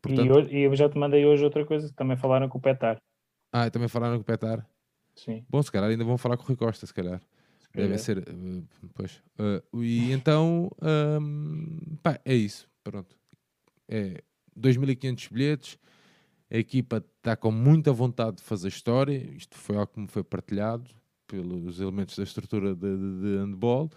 Portanto... 0.00 0.26
e, 0.26 0.30
hoje, 0.30 0.56
e, 0.56 0.62
eu 0.62 0.74
já 0.74 0.88
te 0.88 0.96
mandei 0.96 1.26
hoje 1.26 1.44
outra 1.44 1.64
coisa 1.64 1.92
também 1.94 2.16
falaram 2.16 2.48
com 2.48 2.56
o 2.56 2.60
Petar. 2.60 2.96
Ah, 3.52 3.70
também 3.70 3.88
falaram 3.88 4.16
com 4.16 4.22
o 4.22 4.24
Petar? 4.24 4.66
Sim. 5.14 5.44
Bom, 5.48 5.62
se 5.62 5.70
calhar 5.70 5.90
ainda 5.90 6.04
vão 6.04 6.16
falar 6.16 6.36
com 6.38 6.44
o 6.44 6.46
Rui 6.46 6.56
Costa 6.56 6.86
se 6.86 6.94
calhar. 6.94 7.20
Deve 7.74 7.98
ser, 7.98 8.18
uh, 8.18 8.64
pois. 8.94 9.22
Uh, 9.38 9.82
e 9.82 10.10
então, 10.10 10.70
um, 10.80 11.96
pá, 12.02 12.18
é 12.24 12.34
isso, 12.34 12.66
pronto. 12.82 13.14
É, 13.86 14.22
2.500 14.58 15.32
bilhetes, 15.32 15.78
a 16.50 16.56
equipa 16.56 17.04
está 17.18 17.36
com 17.36 17.50
muita 17.50 17.92
vontade 17.92 18.36
de 18.36 18.42
fazer 18.42 18.68
história, 18.68 19.16
isto 19.36 19.56
foi 19.56 19.76
algo 19.76 19.92
que 19.92 20.00
me 20.00 20.08
foi 20.08 20.22
partilhado 20.22 20.90
pelos 21.26 21.80
elementos 21.80 22.16
da 22.16 22.22
estrutura 22.22 22.74
de, 22.74 22.96
de, 22.96 23.20
de 23.20 23.38
handball. 23.38 23.90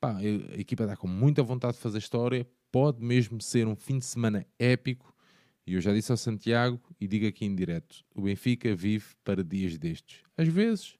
Pá, 0.00 0.16
a 0.18 0.60
equipa 0.60 0.84
está 0.84 0.96
com 0.96 1.06
muita 1.06 1.42
vontade 1.42 1.74
de 1.74 1.80
fazer 1.80 1.98
história, 1.98 2.46
pode 2.70 3.02
mesmo 3.02 3.40
ser 3.40 3.68
um 3.68 3.76
fim 3.76 3.98
de 3.98 4.04
semana 4.04 4.44
épico. 4.58 5.14
E 5.66 5.74
eu 5.74 5.80
já 5.80 5.94
disse 5.94 6.10
ao 6.10 6.16
Santiago 6.16 6.80
e 7.00 7.06
digo 7.06 7.26
aqui 7.26 7.46
em 7.46 7.54
direto: 7.54 8.04
o 8.14 8.22
Benfica 8.22 8.74
vive 8.74 9.06
para 9.22 9.42
dias 9.42 9.78
destes. 9.78 10.22
Às 10.36 10.48
vezes, 10.48 10.98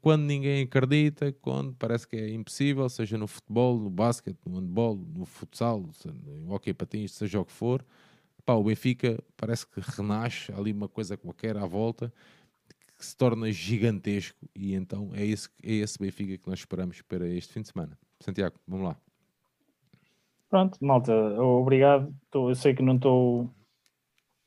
quando 0.00 0.22
ninguém 0.22 0.64
acredita, 0.64 1.32
quando 1.40 1.72
parece 1.74 2.06
que 2.06 2.16
é 2.16 2.30
impossível, 2.30 2.88
seja 2.88 3.16
no 3.16 3.26
futebol, 3.26 3.78
no 3.78 3.88
basquete, 3.88 4.38
no 4.44 4.58
handball, 4.58 4.96
no 4.96 5.24
futsal, 5.24 5.88
no 6.04 6.52
hockey 6.52 6.74
patins, 6.74 7.12
seja 7.12 7.40
o 7.40 7.44
que 7.44 7.52
for, 7.52 7.84
Pá, 8.50 8.54
o 8.54 8.64
Benfica 8.64 9.22
parece 9.36 9.64
que 9.64 9.80
renasce 9.80 10.50
ali 10.50 10.72
uma 10.72 10.88
coisa 10.88 11.16
qualquer 11.16 11.56
à 11.56 11.64
volta 11.64 12.12
que 12.98 13.06
se 13.06 13.16
torna 13.16 13.52
gigantesco 13.52 14.44
e 14.56 14.74
então 14.74 15.12
é 15.14 15.24
esse, 15.24 15.48
é 15.62 15.74
esse 15.74 15.96
Benfica 15.96 16.36
que 16.36 16.50
nós 16.50 16.58
esperamos 16.58 17.00
para 17.02 17.28
este 17.28 17.52
fim 17.52 17.62
de 17.62 17.68
semana. 17.68 17.96
Santiago, 18.18 18.56
vamos 18.66 18.86
lá. 18.88 18.96
Pronto, 20.48 20.84
malta, 20.84 21.14
obrigado. 21.40 22.12
Eu 22.34 22.52
sei 22.56 22.74
que 22.74 22.82
não 22.82 22.96
estou 22.96 23.48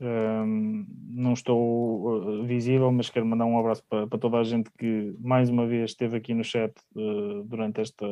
um, 0.01 0.85
não 1.07 1.31
estou 1.31 2.41
uh, 2.41 2.43
visível, 2.43 2.91
mas 2.91 3.09
quero 3.09 3.25
mandar 3.25 3.45
um 3.45 3.57
abraço 3.57 3.85
para, 3.87 4.05
para, 4.05 4.19
toda 4.19 4.37
a 4.37 4.43
gente 4.43 4.69
que 4.77 5.15
mais 5.17 5.49
uma 5.49 5.65
vez 5.65 5.91
esteve 5.91 6.17
aqui 6.17 6.33
no 6.33 6.43
chat 6.43 6.73
uh, 6.93 7.41
durante 7.45 7.79
esta 7.79 8.05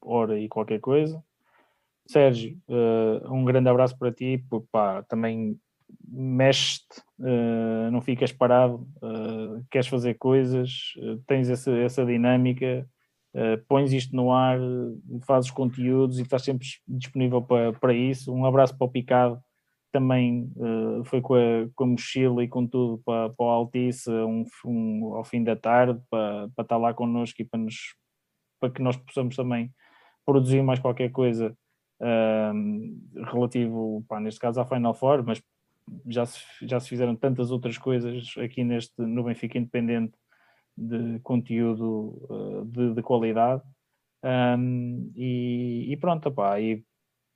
hora 0.00 0.40
e 0.40 0.48
qualquer 0.48 0.80
coisa. 0.80 1.22
Sérgio, 2.06 2.58
uh, 2.68 3.32
um 3.32 3.44
grande 3.44 3.68
abraço 3.68 3.96
para 3.98 4.12
ti, 4.12 4.44
pá, 4.70 5.02
também 5.04 5.58
mexe-te, 6.08 7.00
uh, 7.20 7.90
não 7.90 8.00
ficas 8.00 8.32
parado, 8.32 8.86
uh, 9.02 9.64
queres 9.70 9.88
fazer 9.88 10.14
coisas, 10.14 10.92
tens 11.26 11.48
essa, 11.48 11.70
essa 11.72 12.04
dinâmica, 12.04 12.86
pões 13.66 13.94
isto 13.94 14.14
no 14.14 14.30
ar, 14.30 14.58
fazes 15.26 15.50
conteúdos 15.50 16.18
e 16.18 16.22
estás 16.22 16.42
sempre 16.42 16.66
disponível 16.86 17.40
para, 17.40 17.72
para 17.72 17.94
isso. 17.94 18.30
Um 18.30 18.44
abraço 18.44 18.76
para 18.76 18.84
o 18.84 18.90
Picado, 18.90 19.40
também 19.90 20.52
foi 21.06 21.22
com 21.22 21.34
a, 21.34 21.66
com 21.74 21.84
a 21.84 21.86
mochila 21.86 22.44
e 22.44 22.48
com 22.48 22.66
tudo 22.66 23.02
para, 23.02 23.30
para 23.30 23.46
o 23.46 23.48
Altice 23.48 24.10
um, 24.10 24.44
um, 24.66 25.14
ao 25.14 25.24
fim 25.24 25.42
da 25.42 25.56
tarde, 25.56 25.98
para, 26.10 26.50
para 26.54 26.62
estar 26.62 26.76
lá 26.76 26.92
connosco 26.92 27.40
e 27.40 27.44
para, 27.46 27.60
nos, 27.60 27.96
para 28.60 28.68
que 28.68 28.82
nós 28.82 28.98
possamos 28.98 29.34
também 29.34 29.72
produzir 30.26 30.62
mais 30.62 30.78
qualquer 30.78 31.10
coisa 31.10 31.56
relativo, 33.32 34.04
pá, 34.08 34.18
neste 34.20 34.40
caso, 34.40 34.60
à 34.60 34.64
Final 34.64 34.94
Four, 34.94 35.24
mas 35.24 35.42
já 36.06 36.26
se, 36.26 36.40
já 36.62 36.80
se 36.80 36.88
fizeram 36.88 37.14
tantas 37.16 37.50
outras 37.50 37.78
coisas 37.78 38.34
aqui 38.38 38.64
neste, 38.64 39.00
no 39.00 39.24
Benfica 39.24 39.58
Independente 39.58 40.14
de 40.76 41.18
conteúdo 41.20 42.18
uh, 42.30 42.64
de, 42.64 42.94
de, 42.94 43.02
qualidade. 43.02 43.62
Um, 44.24 45.12
e, 45.14 45.92
e, 45.92 45.96
pronto, 45.96 46.30
pá, 46.30 46.60
e 46.60 46.84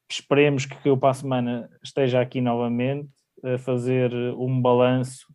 esperemos 0.08 0.66
que 0.66 0.88
eu 0.88 0.96
para 0.96 1.10
a 1.10 1.14
semana 1.14 1.70
esteja 1.82 2.20
aqui 2.20 2.40
novamente 2.40 3.10
a 3.44 3.58
fazer 3.58 4.12
um 4.38 4.60
balanço 4.60 5.26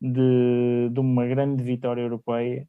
de, 0.00 0.90
de 0.90 1.00
uma 1.00 1.26
grande 1.26 1.62
vitória 1.62 2.02
europeia 2.02 2.68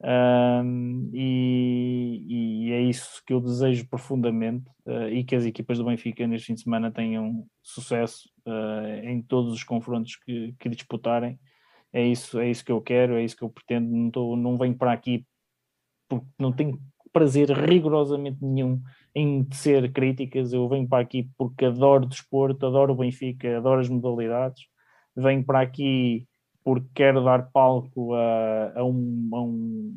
um, 0.00 1.10
e, 1.12 2.68
e, 2.68 2.72
é 2.72 2.80
isso 2.82 3.20
que 3.26 3.32
eu 3.32 3.40
desejo 3.40 3.88
profundamente 3.88 4.70
uh, 4.86 5.08
e 5.08 5.24
que 5.24 5.34
as 5.34 5.44
equipas 5.44 5.78
do 5.78 5.84
Benfica 5.84 6.24
neste 6.26 6.46
fim 6.46 6.54
de 6.54 6.62
semana 6.62 6.92
tenham 6.92 7.44
sucesso 7.62 8.30
uh, 8.46 9.04
em 9.04 9.20
todos 9.20 9.52
os 9.52 9.64
confrontos 9.64 10.14
que, 10.16 10.54
que, 10.58 10.68
disputarem. 10.68 11.38
É 11.92 12.06
isso, 12.06 12.38
é 12.38 12.48
isso 12.48 12.64
que 12.64 12.70
eu 12.70 12.80
quero, 12.80 13.14
é 13.14 13.24
isso 13.24 13.36
que 13.36 13.42
eu 13.42 13.50
pretendo. 13.50 13.90
Não, 13.90 14.10
tô, 14.10 14.36
não 14.36 14.56
venho 14.56 14.76
para 14.76 14.92
aqui 14.92 15.26
porque 16.08 16.26
não 16.38 16.52
tenho 16.52 16.80
prazer 17.12 17.50
rigorosamente 17.50 18.38
nenhum 18.40 18.80
em 19.14 19.42
tecer 19.44 19.92
críticas. 19.92 20.52
Eu 20.52 20.68
venho 20.68 20.86
para 20.88 21.02
aqui 21.02 21.28
porque 21.36 21.64
adoro 21.64 22.06
desporto, 22.06 22.66
adoro 22.66 22.92
o 22.92 22.96
Benfica, 22.96 23.56
adoro 23.56 23.80
as 23.80 23.88
modalidades. 23.88 24.62
Venho 25.16 25.44
para 25.44 25.60
aqui 25.60 26.26
porque 26.64 26.86
quero 26.94 27.24
dar 27.24 27.50
palco 27.50 28.14
a, 28.14 28.72
a, 28.76 28.84
um, 28.84 29.30
a 29.32 29.42
um, 29.42 29.94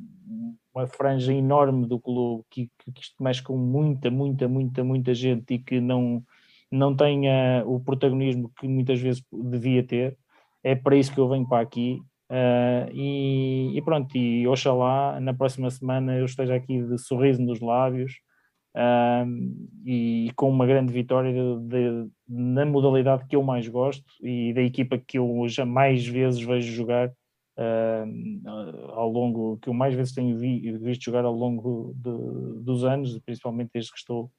uma 0.74 0.88
franja 0.88 1.34
enorme 1.34 1.86
do 1.86 2.00
clube 2.00 2.44
que, 2.50 2.70
que, 2.80 2.92
que, 2.92 3.02
isto 3.02 3.22
mexe 3.22 3.44
com 3.44 3.58
muita, 3.58 4.10
muita, 4.10 4.48
muita, 4.48 4.84
muita 4.84 5.14
gente 5.14 5.54
e 5.54 5.60
que 5.60 5.80
não, 5.80 6.24
não 6.72 6.96
tenha 6.96 7.64
o 7.66 7.80
protagonismo 7.80 8.52
que 8.60 8.68
muitas 8.68 9.00
vezes 9.00 9.24
devia 9.32 9.84
ter. 9.86 10.18
É 10.64 10.76
para 10.76 10.96
isso 10.96 11.14
que 11.14 11.20
eu 11.20 11.28
venho 11.28 11.48
para 11.48 11.62
aqui. 11.62 12.02
Uh, 12.30 12.90
e, 12.94 13.78
e, 13.78 13.82
pronto, 13.82 14.16
e 14.16 14.48
oxalá 14.48 15.20
na 15.20 15.34
próxima 15.34 15.70
semana 15.70 16.16
eu 16.16 16.26
esteja 16.26 16.56
aqui 16.56 16.82
de 16.82 16.98
sorriso 16.98 17.42
nos 17.42 17.60
lábios 17.60 18.14
uh, 18.76 19.86
e 19.86 20.32
com 20.36 20.50
uma 20.50 20.66
grande 20.66 20.92
vitória 20.92 21.32
de, 21.34 21.68
de, 21.68 22.10
na 22.28 22.66
modalidade 22.66 23.26
que 23.28 23.36
eu 23.36 23.44
mais 23.44 23.68
gosto 23.68 24.06
e 24.22 24.54
da 24.54 24.62
equipa 24.62 24.98
que 24.98 25.18
eu 25.18 25.46
já 25.48 25.66
mais 25.66 26.06
vezes 26.06 26.42
vejo 26.42 26.72
jogar 26.72 27.10
uh, 27.10 28.92
ao 28.92 29.10
longo, 29.10 29.58
que 29.58 29.70
eu 29.70 29.74
mais 29.74 29.94
vezes 29.94 30.14
tenho 30.14 30.38
vi, 30.38 30.72
visto 30.78 31.04
jogar 31.04 31.26
ao 31.26 31.34
longo 31.34 31.94
de, 31.96 32.64
dos 32.64 32.84
anos, 32.84 33.18
principalmente 33.20 33.72
desde 33.74 33.92
que 33.92 33.98
estou 33.98 34.32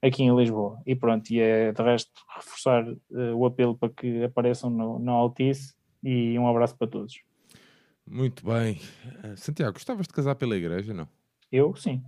aqui 0.00 0.22
em 0.22 0.36
Lisboa. 0.36 0.80
E 0.84 0.94
pronto, 0.94 1.30
e 1.30 1.40
é 1.40 1.72
de 1.72 1.82
resto 1.82 2.10
reforçar 2.36 2.86
uh, 2.88 3.36
o 3.36 3.46
apelo 3.46 3.76
para 3.76 3.88
que 3.88 4.24
apareçam 4.24 4.70
no, 4.70 4.98
no 4.98 5.12
Altice 5.12 5.74
e 6.02 6.38
um 6.38 6.48
abraço 6.48 6.76
para 6.76 6.88
todos. 6.88 7.22
Muito 8.04 8.44
bem. 8.44 8.80
Uh, 9.24 9.36
Santiago, 9.36 9.74
gostavas 9.74 10.06
de 10.06 10.12
casar 10.12 10.34
pela 10.34 10.56
igreja, 10.56 10.92
não? 10.92 11.08
Eu, 11.50 11.74
sim. 11.76 12.02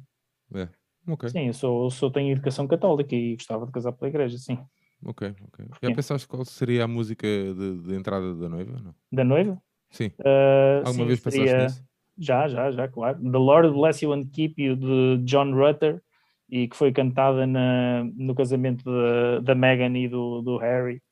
É. 0.52 0.68
Okay. 1.06 1.28
Sim, 1.28 1.46
eu 1.48 1.52
sou, 1.52 1.90
sou, 1.90 2.10
tenho 2.10 2.32
educação 2.32 2.66
católica 2.66 3.14
e 3.14 3.34
gostava 3.34 3.66
de 3.66 3.72
casar 3.72 3.92
pela 3.92 4.08
igreja, 4.08 4.38
sim. 4.38 4.58
Ok, 5.04 5.34
ok. 5.48 5.66
Já 5.82 5.88
sim. 5.88 5.94
pensaste 5.94 6.26
qual 6.26 6.44
seria 6.44 6.84
a 6.84 6.88
música 6.88 7.26
de, 7.26 7.78
de 7.82 7.94
entrada 7.94 8.34
da 8.34 8.48
noiva? 8.48 8.80
Não? 8.82 8.94
Da 9.12 9.22
noiva? 9.22 9.60
Sim. 9.90 10.06
Uh, 10.18 10.78
Alguma 10.78 10.94
sim, 10.94 11.06
vez 11.06 11.20
pensaste 11.20 11.48
seria... 11.48 11.64
nisso? 11.64 11.84
Já, 12.16 12.48
já, 12.48 12.70
já, 12.70 12.88
claro. 12.88 13.18
The 13.18 13.38
Lord 13.38 13.70
Bless 13.72 14.04
You 14.04 14.12
and 14.12 14.26
Keep 14.32 14.62
You, 14.62 14.76
de 14.76 15.18
John 15.24 15.52
Rutter, 15.52 16.00
e 16.48 16.68
que 16.68 16.76
foi 16.76 16.92
cantada 16.92 17.46
na, 17.46 18.04
no 18.16 18.34
casamento 18.34 18.84
da, 18.84 19.40
da 19.40 19.54
Meghan 19.54 19.96
e 19.98 20.08
do, 20.08 20.40
do 20.40 20.56
Harry, 20.58 21.02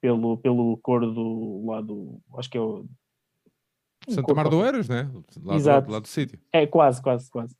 pelo, 0.00 0.38
pelo 0.38 0.76
coro 0.78 1.12
do 1.12 1.66
lado, 1.66 2.20
acho 2.38 2.48
que 2.48 2.56
é 2.56 2.60
o... 2.60 2.86
Santa 4.08 4.34
Mar 4.34 4.48
do 4.48 4.64
Eiras, 4.64 4.88
né? 4.88 5.10
Lá 5.42 5.56
Exato. 5.56 5.88
do, 5.88 5.92
lá 5.92 5.98
do 5.98 6.06
sítio. 6.06 6.38
É, 6.52 6.64
quase, 6.64 7.02
quase, 7.02 7.28
quase. 7.28 7.56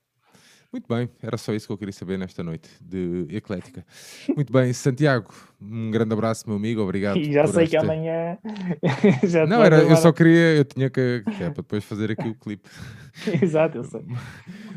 Muito 0.76 0.94
bem, 0.94 1.08
era 1.22 1.38
só 1.38 1.54
isso 1.54 1.66
que 1.66 1.72
eu 1.72 1.78
queria 1.78 1.92
saber 1.92 2.18
nesta 2.18 2.42
noite 2.42 2.68
de 2.82 3.24
Eclética. 3.30 3.82
Muito 4.36 4.52
bem, 4.52 4.74
Santiago, 4.74 5.32
um 5.58 5.90
grande 5.90 6.12
abraço, 6.12 6.46
meu 6.46 6.58
amigo, 6.58 6.82
obrigado. 6.82 7.16
E 7.16 7.32
já 7.32 7.46
sei 7.46 7.64
esta... 7.64 7.78
que 7.78 7.82
amanhã. 7.82 8.36
já 9.24 9.46
Não, 9.46 9.64
era, 9.64 9.82
eu 9.82 9.96
só 9.96 10.12
queria, 10.12 10.54
eu 10.54 10.66
tinha 10.66 10.90
que, 10.90 11.22
que 11.24 11.42
é 11.42 11.48
para 11.48 11.62
depois 11.62 11.82
fazer 11.82 12.10
aqui 12.10 12.28
o 12.28 12.34
clipe. 12.34 12.68
Exato, 13.42 13.78
eu 13.78 13.84
sei. 13.84 14.02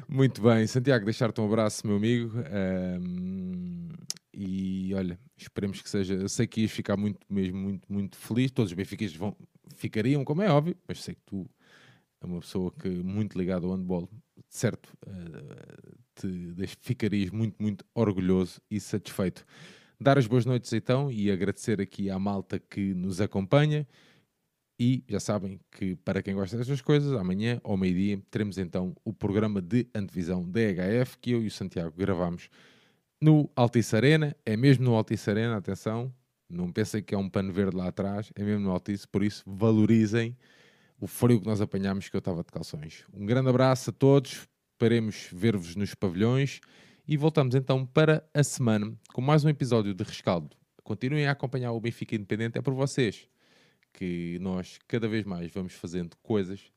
Muito 0.07 0.41
bem, 0.41 0.65
Santiago, 0.67 1.03
deixar-te 1.03 1.41
um 1.41 1.45
abraço, 1.45 1.85
meu 1.85 1.97
amigo. 1.97 2.31
Um, 2.34 3.89
e 4.34 4.93
olha, 4.93 5.19
esperemos 5.35 5.81
que 5.81 5.89
seja. 5.89 6.13
Eu 6.13 6.30
sei 6.30 6.47
que 6.47 6.61
ias 6.61 6.71
ficar 6.71 6.95
muito, 6.95 7.19
mesmo 7.30 7.57
muito, 7.57 7.91
muito 7.91 8.15
feliz. 8.15 8.51
Todos 8.51 8.71
os 8.71 8.76
benfiquistas 8.76 9.19
vão, 9.19 9.35
ficariam, 9.76 10.23
como 10.23 10.41
é 10.41 10.49
óbvio, 10.49 10.77
mas 10.88 11.03
sei 11.03 11.13
que 11.13 11.21
tu 11.26 11.45
é 12.21 12.26
uma 12.26 12.39
pessoa 12.39 12.71
que 12.71 12.88
muito 12.88 13.38
ligada 13.38 13.65
ao 13.65 13.73
handball 13.73 14.09
certo, 14.49 14.91
uh, 15.07 15.97
te 16.15 16.67
ficarias 16.81 17.30
muito, 17.30 17.55
muito 17.61 17.85
orgulhoso 17.93 18.59
e 18.69 18.80
satisfeito. 18.80 19.45
Dar 19.99 20.17
as 20.17 20.27
boas 20.27 20.45
noites 20.45 20.71
então 20.73 21.11
e 21.11 21.31
agradecer 21.31 21.80
aqui 21.80 22.09
à 22.09 22.17
malta 22.17 22.59
que 22.59 22.93
nos 22.93 23.21
acompanha. 23.21 23.88
E 24.81 25.03
já 25.09 25.19
sabem 25.19 25.59
que, 25.71 25.97
para 25.97 26.23
quem 26.23 26.34
gosta 26.34 26.55
destas 26.55 26.80
coisas, 26.80 27.11
amanhã 27.13 27.59
ao 27.65 27.76
meio-dia 27.76 28.21
teremos 28.31 28.57
então 28.57 28.95
o 29.03 29.13
programa 29.13 29.61
de 29.61 29.85
antevisão 29.93 30.49
da 30.49 30.61
EHF 30.61 31.17
que 31.17 31.31
eu 31.31 31.43
e 31.43 31.47
o 31.47 31.51
Santiago 31.51 31.93
gravamos 31.97 32.49
no 33.21 33.49
Altice 33.55 33.93
Arena. 33.95 34.34
É 34.45 34.55
mesmo 34.55 34.85
no 34.85 34.95
Altice 34.95 35.30
Arena, 35.30 35.57
atenção, 35.57 36.13
não 36.49 36.71
pensem 36.71 37.03
que 37.03 37.13
é 37.13 37.17
um 37.17 37.30
pano 37.30 37.51
verde 37.51 37.76
lá 37.76 37.89
atrás, 37.89 38.31
é 38.35 38.41
mesmo 38.41 38.61
no 38.61 38.71
Altice, 38.71 39.05
por 39.05 39.21
isso 39.21 39.43
valorizem 39.45 40.38
o 40.99 41.07
frio 41.07 41.39
que 41.39 41.47
nós 41.47 41.61
apanhámos 41.61 42.09
que 42.09 42.15
eu 42.15 42.19
estava 42.19 42.43
de 42.43 42.51
calções. 42.51 43.05
Um 43.13 43.26
grande 43.26 43.49
abraço 43.49 43.89
a 43.89 43.93
todos, 43.93 44.47
esperemos 44.73 45.30
ver-vos 45.31 45.76
nos 45.76 45.95
pavilhões 45.95 46.59
e 47.07 47.15
voltamos 47.15 47.55
então 47.55 47.85
para 47.85 48.27
a 48.34 48.43
semana 48.43 48.93
com 49.13 49.21
mais 49.21 49.45
um 49.45 49.49
episódio 49.49 49.93
de 49.93 50.03
Rescaldo. 50.03 50.55
Continuem 50.84 51.27
a 51.27 51.31
acompanhar 51.31 51.71
o 51.71 51.80
Benfica 51.80 52.15
Independente, 52.15 52.57
é 52.57 52.61
por 52.61 52.73
vocês 52.73 53.27
que 53.93 54.38
nós 54.41 54.77
cada 54.88 55.07
vez 55.07 55.26
mais 55.26 55.51
vamos 55.51 55.73
fazendo 55.73 56.15
coisas 56.21 56.71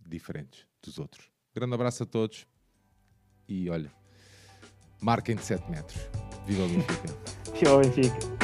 diferentes 0.00 0.66
dos 0.82 0.98
outros. 0.98 1.28
Grande 1.54 1.74
abraço 1.74 2.02
a 2.04 2.06
todos 2.06 2.46
e 3.48 3.68
olha, 3.68 3.92
marquem 5.00 5.36
de 5.36 5.42
7 5.42 5.70
metros. 5.70 6.00
Viva 6.46 6.64
o 6.64 6.68
Benfica! 6.68 7.34
O 7.64 7.78
Benfica! 7.78 8.34